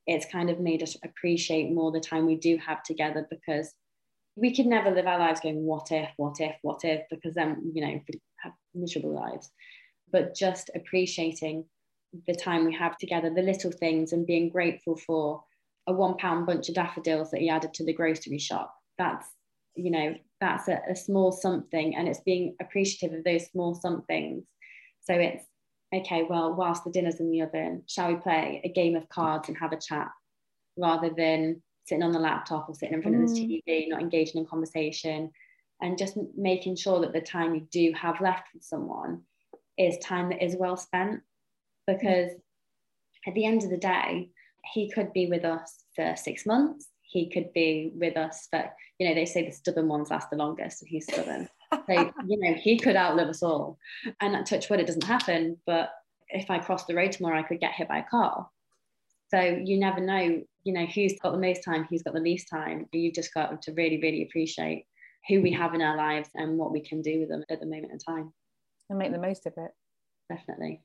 it's 0.08 0.26
kind 0.32 0.50
of 0.50 0.60
made 0.60 0.84
us 0.84 0.98
appreciate 1.04 1.72
more 1.72 1.92
the 1.92 2.00
time 2.00 2.26
we 2.26 2.36
do 2.36 2.58
have 2.58 2.84
together 2.84 3.28
because 3.30 3.74
we 4.36 4.54
could 4.54 4.66
never 4.66 4.92
live 4.92 5.08
our 5.08 5.20
lives 5.20 5.40
going, 5.40 5.64
what 5.64 5.92
if, 5.92 6.10
what 6.18 6.40
if, 6.40 6.56
what 6.62 6.84
if, 6.84 7.04
because 7.10 7.34
then, 7.34 7.72
you 7.74 7.82
know, 7.82 8.02
we 8.08 8.22
have 8.44 8.52
miserable 8.74 9.14
lives. 9.14 9.50
But 10.12 10.36
just 10.36 10.70
appreciating 10.76 11.66
the 12.28 12.36
time 12.36 12.66
we 12.66 12.76
have 12.76 12.98
together, 12.98 13.32
the 13.34 13.42
little 13.42 13.72
things, 13.72 14.14
and 14.14 14.28
being 14.28 14.50
grateful 14.50 14.98
for 14.98 15.44
a 15.88 15.94
one 15.94 16.18
pound 16.18 16.46
bunch 16.46 16.70
of 16.70 16.76
daffodils 16.76 17.32
that 17.32 17.42
he 17.42 17.50
added 17.50 17.74
to 17.76 17.86
the 17.86 17.94
grocery 17.94 18.38
shop. 18.38 18.76
That's, 18.98 19.28
you 19.76 19.92
know, 19.92 20.16
that's 20.46 20.68
a, 20.68 20.80
a 20.90 20.96
small 20.96 21.32
something, 21.32 21.96
and 21.96 22.08
it's 22.08 22.22
being 22.22 22.56
appreciative 22.62 23.18
of 23.18 23.24
those 23.24 23.48
small 23.48 23.74
somethings. 23.74 24.44
So 25.04 25.14
it's 25.14 25.44
okay, 25.94 26.24
well, 26.30 26.54
whilst 26.54 26.84
the 26.84 26.92
dinner's 26.92 27.20
in 27.20 27.32
the 27.32 27.42
oven, 27.42 27.84
shall 27.88 28.10
we 28.10 28.16
play 28.16 28.62
a 28.64 28.70
game 28.70 28.96
of 28.96 29.10
cards 29.10 29.48
and 29.48 29.58
have 29.58 29.72
a 29.72 29.80
chat 29.80 30.10
rather 30.78 31.10
than 31.10 31.62
sitting 31.86 32.04
on 32.04 32.12
the 32.12 32.20
laptop 32.20 32.68
or 32.68 32.76
sitting 32.76 32.96
in 32.96 33.02
front 33.02 33.18
mm. 33.18 33.24
of 33.24 33.34
the 33.34 33.42
mm. 33.42 33.64
TV, 33.68 33.90
not 33.90 34.02
engaging 34.02 34.42
in 34.42 34.48
conversation, 34.48 35.32
and 35.82 35.98
just 35.98 36.18
making 36.36 36.76
sure 36.76 37.02
that 37.02 37.14
the 37.14 37.22
time 37.22 37.56
you 37.56 37.68
do 37.72 37.94
have 38.00 38.22
left 38.22 38.48
with 38.54 38.64
someone 38.64 39.22
is 39.78 39.98
time 40.00 40.30
that 40.30 40.44
is 40.44 40.56
well 40.56 40.78
spent. 40.78 41.22
Because 41.88 42.32
at 43.28 43.34
the 43.34 43.46
end 43.46 43.64
of 43.64 43.70
the 43.70 43.78
day, 43.78 44.30
he 44.74 44.90
could 44.90 45.14
be 45.14 45.28
with 45.28 45.46
us 45.46 45.84
for 45.96 46.16
six 46.16 46.46
months. 46.46 46.88
He 47.16 47.30
could 47.30 47.54
be 47.54 47.94
with 47.96 48.18
us 48.18 48.50
for, 48.52 48.70
you 49.00 49.08
know, 49.08 49.16
they 49.16 49.26
say 49.26 49.46
the 49.46 49.52
stubborn 49.52 49.88
ones 49.88 50.10
last 50.10 50.30
the 50.30 50.36
longest, 50.36 50.82
and 50.82 50.90
he's 50.90 51.06
stubborn. 51.06 51.48
So, 51.74 52.12
you 52.28 52.38
know, 52.42 52.54
he 52.56 52.78
could 52.78 52.98
outlive 52.98 53.30
us 53.30 53.42
all. 53.42 53.78
And 54.20 54.34
that 54.34 54.46
touch 54.46 54.70
wood, 54.70 54.82
it 54.82 54.88
doesn't 54.88 55.06
happen. 55.06 55.56
But 55.66 55.92
if 56.28 56.52
I 56.52 56.60
cross 56.60 56.84
the 56.84 56.94
road 56.94 57.14
tomorrow, 57.14 57.40
I 57.40 57.44
could 57.44 57.62
get 57.62 57.72
hit 57.72 57.88
by 57.88 58.00
a 58.00 58.04
car. 58.04 58.50
So 59.30 59.40
you 59.40 59.80
never 59.80 60.02
know, 60.02 60.44
you 60.66 60.74
know, 60.74 60.86
who's 60.88 61.18
got 61.24 61.32
the 61.32 61.38
most 61.38 61.64
time, 61.64 61.88
who's 61.90 62.04
got 62.04 62.16
the 62.16 62.20
least 62.20 62.50
time. 62.50 62.88
You've 62.92 63.16
just 63.16 63.34
got 63.34 63.62
to 63.62 63.72
really, 63.72 64.02
really 64.02 64.24
appreciate 64.24 64.86
who 65.30 65.42
we 65.42 65.54
have 65.54 65.74
in 65.74 65.82
our 65.82 65.96
lives 65.96 66.30
and 66.36 66.58
what 66.58 66.74
we 66.74 66.82
can 66.82 67.02
do 67.02 67.22
with 67.22 67.30
them 67.30 67.46
at 67.50 67.62
the 67.62 67.66
moment 67.66 67.94
in 67.94 68.00
time. 68.00 68.34
And 68.90 69.00
make 69.00 69.14
the 69.14 69.18
most 69.18 69.46
of 69.46 69.54
it. 69.56 69.72
Definitely. 70.30 70.82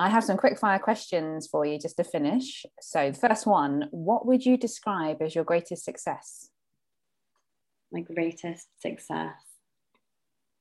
I 0.00 0.08
have 0.08 0.24
some 0.24 0.38
quick 0.38 0.58
fire 0.58 0.78
questions 0.78 1.46
for 1.46 1.66
you 1.66 1.78
just 1.78 1.98
to 1.98 2.04
finish. 2.04 2.64
So, 2.80 3.10
the 3.10 3.18
first 3.18 3.46
one 3.46 3.86
What 3.90 4.24
would 4.24 4.46
you 4.46 4.56
describe 4.56 5.20
as 5.20 5.34
your 5.34 5.44
greatest 5.44 5.84
success? 5.84 6.48
My 7.92 8.00
greatest 8.00 8.68
success. 8.80 9.34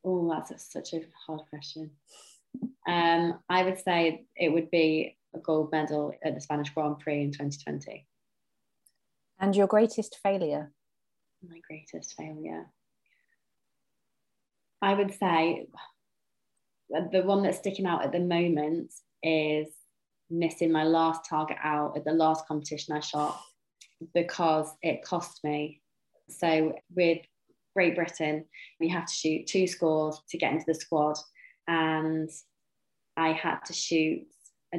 Oh, 0.03 0.29
that's 0.29 0.51
a, 0.51 0.59
such 0.59 0.93
a 0.93 1.05
hard 1.25 1.43
question. 1.49 1.91
Um, 2.85 3.39
I 3.47 3.63
would 3.63 3.79
say 3.79 4.25
it 4.35 4.51
would 4.51 4.69
be 4.71 5.15
a 5.33 5.39
gold 5.39 5.71
medal 5.71 6.13
at 6.21 6.35
the 6.35 6.41
Spanish 6.41 6.71
Grand 6.71 6.99
Prix 6.99 7.21
in 7.21 7.31
2020. 7.31 8.05
And 9.39 9.55
your 9.55 9.67
greatest 9.67 10.17
failure? 10.21 10.73
My 11.47 11.61
greatest 11.65 12.13
failure. 12.17 12.65
I 14.81 14.95
would 14.95 15.13
say 15.17 15.67
the 16.89 17.21
one 17.21 17.43
that's 17.43 17.59
sticking 17.59 17.85
out 17.85 18.03
at 18.03 18.11
the 18.11 18.19
moment 18.19 18.91
is 19.23 19.67
missing 20.29 20.71
my 20.71 20.83
last 20.83 21.21
target 21.27 21.57
out 21.63 21.97
at 21.97 22.05
the 22.05 22.11
last 22.11 22.47
competition 22.47 22.95
I 22.95 22.99
shot 22.99 23.39
because 24.13 24.71
it 24.81 25.03
cost 25.03 25.43
me. 25.43 25.81
So 26.29 26.73
with 26.95 27.19
Great 27.75 27.95
Britain, 27.95 28.45
we 28.79 28.89
have 28.89 29.05
to 29.05 29.13
shoot 29.13 29.47
two 29.47 29.67
scores 29.67 30.21
to 30.29 30.37
get 30.37 30.53
into 30.53 30.65
the 30.67 30.75
squad. 30.75 31.17
And 31.67 32.29
I 33.17 33.31
had 33.31 33.59
to 33.65 33.73
shoot 33.73 34.25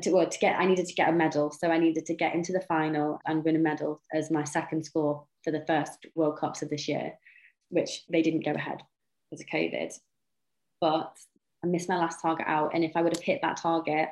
to, 0.03 0.11
well, 0.13 0.29
to 0.29 0.39
get 0.39 0.59
I 0.59 0.67
needed 0.67 0.87
to 0.87 0.95
get 0.95 1.09
a 1.09 1.13
medal. 1.13 1.51
So 1.51 1.69
I 1.69 1.79
needed 1.79 2.07
to 2.07 2.15
get 2.15 2.35
into 2.35 2.53
the 2.53 2.61
final 2.61 3.21
and 3.27 3.45
win 3.45 3.57
a 3.57 3.59
medal 3.59 4.03
as 4.13 4.31
my 4.31 4.45
second 4.45 4.85
score 4.85 5.25
for 5.43 5.51
the 5.51 5.65
first 5.67 6.07
World 6.15 6.39
Cups 6.39 6.63
of 6.63 6.71
this 6.71 6.87
year, 6.87 7.13
which 7.71 8.05
they 8.09 8.23
didn't 8.23 8.45
go 8.45 8.53
ahead 8.53 8.83
because 9.31 9.43
of 9.43 9.49
COVID. 9.49 9.93
But 10.81 11.13
I 11.65 11.67
missed 11.67 11.89
my 11.89 11.99
last 11.99 12.23
target 12.23 12.47
out. 12.49 12.71
And 12.75 12.85
if 12.85 12.93
I 12.97 13.03
would 13.03 13.15
have 13.15 13.23
hit 13.23 13.41
that 13.43 13.57
target, 13.57 14.09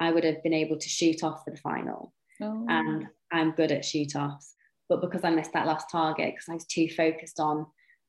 I 0.00 0.12
would 0.12 0.24
have 0.24 0.42
been 0.42 0.54
able 0.54 0.78
to 0.78 0.88
shoot 0.88 1.22
off 1.22 1.44
for 1.44 1.50
the 1.50 1.58
final. 1.58 2.12
Oh. 2.40 2.66
And 2.68 3.08
I'm 3.32 3.52
good 3.52 3.72
at 3.72 3.84
shoot 3.84 4.14
offs. 4.14 4.54
But 4.88 5.00
because 5.00 5.24
I 5.24 5.30
missed 5.30 5.52
that 5.52 5.66
last 5.66 5.90
target, 5.90 6.34
because 6.34 6.48
I 6.48 6.54
was 6.54 6.64
too 6.64 6.88
focused 6.88 7.40
on 7.40 7.66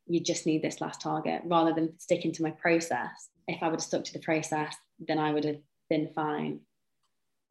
you 0.10 0.20
just 0.20 0.46
need 0.46 0.64
this 0.64 0.82
last 0.82 1.02
target 1.02 1.42
rather 1.46 1.74
than 1.74 1.98
sticking 2.00 2.32
to 2.34 2.44
my 2.44 2.52
process. 2.52 3.30
If 3.48 3.62
I 3.62 3.68
would 3.68 3.80
have 3.80 3.84
stuck 3.84 4.04
to 4.06 4.14
the 4.14 4.20
process, 4.20 4.76
then 5.00 5.20
I 5.20 5.32
would 5.32 5.46
have 5.46 5.60
been 5.90 6.10
fine. 6.16 6.62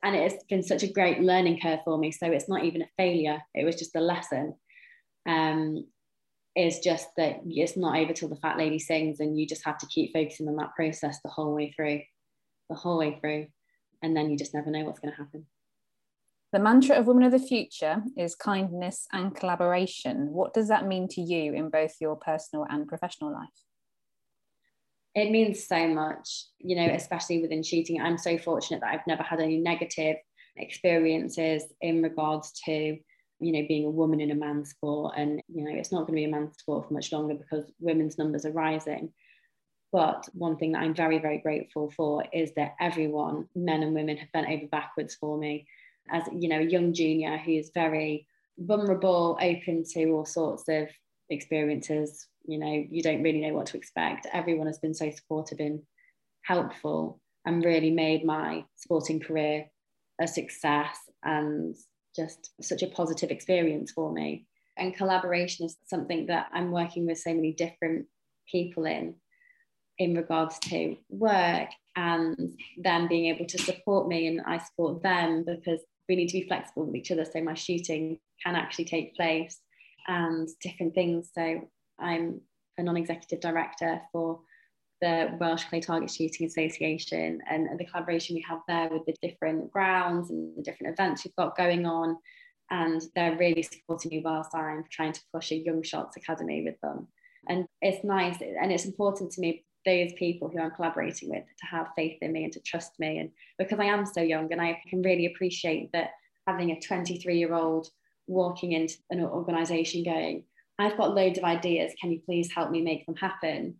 And 0.02 0.16
it's 0.16 0.44
been 0.44 0.62
such 0.62 0.82
a 0.82 0.92
great 0.92 1.20
learning 1.20 1.60
curve 1.60 1.80
for 1.84 1.98
me. 1.98 2.10
So 2.10 2.26
it's 2.26 2.48
not 2.48 2.64
even 2.64 2.82
a 2.82 2.88
failure, 2.96 3.40
it 3.54 3.64
was 3.64 3.76
just 3.76 3.96
a 3.96 4.00
lesson. 4.00 4.54
Um, 5.26 5.86
is 6.56 6.80
just 6.80 7.08
that 7.16 7.40
it's 7.46 7.76
not 7.76 7.96
over 7.96 8.12
till 8.12 8.28
the 8.28 8.36
fat 8.36 8.58
lady 8.58 8.80
sings, 8.80 9.20
and 9.20 9.38
you 9.38 9.46
just 9.46 9.64
have 9.64 9.78
to 9.78 9.86
keep 9.86 10.12
focusing 10.12 10.48
on 10.48 10.56
that 10.56 10.74
process 10.74 11.20
the 11.22 11.30
whole 11.30 11.54
way 11.54 11.70
through, 11.70 12.00
the 12.68 12.74
whole 12.74 12.98
way 12.98 13.16
through. 13.20 13.46
And 14.02 14.16
then 14.16 14.30
you 14.30 14.36
just 14.36 14.54
never 14.54 14.70
know 14.70 14.84
what's 14.84 15.00
going 15.00 15.12
to 15.12 15.18
happen. 15.18 15.46
The 16.50 16.58
mantra 16.58 16.96
of 16.96 17.06
Women 17.06 17.24
of 17.24 17.32
the 17.32 17.38
Future 17.38 18.02
is 18.16 18.34
kindness 18.34 19.06
and 19.12 19.34
collaboration. 19.34 20.32
What 20.32 20.54
does 20.54 20.68
that 20.68 20.86
mean 20.86 21.06
to 21.08 21.20
you 21.20 21.52
in 21.52 21.68
both 21.68 21.96
your 22.00 22.16
personal 22.16 22.66
and 22.70 22.88
professional 22.88 23.32
life? 23.32 23.48
It 25.14 25.30
means 25.30 25.66
so 25.66 25.88
much, 25.88 26.44
you 26.58 26.76
know, 26.76 26.86
especially 26.86 27.42
within 27.42 27.62
shooting. 27.62 28.00
I'm 28.00 28.16
so 28.16 28.38
fortunate 28.38 28.80
that 28.80 28.94
I've 28.94 29.06
never 29.06 29.22
had 29.22 29.40
any 29.40 29.58
negative 29.58 30.16
experiences 30.56 31.64
in 31.80 32.02
regards 32.02 32.52
to, 32.64 32.72
you 32.72 33.52
know, 33.52 33.64
being 33.68 33.84
a 33.84 33.90
woman 33.90 34.20
in 34.20 34.30
a 34.30 34.34
man's 34.34 34.70
sport. 34.70 35.14
And, 35.16 35.42
you 35.48 35.64
know, 35.64 35.72
it's 35.74 35.92
not 35.92 36.06
going 36.06 36.14
to 36.14 36.20
be 36.20 36.24
a 36.24 36.28
man's 36.28 36.56
sport 36.56 36.88
for 36.88 36.94
much 36.94 37.12
longer 37.12 37.34
because 37.34 37.70
women's 37.78 38.16
numbers 38.16 38.46
are 38.46 38.52
rising. 38.52 39.12
But 39.90 40.28
one 40.32 40.56
thing 40.56 40.72
that 40.72 40.82
I'm 40.82 40.94
very, 40.94 41.18
very 41.18 41.38
grateful 41.38 41.90
for 41.90 42.24
is 42.32 42.52
that 42.56 42.74
everyone, 42.80 43.48
men 43.54 43.82
and 43.82 43.94
women, 43.94 44.18
have 44.18 44.32
bent 44.32 44.48
over 44.48 44.66
backwards 44.66 45.14
for 45.14 45.38
me. 45.38 45.66
As 46.10 46.22
you 46.32 46.48
know 46.48 46.60
a 46.60 46.64
young 46.64 46.92
junior 46.94 47.36
who's 47.36 47.70
very 47.74 48.26
vulnerable 48.58 49.38
open 49.40 49.84
to 49.92 50.10
all 50.10 50.24
sorts 50.24 50.64
of 50.68 50.88
experiences 51.30 52.26
you 52.48 52.58
know 52.58 52.84
you 52.90 53.02
don't 53.02 53.22
really 53.22 53.40
know 53.40 53.52
what 53.54 53.66
to 53.66 53.76
expect. 53.76 54.26
Everyone 54.32 54.66
has 54.66 54.78
been 54.78 54.94
so 54.94 55.10
supportive 55.10 55.60
and 55.60 55.82
helpful 56.42 57.20
and 57.44 57.64
really 57.64 57.90
made 57.90 58.24
my 58.24 58.64
sporting 58.76 59.20
career 59.20 59.66
a 60.20 60.26
success 60.26 60.98
and 61.22 61.76
just 62.16 62.50
such 62.60 62.82
a 62.82 62.88
positive 62.88 63.30
experience 63.30 63.92
for 63.92 64.12
me. 64.12 64.46
And 64.76 64.96
collaboration 64.96 65.66
is 65.66 65.76
something 65.86 66.26
that 66.26 66.46
i'm 66.52 66.70
working 66.70 67.06
with 67.06 67.18
so 67.18 67.34
many 67.34 67.52
different 67.52 68.06
people 68.50 68.86
in 68.86 69.14
in 69.98 70.14
regards 70.14 70.58
to 70.60 70.96
work 71.08 71.68
and 71.96 72.56
them 72.76 73.08
being 73.08 73.26
able 73.26 73.44
to 73.46 73.58
support 73.58 74.06
me 74.06 74.26
and 74.28 74.40
i 74.46 74.58
support 74.58 75.02
them 75.02 75.44
because 75.44 75.80
we 76.08 76.16
need 76.16 76.28
to 76.28 76.40
be 76.40 76.46
flexible 76.46 76.86
with 76.86 76.94
each 76.94 77.10
other 77.10 77.24
so 77.24 77.40
my 77.42 77.54
shooting 77.54 78.18
can 78.44 78.54
actually 78.54 78.84
take 78.84 79.14
place 79.14 79.60
and 80.08 80.48
different 80.62 80.94
things. 80.94 81.30
So 81.34 81.68
I'm 81.98 82.40
a 82.78 82.82
non-executive 82.82 83.40
director 83.40 84.00
for 84.10 84.40
the 85.00 85.36
Welsh 85.38 85.64
Clay 85.64 85.80
Target 85.80 86.10
Shooting 86.10 86.46
Association 86.46 87.40
and, 87.48 87.68
the 87.78 87.84
collaboration 87.84 88.34
we 88.34 88.44
have 88.48 88.60
there 88.66 88.88
with 88.90 89.04
the 89.06 89.14
different 89.22 89.70
grounds 89.70 90.30
and 90.30 90.56
the 90.56 90.62
different 90.62 90.92
events 90.92 91.24
we've 91.24 91.36
got 91.36 91.56
going 91.56 91.86
on. 91.86 92.16
And 92.70 93.00
they're 93.14 93.36
really 93.36 93.62
supporting 93.62 94.10
me 94.10 94.22
whilst 94.24 94.54
I'm 94.54 94.84
trying 94.90 95.12
to 95.12 95.20
push 95.32 95.52
a 95.52 95.56
Young 95.56 95.82
Shots 95.82 96.16
Academy 96.16 96.64
with 96.64 96.80
them. 96.80 97.06
And 97.48 97.66
it's 97.80 98.04
nice 98.04 98.38
and 98.40 98.72
it's 98.72 98.84
important 98.84 99.30
to 99.32 99.40
me 99.40 99.64
those 99.84 100.12
people 100.14 100.48
who 100.48 100.60
I'm 100.60 100.70
collaborating 100.72 101.30
with 101.30 101.44
to 101.44 101.66
have 101.66 101.88
faith 101.96 102.18
in 102.20 102.32
me 102.32 102.44
and 102.44 102.52
to 102.52 102.60
trust 102.60 102.92
me. 102.98 103.18
And 103.18 103.30
because 103.58 103.78
I 103.78 103.84
am 103.84 104.04
so 104.04 104.20
young 104.20 104.52
and 104.52 104.60
I 104.60 104.80
can 104.88 105.02
really 105.02 105.26
appreciate 105.26 105.92
that 105.92 106.10
having 106.46 106.70
a 106.70 106.80
23 106.80 107.38
year 107.38 107.54
old 107.54 107.88
walking 108.26 108.72
into 108.72 108.96
an 109.10 109.20
organization 109.20 110.04
going, 110.04 110.44
I've 110.78 110.96
got 110.96 111.14
loads 111.14 111.38
of 111.38 111.44
ideas. 111.44 111.92
Can 112.00 112.12
you 112.12 112.20
please 112.24 112.52
help 112.52 112.70
me 112.70 112.82
make 112.82 113.06
them 113.06 113.16
happen? 113.16 113.76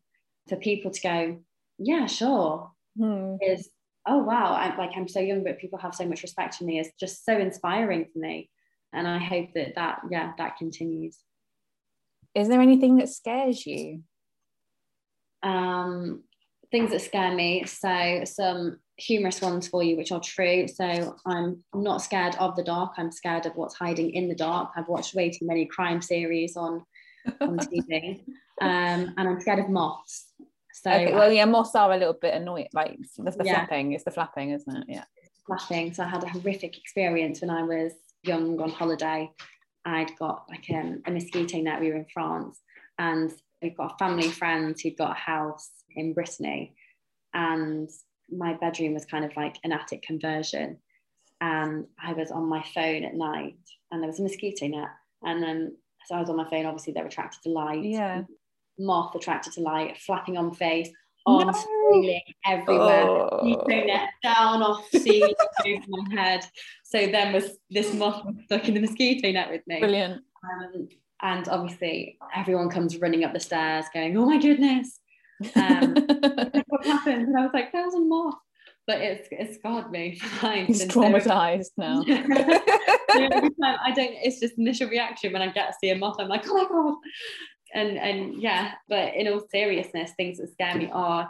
For 0.49 0.57
people 0.57 0.91
to 0.91 1.01
go, 1.01 1.39
yeah, 1.79 2.07
sure. 2.07 2.71
Hmm. 2.99 3.37
Is 3.41 3.69
oh 4.07 4.19
wow, 4.19 4.55
I'm 4.55 4.77
like 4.77 4.91
I'm 4.97 5.07
so 5.07 5.21
young, 5.21 5.45
but 5.45 5.59
people 5.59 5.79
have 5.79 5.95
so 5.95 6.07
much 6.07 6.23
respect 6.23 6.57
for 6.57 6.65
me. 6.65 6.81
Is 6.81 6.91
just 6.99 7.25
so 7.25 7.39
inspiring 7.39 8.07
for 8.13 8.19
me, 8.19 8.51
and 8.93 9.07
I 9.07 9.19
hope 9.19 9.51
that 9.55 9.75
that 9.77 10.01
yeah 10.11 10.33
that 10.39 10.57
continues. 10.57 11.19
Is 12.35 12.49
there 12.49 12.61
anything 12.61 12.97
that 12.97 13.09
scares 13.09 13.67
you? 13.67 14.03
Um, 15.43 16.23
things 16.71 16.91
that 16.91 17.01
scare 17.01 17.35
me. 17.35 17.65
So 17.65 18.23
some 18.25 18.79
humorous 18.97 19.41
ones 19.41 19.69
for 19.69 19.83
you, 19.83 19.97
which 19.97 20.13
are 20.13 20.21
true. 20.21 20.69
So 20.69 21.17
I'm 21.25 21.63
not 21.75 22.03
scared 22.03 22.35
of 22.37 22.57
the 22.57 22.65
dark. 22.65 22.95
I'm 22.97 23.13
scared 23.13 23.47
of 23.47 23.57
what's 23.57 23.75
hiding 23.75 24.11
in 24.11 24.29
the 24.29 24.35
dark. 24.35 24.73
I've 24.77 24.89
watched 24.89 25.15
way 25.15 25.31
too 25.31 25.47
many 25.47 25.67
crime 25.67 26.03
series 26.03 26.57
on 26.57 26.85
on 27.41 27.59
TV, 27.59 28.21
um, 28.61 29.15
and 29.17 29.29
I'm 29.29 29.41
scared 29.41 29.61
of 29.61 29.69
moths. 29.69 30.33
So 30.73 30.91
okay, 30.91 31.15
well, 31.15 31.33
yeah, 31.33 31.45
moths 31.45 31.75
are 31.75 31.93
a 31.93 31.97
little 31.97 32.15
bit 32.15 32.35
annoying. 32.35 32.69
Like 32.73 32.99
the, 33.17 33.31
the 33.31 33.45
yeah. 33.45 33.55
flapping, 33.55 33.93
it's 33.93 34.05
the 34.05 34.11
flapping, 34.11 34.51
isn't 34.51 34.77
it? 34.77 34.85
Yeah, 34.89 35.05
flapping. 35.47 35.93
So 35.95 36.05
I 36.05 36.09
had 36.09 36.23
a 36.23 36.29
horrific 36.29 36.77
experience 36.79 37.41
when 37.41 37.51
I 37.51 37.63
was 37.63 37.93
young 38.23 38.61
on 38.61 38.71
holiday. 38.71 39.31
I'd 39.85 40.17
got 40.19 40.45
like 40.49 40.67
um, 40.75 41.03
a 41.07 41.11
mosquito 41.11 41.59
net. 41.59 41.81
We 41.81 41.89
were 41.89 41.97
in 41.97 42.07
France, 42.13 42.61
and 42.99 43.33
we've 43.63 43.77
got 43.77 43.95
a 43.95 43.99
family 43.99 44.29
friend 44.29 44.77
who'd 44.81 44.97
got 44.97 45.13
a 45.13 45.21
house 45.21 45.71
in 45.95 46.15
Brittany, 46.15 46.75
and 47.35 47.89
my 48.31 48.55
bedroom 48.55 48.95
was 48.95 49.05
kind 49.05 49.25
of 49.25 49.37
like 49.37 49.57
an 49.65 49.73
attic 49.73 50.03
conversion. 50.03 50.79
And 51.41 51.87
I 52.03 52.13
was 52.13 52.31
on 52.31 52.49
my 52.49 52.65
phone 52.75 53.05
at 53.05 53.15
night, 53.15 53.57
and 53.91 54.03
there 54.03 54.09
was 54.09 54.19
a 54.19 54.23
mosquito 54.23 54.67
net. 54.67 54.89
And 55.23 55.43
then, 55.43 55.77
so 56.07 56.17
I 56.17 56.21
was 56.21 56.31
on 56.31 56.37
my 56.37 56.49
phone. 56.49 56.67
Obviously, 56.67 56.93
they're 56.93 57.07
attracted 57.07 57.43
to 57.43 57.51
light. 57.51 57.85
Yeah. 57.85 58.23
Moth 58.79 59.15
attracted 59.15 59.53
to 59.55 59.61
light, 59.61 59.99
flapping 59.99 60.37
on 60.37 60.55
face, 60.55 60.91
on 61.27 61.47
no. 61.47 61.53
ceiling, 61.53 62.23
everywhere. 62.47 63.05
Oh. 63.09 63.41
Mosquito 63.43 63.87
net 63.87 64.09
down 64.23 64.63
off 64.63 64.89
ceiling 64.91 65.35
over 65.67 65.85
my 65.89 66.23
head. 66.23 66.45
So 66.85 67.07
then 67.07 67.33
was 67.33 67.59
this 67.71 67.93
moth 67.95 68.25
stuck 68.45 68.69
in 68.69 68.75
the 68.75 68.81
mosquito 68.81 69.31
net 69.31 69.51
with 69.51 69.63
me. 69.67 69.81
Brilliant. 69.81 70.23
Um, 70.45 70.89
and 71.23 71.49
obviously 71.49 72.19
everyone 72.35 72.71
comes 72.71 72.99
running 72.99 73.25
up 73.25 73.33
the 73.33 73.41
stairs 73.41 73.87
going 73.93 74.17
oh 74.17 74.27
my 74.27 74.39
goodness. 74.39 75.01
Um, 75.55 75.95
what 76.67 76.85
happened? 76.85 77.29
And 77.29 77.39
I 77.39 77.43
was 77.43 77.51
like 77.55 77.73
"Thousand 77.73 78.03
a 78.03 78.05
moth 78.07 78.35
but 78.89 79.03
it's 79.03 79.29
it's 79.31 79.57
scarred 79.57 79.91
me 79.93 80.19
fine 80.19 80.65
he's 80.65 80.87
traumatized 80.87 81.67
so, 81.67 81.73
now. 81.77 82.03
I 82.09 83.93
don't 83.95 84.15
it's 84.23 84.41
just 84.41 84.59
initial 84.59 84.89
reaction 84.89 85.33
when 85.33 85.43
I 85.43 85.53
get 85.53 85.69
to 85.69 85.75
see 85.79 85.91
a 85.91 85.97
moth 85.97 86.17
I'm 86.19 86.29
like 86.29 86.45
oh 86.49 86.55
my 86.55 86.65
god. 86.65 86.95
And 87.75 87.99
and 87.99 88.43
yeah 88.43 88.73
but 88.89 89.15
in 89.15 89.29
all 89.29 89.47
seriousness 89.51 90.13
things 90.17 90.39
that 90.39 90.51
scare 90.51 90.75
me 90.75 90.91
are 90.91 91.29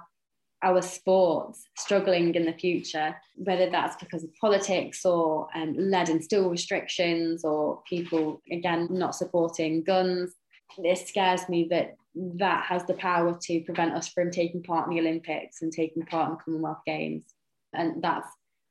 our 0.62 0.82
sports 0.82 1.64
struggling 1.76 2.34
in 2.34 2.44
the 2.44 2.52
future, 2.52 3.14
whether 3.36 3.70
that's 3.70 3.96
because 3.96 4.24
of 4.24 4.34
politics 4.40 5.04
or 5.04 5.48
um, 5.54 5.74
lead 5.78 6.09
and 6.09 6.22
steel 6.22 6.50
restrictions 6.50 7.44
or 7.44 7.80
people, 7.88 8.42
again, 8.50 8.88
not 8.90 9.14
supporting 9.14 9.84
guns. 9.84 10.34
It 10.78 10.98
scares 10.98 11.48
me 11.48 11.68
that 11.70 11.94
that 12.14 12.64
has 12.64 12.84
the 12.86 12.94
power 12.94 13.38
to 13.42 13.61
prevent 13.61 13.94
us 13.94 14.09
from 14.09 14.30
taking 14.30 14.62
part 14.62 14.88
in 14.88 14.94
the 14.94 15.00
Olympics 15.00 15.62
and 15.62 15.72
taking 15.72 16.04
part 16.04 16.30
in 16.30 16.38
Commonwealth 16.44 16.82
Games. 16.84 17.24
And 17.72 18.02
that's 18.02 18.26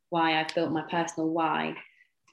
why 0.10 0.40
I've 0.40 0.54
built 0.54 0.72
my 0.72 0.84
personal 0.90 1.30
why, 1.30 1.76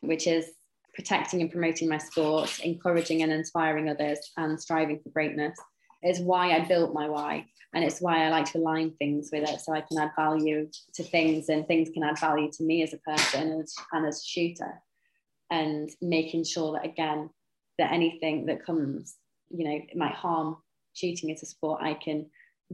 which 0.00 0.26
is 0.26 0.50
protecting 0.94 1.40
and 1.40 1.50
promoting 1.50 1.88
my 1.88 1.98
sport, 1.98 2.59
encouraging 2.64 3.22
and 3.22 3.32
inspiring 3.32 3.88
others, 3.88 4.18
and 4.36 4.61
striving 4.61 5.00
for 5.00 5.11
greatness. 5.11 5.57
Is 6.02 6.20
why 6.20 6.55
I 6.55 6.61
built 6.61 6.92
my 6.92 7.09
why 7.09 7.46
and 7.75 7.85
it's 7.85 8.01
why 8.01 8.25
I 8.25 8.31
like 8.31 8.51
to 8.53 8.59
align 8.59 8.93
things 8.93 9.31
with 9.33 9.49
it 9.49 9.61
so 9.61 9.72
I 9.72 9.81
can 9.81 9.99
add 9.99 10.12
value 10.16 10.68
to 10.95 11.03
things 11.03 11.49
and 11.49 11.66
things 11.66 11.91
can 11.93 12.05
add 12.05 12.18
value 12.18 12.51
to 12.53 12.62
me 12.62 12.83
as 12.83 12.95
a 12.95 12.99
person 12.99 13.51
and 13.51 13.62
as, 13.62 13.75
and 13.93 14.07
as 14.07 14.20
a 14.20 14.27
shooter. 14.27 14.81
And 15.51 15.91
making 16.01 16.45
sure 16.45 16.72
that 16.72 16.85
again 16.85 17.31
that 17.79 17.93
anything 17.93 18.47
that 18.47 18.64
comes 18.64 19.16
you 19.51 19.64
know 19.64 19.81
it 19.89 19.97
might 19.97 20.14
harm 20.14 20.57
shooting 20.95 21.31
as 21.31 21.43
a 21.43 21.47
sport 21.47 21.83
I 21.83 21.95
can 21.95 22.27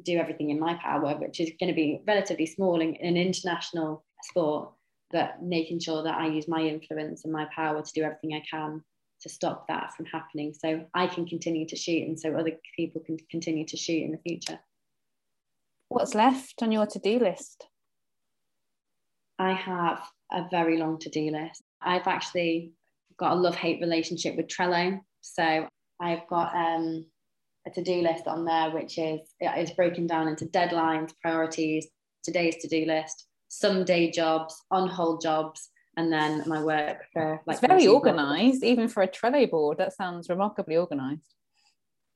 do 0.03 0.19
everything 0.19 0.51
in 0.51 0.61
my 0.61 0.75
power 0.75 1.17
which 1.17 1.41
is 1.41 1.51
going 1.59 1.69
to 1.69 1.75
be 1.75 2.03
relatively 2.07 2.47
small 2.47 2.81
in 2.81 2.95
an 2.97 3.17
international 3.17 4.05
sport 4.23 4.71
but 5.11 5.43
making 5.43 5.81
sure 5.81 6.03
that 6.05 6.17
I 6.17 6.29
use 6.29 6.47
my 6.47 6.61
influence 6.61 7.25
and 7.25 7.33
my 7.33 7.47
power 7.55 7.83
to 7.83 7.93
do 7.93 8.03
everything 8.03 8.35
I 8.35 8.43
can 8.49 8.83
to 9.23 9.29
stop 9.29 9.67
that 9.69 9.93
from 9.95 10.07
happening 10.07 10.55
so 10.55 10.85
I 10.95 11.07
can 11.07 11.27
continue 11.27 11.67
to 11.67 11.77
shoot 11.77 12.07
and 12.07 12.19
so 12.19 12.35
other 12.35 12.53
people 12.77 13.03
can 13.05 13.19
continue 13.31 13.67
to 13.67 13.77
shoot 13.77 14.05
in 14.05 14.13
the 14.13 14.19
future 14.19 14.59
What's 15.91 16.15
left 16.15 16.63
on 16.63 16.71
your 16.71 16.87
to 16.87 17.01
do 17.01 17.19
list? 17.19 17.67
I 19.41 19.53
have 19.53 20.01
a 20.31 20.47
very 20.49 20.79
long 20.79 21.01
to 21.01 21.11
do 21.11 21.33
list. 21.33 21.65
I've 21.83 22.07
actually 22.07 22.75
got 23.19 23.33
a 23.33 23.35
love 23.35 23.57
hate 23.57 23.81
relationship 23.81 24.37
with 24.37 24.47
Trello. 24.47 25.01
So 25.21 25.67
I've 26.01 26.29
got 26.29 26.55
um, 26.55 27.07
a 27.67 27.71
to 27.71 27.83
do 27.83 28.03
list 28.03 28.29
on 28.29 28.45
there, 28.45 28.71
which 28.71 28.99
is 28.99 29.21
is 29.41 29.73
broken 29.73 30.07
down 30.07 30.29
into 30.29 30.47
deadlines, 30.47 31.11
priorities, 31.21 31.89
today's 32.23 32.59
to 32.59 32.69
do 32.69 32.87
list, 32.87 33.27
some 33.49 33.85
day 33.85 34.13
jobs, 34.13 34.63
on 34.71 34.89
hold 34.89 35.21
jobs, 35.21 35.71
and 35.97 36.13
then 36.13 36.45
my 36.47 36.63
work 36.63 36.99
for 37.13 37.41
like. 37.49 37.57
It's 37.57 37.67
very 37.67 37.89
organized, 37.89 38.63
even 38.63 38.87
for 38.87 39.03
a 39.03 39.09
Trello 39.09 39.51
board. 39.51 39.79
That 39.79 39.93
sounds 39.93 40.29
remarkably 40.29 40.77
organized 40.77 41.35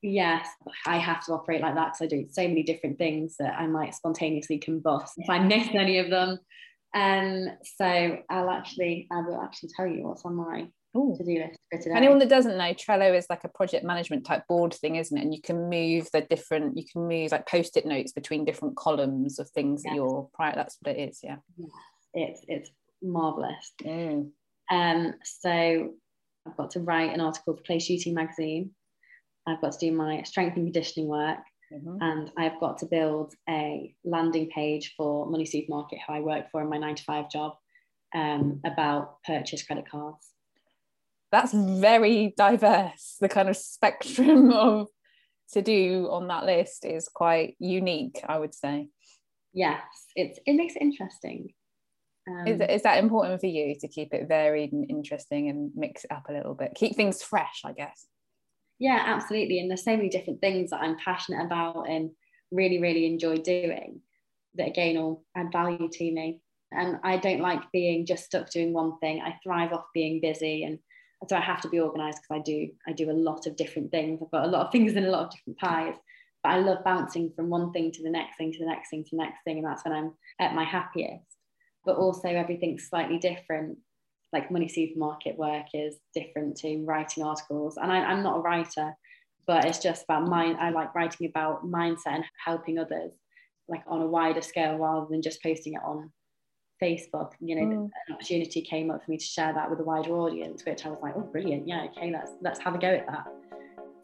yes, 0.05 0.47
I 0.87 0.99
have 0.99 1.25
to 1.27 1.33
operate 1.33 1.63
like 1.63 1.75
that 1.75 1.93
because 1.93 2.03
I 2.03 2.07
do 2.07 2.27
so 2.31 2.47
many 2.47 2.63
different 2.63 2.99
things 2.99 3.37
that 3.39 3.55
I 3.59 3.67
might 3.67 3.95
spontaneously 3.95 4.61
combust 4.61 5.11
if 5.17 5.29
I 5.31 5.39
miss 5.41 5.69
any 5.73 5.99
of 5.99 6.11
them. 6.11 6.39
Um, 6.95 7.49
so 7.77 8.19
I'll 8.31 8.51
actually, 8.51 9.09
I 9.11 9.21
will 9.23 9.41
actually 9.43 9.71
tell 9.77 9.87
you 9.87 10.07
what's 10.07 10.25
on 10.25 10.37
my 10.37 10.69
to 10.95 11.25
do 11.25 11.41
list 11.41 11.59
for 11.73 11.79
today. 11.79 11.97
Anyone 11.97 12.21
that 12.21 12.29
doesn't 12.29 12.57
know, 12.57 12.73
Trello 12.73 13.17
is 13.17 13.27
like 13.29 13.43
a 13.43 13.49
project 13.49 13.85
management 13.85 14.25
type 14.25 14.47
board 14.49 14.75
thing, 14.75 14.97
isn't 14.97 15.17
it? 15.17 15.23
And 15.23 15.35
you 15.35 15.41
can 15.41 15.69
move 15.69 16.09
the 16.13 16.21
different, 16.21 16.77
you 16.77 16.85
can 16.85 17.09
move 17.09 17.33
like 17.33 17.49
post-it 17.49 17.85
notes 17.85 18.13
between 18.13 18.45
different 18.45 18.77
columns 18.77 19.41
of 19.41 19.51
things 19.51 19.83
yes. 19.85 19.91
that 19.91 19.97
you're 19.97 20.29
prior. 20.35 20.55
That's 20.55 20.77
what 20.81 20.97
it 20.97 21.09
is, 21.09 21.21
yeah. 21.25 21.37
It's 22.13 22.43
it's 22.47 22.71
marvelous. 23.03 23.73
Mm. 23.83 24.31
Um, 24.71 25.15
so 25.25 25.95
I've 26.47 26.57
got 26.57 26.71
to 26.73 26.81
write 26.81 27.13
an 27.13 27.21
article 27.21 27.57
for 27.57 27.63
Clay 27.63 27.81
Shooting 27.81 28.15
magazine. 28.15 28.71
I've 29.47 29.61
got 29.61 29.73
to 29.73 29.79
do 29.79 29.93
my 29.93 30.23
strength 30.23 30.57
and 30.57 30.67
conditioning 30.67 31.09
work. 31.09 31.39
Mm-hmm. 31.73 31.97
And 32.01 32.31
I've 32.37 32.61
got 32.61 32.79
to 32.79 32.87
build 32.87 33.35
a 33.49 33.95
landing 34.05 34.49
page 34.51 34.95
for 34.97 35.27
Money 35.27 35.47
Supermarket, 35.47 35.99
who 36.07 36.15
I 36.15 36.21
work 36.21 36.51
for 36.51 36.63
in 36.63 36.69
my 36.69 36.79
nine 36.79 36.95
to 36.95 37.05
five 37.05 37.31
job, 37.31 37.55
um, 38.15 38.61
about 38.65 39.23
purchase 39.25 39.63
credit 39.63 39.91
cards. 39.91 40.29
That's 41.33 41.53
very 41.53 42.33
diverse. 42.37 43.17
The 43.21 43.29
kind 43.29 43.49
of 43.49 43.57
spectrum 43.57 44.53
of 44.53 44.89
to 45.53 45.63
do 45.63 46.09
on 46.11 46.29
that 46.29 46.45
list 46.45 46.85
is 46.85 47.09
quite 47.09 47.57
unique, 47.59 48.21
I 48.27 48.39
would 48.39 48.55
say. 48.55 48.89
Yes, 49.53 49.83
it's 50.17 50.39
it 50.47 50.55
makes 50.55 50.77
it 50.77 50.83
interesting. 50.83 51.55
Um, 52.29 52.47
is, 52.47 52.61
is 52.61 52.83
that 52.83 52.99
important 52.99 53.41
for 53.41 53.47
you 53.47 53.75
to 53.81 53.89
keep 53.89 54.15
it 54.15 54.29
varied 54.29 54.73
and 54.73 54.89
interesting 54.91 55.49
and 55.49 55.71
mix 55.75 56.05
it 56.05 56.13
up 56.13 56.27
a 56.29 56.33
little 56.33 56.55
bit? 56.55 56.73
Keep 56.75 56.97
things 56.97 57.23
fresh, 57.23 57.63
I 57.65 57.73
guess. 57.73 58.07
Yeah, 58.85 59.03
absolutely. 59.03 59.61
And 59.61 59.71
there's 59.71 59.83
so 59.83 59.97
many 59.97 60.11
different 60.11 60.43
things 60.43 60.69
that 60.69 60.83
I'm 60.83 60.99
passionate 61.03 61.43
about 61.43 61.89
and 61.89 62.11
really, 62.51 62.83
really 62.83 63.07
enjoy 63.07 63.37
doing 63.39 64.03
that 64.57 64.69
again 64.69 64.99
all 64.99 65.25
add 65.35 65.51
value 65.51 65.89
to 65.91 66.13
me. 66.13 66.43
And 66.71 66.99
I 67.03 67.17
don't 67.17 67.41
like 67.41 67.63
being 67.73 68.05
just 68.05 68.27
stuck 68.27 68.51
doing 68.51 68.75
one 68.75 68.99
thing. 68.99 69.23
I 69.23 69.39
thrive 69.43 69.73
off 69.73 69.87
being 69.95 70.21
busy 70.21 70.65
and 70.65 70.79
so 71.31 71.35
I 71.35 71.41
have 71.41 71.63
to 71.63 71.71
be 71.71 71.81
organized 71.81 72.19
because 72.19 72.43
I 72.43 72.43
do 72.45 72.69
I 72.87 72.93
do 72.93 73.11
a 73.11 73.21
lot 73.29 73.47
of 73.47 73.57
different 73.57 73.91
things. 73.91 74.21
I've 74.23 74.31
got 74.31 74.45
a 74.45 74.51
lot 74.51 74.67
of 74.67 74.73
things 74.73 74.93
in 74.93 75.07
a 75.07 75.11
lot 75.11 75.25
of 75.25 75.31
different 75.31 75.59
pies. 75.59 75.95
But 76.43 76.51
I 76.51 76.59
love 76.59 76.85
bouncing 76.85 77.33
from 77.35 77.49
one 77.49 77.73
thing 77.73 77.91
to 77.91 78.03
the 78.03 78.11
next 78.11 78.37
thing 78.37 78.53
to 78.53 78.59
the 78.59 78.67
next 78.67 78.91
thing 78.91 79.03
to 79.03 79.11
the 79.13 79.23
next 79.23 79.39
thing. 79.45 79.57
And 79.57 79.67
that's 79.67 79.83
when 79.87 79.95
I'm 79.95 80.13
at 80.39 80.55
my 80.55 80.65
happiest. 80.65 81.25
But 81.87 81.97
also 81.97 82.29
everything's 82.29 82.87
slightly 82.87 83.17
different 83.17 83.79
like 84.35 84.51
money 84.51 84.69
supermarket 84.69 85.39
work 85.39 85.67
is 85.73 85.97
different 86.13 86.57
to 86.57 86.85
writing 86.85 87.25
articles. 87.25 87.79
And 87.81 87.91
I, 87.91 88.13
am 88.13 88.23
not 88.23 88.37
a 88.37 88.41
writer, 88.41 88.93
but 89.47 89.65
it's 89.65 89.79
just 89.79 90.05
about 90.05 90.29
mind. 90.29 90.59
I 90.61 90.71
like 90.71 90.95
writing 90.95 91.29
about 91.29 91.65
mindset 91.65 92.17
and 92.17 92.25
helping 92.45 92.79
others, 92.79 93.13
like 93.69 93.83
on 93.87 94.03
a 94.03 94.07
wider 94.07 94.43
scale 94.43 94.77
rather 94.77 95.07
than 95.09 95.23
just 95.23 95.41
posting 95.41 95.75
it 95.75 95.81
on 95.87 96.13
Facebook. 96.83 97.31
You 97.41 97.55
know, 97.57 97.63
mm. 97.63 97.91
an 98.09 98.15
opportunity 98.15 98.61
came 98.61 98.91
up 98.91 99.05
for 99.05 99.11
me 99.13 99.19
to 99.19 99.25
share 99.25 99.55
that 99.55 99.71
with 99.71 99.79
a 99.79 99.85
wider 99.85 100.11
audience, 100.17 100.65
which 100.67 100.85
I 100.85 100.89
was 100.89 100.99
like, 101.01 101.15
oh, 101.17 101.21
brilliant. 101.21 101.69
Yeah, 101.69 101.87
okay, 101.91 102.11
let's 102.13 102.33
let's 102.43 102.59
have 102.61 102.75
a 102.75 102.79
go 102.79 102.89
at 102.89 103.07
that. 103.07 103.27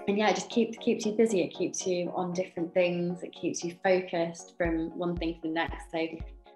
And 0.06 0.16
yeah, 0.16 0.30
it 0.30 0.36
just 0.36 0.48
keeps 0.48 0.78
keeps 0.78 1.04
you 1.04 1.12
busy. 1.12 1.40
It 1.42 1.52
keeps 1.52 1.84
you 1.86 2.12
on 2.14 2.32
different 2.32 2.72
things. 2.72 3.24
It 3.24 3.32
keeps 3.32 3.64
you 3.64 3.74
focused 3.82 4.54
from 4.56 4.96
one 4.96 5.16
thing 5.16 5.34
to 5.34 5.40
the 5.42 5.48
next. 5.48 5.90
So 5.90 6.06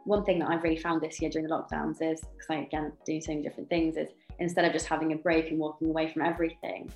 one 0.04 0.24
thing 0.24 0.38
that 0.40 0.48
I've 0.48 0.62
really 0.62 0.76
found 0.76 1.00
this 1.00 1.20
year 1.20 1.30
during 1.30 1.48
the 1.48 1.54
lockdowns 1.54 2.00
is 2.00 2.20
because 2.20 2.46
I 2.50 2.56
again 2.56 2.92
do 3.04 3.20
so 3.20 3.32
many 3.32 3.42
different 3.42 3.68
things 3.68 3.96
is 3.96 4.08
instead 4.38 4.64
of 4.64 4.72
just 4.72 4.86
having 4.86 5.12
a 5.12 5.16
break 5.16 5.50
and 5.50 5.58
walking 5.58 5.88
away 5.88 6.12
from 6.12 6.22
everything, 6.22 6.92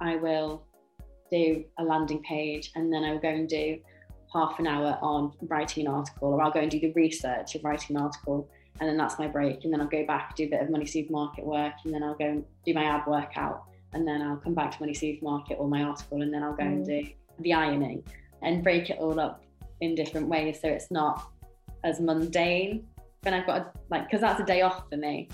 I 0.00 0.16
will 0.16 0.62
do 1.30 1.64
a 1.78 1.84
landing 1.84 2.22
page 2.22 2.72
and 2.74 2.92
then 2.92 3.04
I 3.04 3.12
will 3.12 3.20
go 3.20 3.28
and 3.28 3.48
do 3.48 3.78
half 4.32 4.58
an 4.58 4.66
hour 4.66 4.98
on 5.00 5.32
writing 5.42 5.86
an 5.86 5.92
article 5.92 6.28
or 6.28 6.42
I'll 6.42 6.50
go 6.50 6.60
and 6.60 6.70
do 6.70 6.78
the 6.80 6.92
research 6.92 7.54
of 7.54 7.64
writing 7.64 7.96
an 7.96 8.02
article 8.02 8.48
and 8.78 8.88
then 8.88 8.96
that's 8.96 9.18
my 9.18 9.26
break 9.26 9.64
and 9.64 9.72
then 9.72 9.80
I'll 9.80 9.88
go 9.88 10.06
back 10.06 10.36
do 10.36 10.44
a 10.44 10.48
bit 10.48 10.62
of 10.62 10.70
money 10.70 10.86
supermarket 10.86 11.44
work 11.44 11.74
and 11.84 11.92
then 11.92 12.02
I'll 12.02 12.14
go 12.14 12.26
and 12.26 12.44
do 12.64 12.74
my 12.74 12.84
ab 12.84 13.06
workout 13.06 13.64
and 13.92 14.06
then 14.06 14.22
I'll 14.22 14.36
come 14.36 14.54
back 14.54 14.72
to 14.72 14.80
money 14.80 14.94
supermarket 14.94 15.58
or 15.58 15.68
my 15.68 15.82
article 15.82 16.22
and 16.22 16.32
then 16.32 16.42
I'll 16.42 16.54
go 16.54 16.62
mm. 16.62 16.66
and 16.66 16.86
do 16.86 17.06
the 17.40 17.54
ironing 17.54 18.04
and 18.42 18.62
break 18.62 18.90
it 18.90 18.98
all 18.98 19.18
up 19.18 19.42
in 19.80 19.94
different 19.94 20.28
ways 20.28 20.60
so 20.60 20.68
it's 20.68 20.90
not 20.90 21.30
as 21.84 22.00
mundane. 22.00 22.86
When 23.22 23.34
I've 23.34 23.46
got 23.46 23.58
a, 23.58 23.72
like 23.90 24.04
because 24.04 24.20
that's 24.20 24.40
a 24.40 24.44
day 24.44 24.62
off 24.62 24.88
for 24.90 24.96
me. 24.96 25.28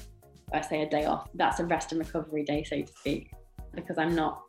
I 0.52 0.60
say 0.60 0.82
a 0.82 0.88
day 0.88 1.04
off. 1.06 1.28
That's 1.34 1.60
a 1.60 1.64
rest 1.64 1.92
and 1.92 1.98
recovery 2.00 2.44
day, 2.44 2.64
so 2.64 2.80
to 2.80 2.92
speak, 2.92 3.32
because 3.74 3.98
I'm 3.98 4.14
not. 4.14 4.42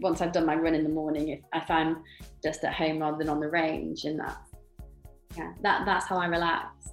Once 0.00 0.20
I've 0.20 0.32
done 0.32 0.44
my 0.44 0.54
run 0.54 0.74
in 0.74 0.82
the 0.82 0.90
morning, 0.90 1.28
if, 1.28 1.40
if 1.54 1.70
I'm 1.70 2.02
just 2.42 2.62
at 2.64 2.74
home 2.74 2.98
rather 2.98 3.16
than 3.16 3.28
on 3.28 3.40
the 3.40 3.48
range, 3.48 4.04
and 4.04 4.18
that, 4.20 4.36
yeah, 5.36 5.52
that 5.62 5.86
that's 5.86 6.06
how 6.06 6.18
I 6.18 6.26
relax. 6.26 6.92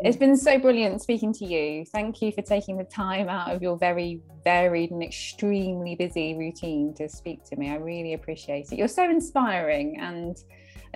It's 0.00 0.16
been 0.16 0.36
so 0.36 0.58
brilliant 0.58 1.00
speaking 1.00 1.32
to 1.34 1.46
you. 1.46 1.86
Thank 1.86 2.20
you 2.20 2.30
for 2.30 2.42
taking 2.42 2.76
the 2.76 2.84
time 2.84 3.30
out 3.30 3.50
of 3.50 3.62
your 3.62 3.78
very 3.78 4.20
varied 4.44 4.90
and 4.90 5.02
extremely 5.02 5.94
busy 5.94 6.36
routine 6.36 6.92
to 6.94 7.08
speak 7.08 7.44
to 7.44 7.56
me. 7.56 7.70
I 7.70 7.76
really 7.76 8.12
appreciate 8.12 8.70
it. 8.70 8.76
You're 8.76 8.88
so 8.88 9.04
inspiring 9.04 9.98
and 9.98 10.36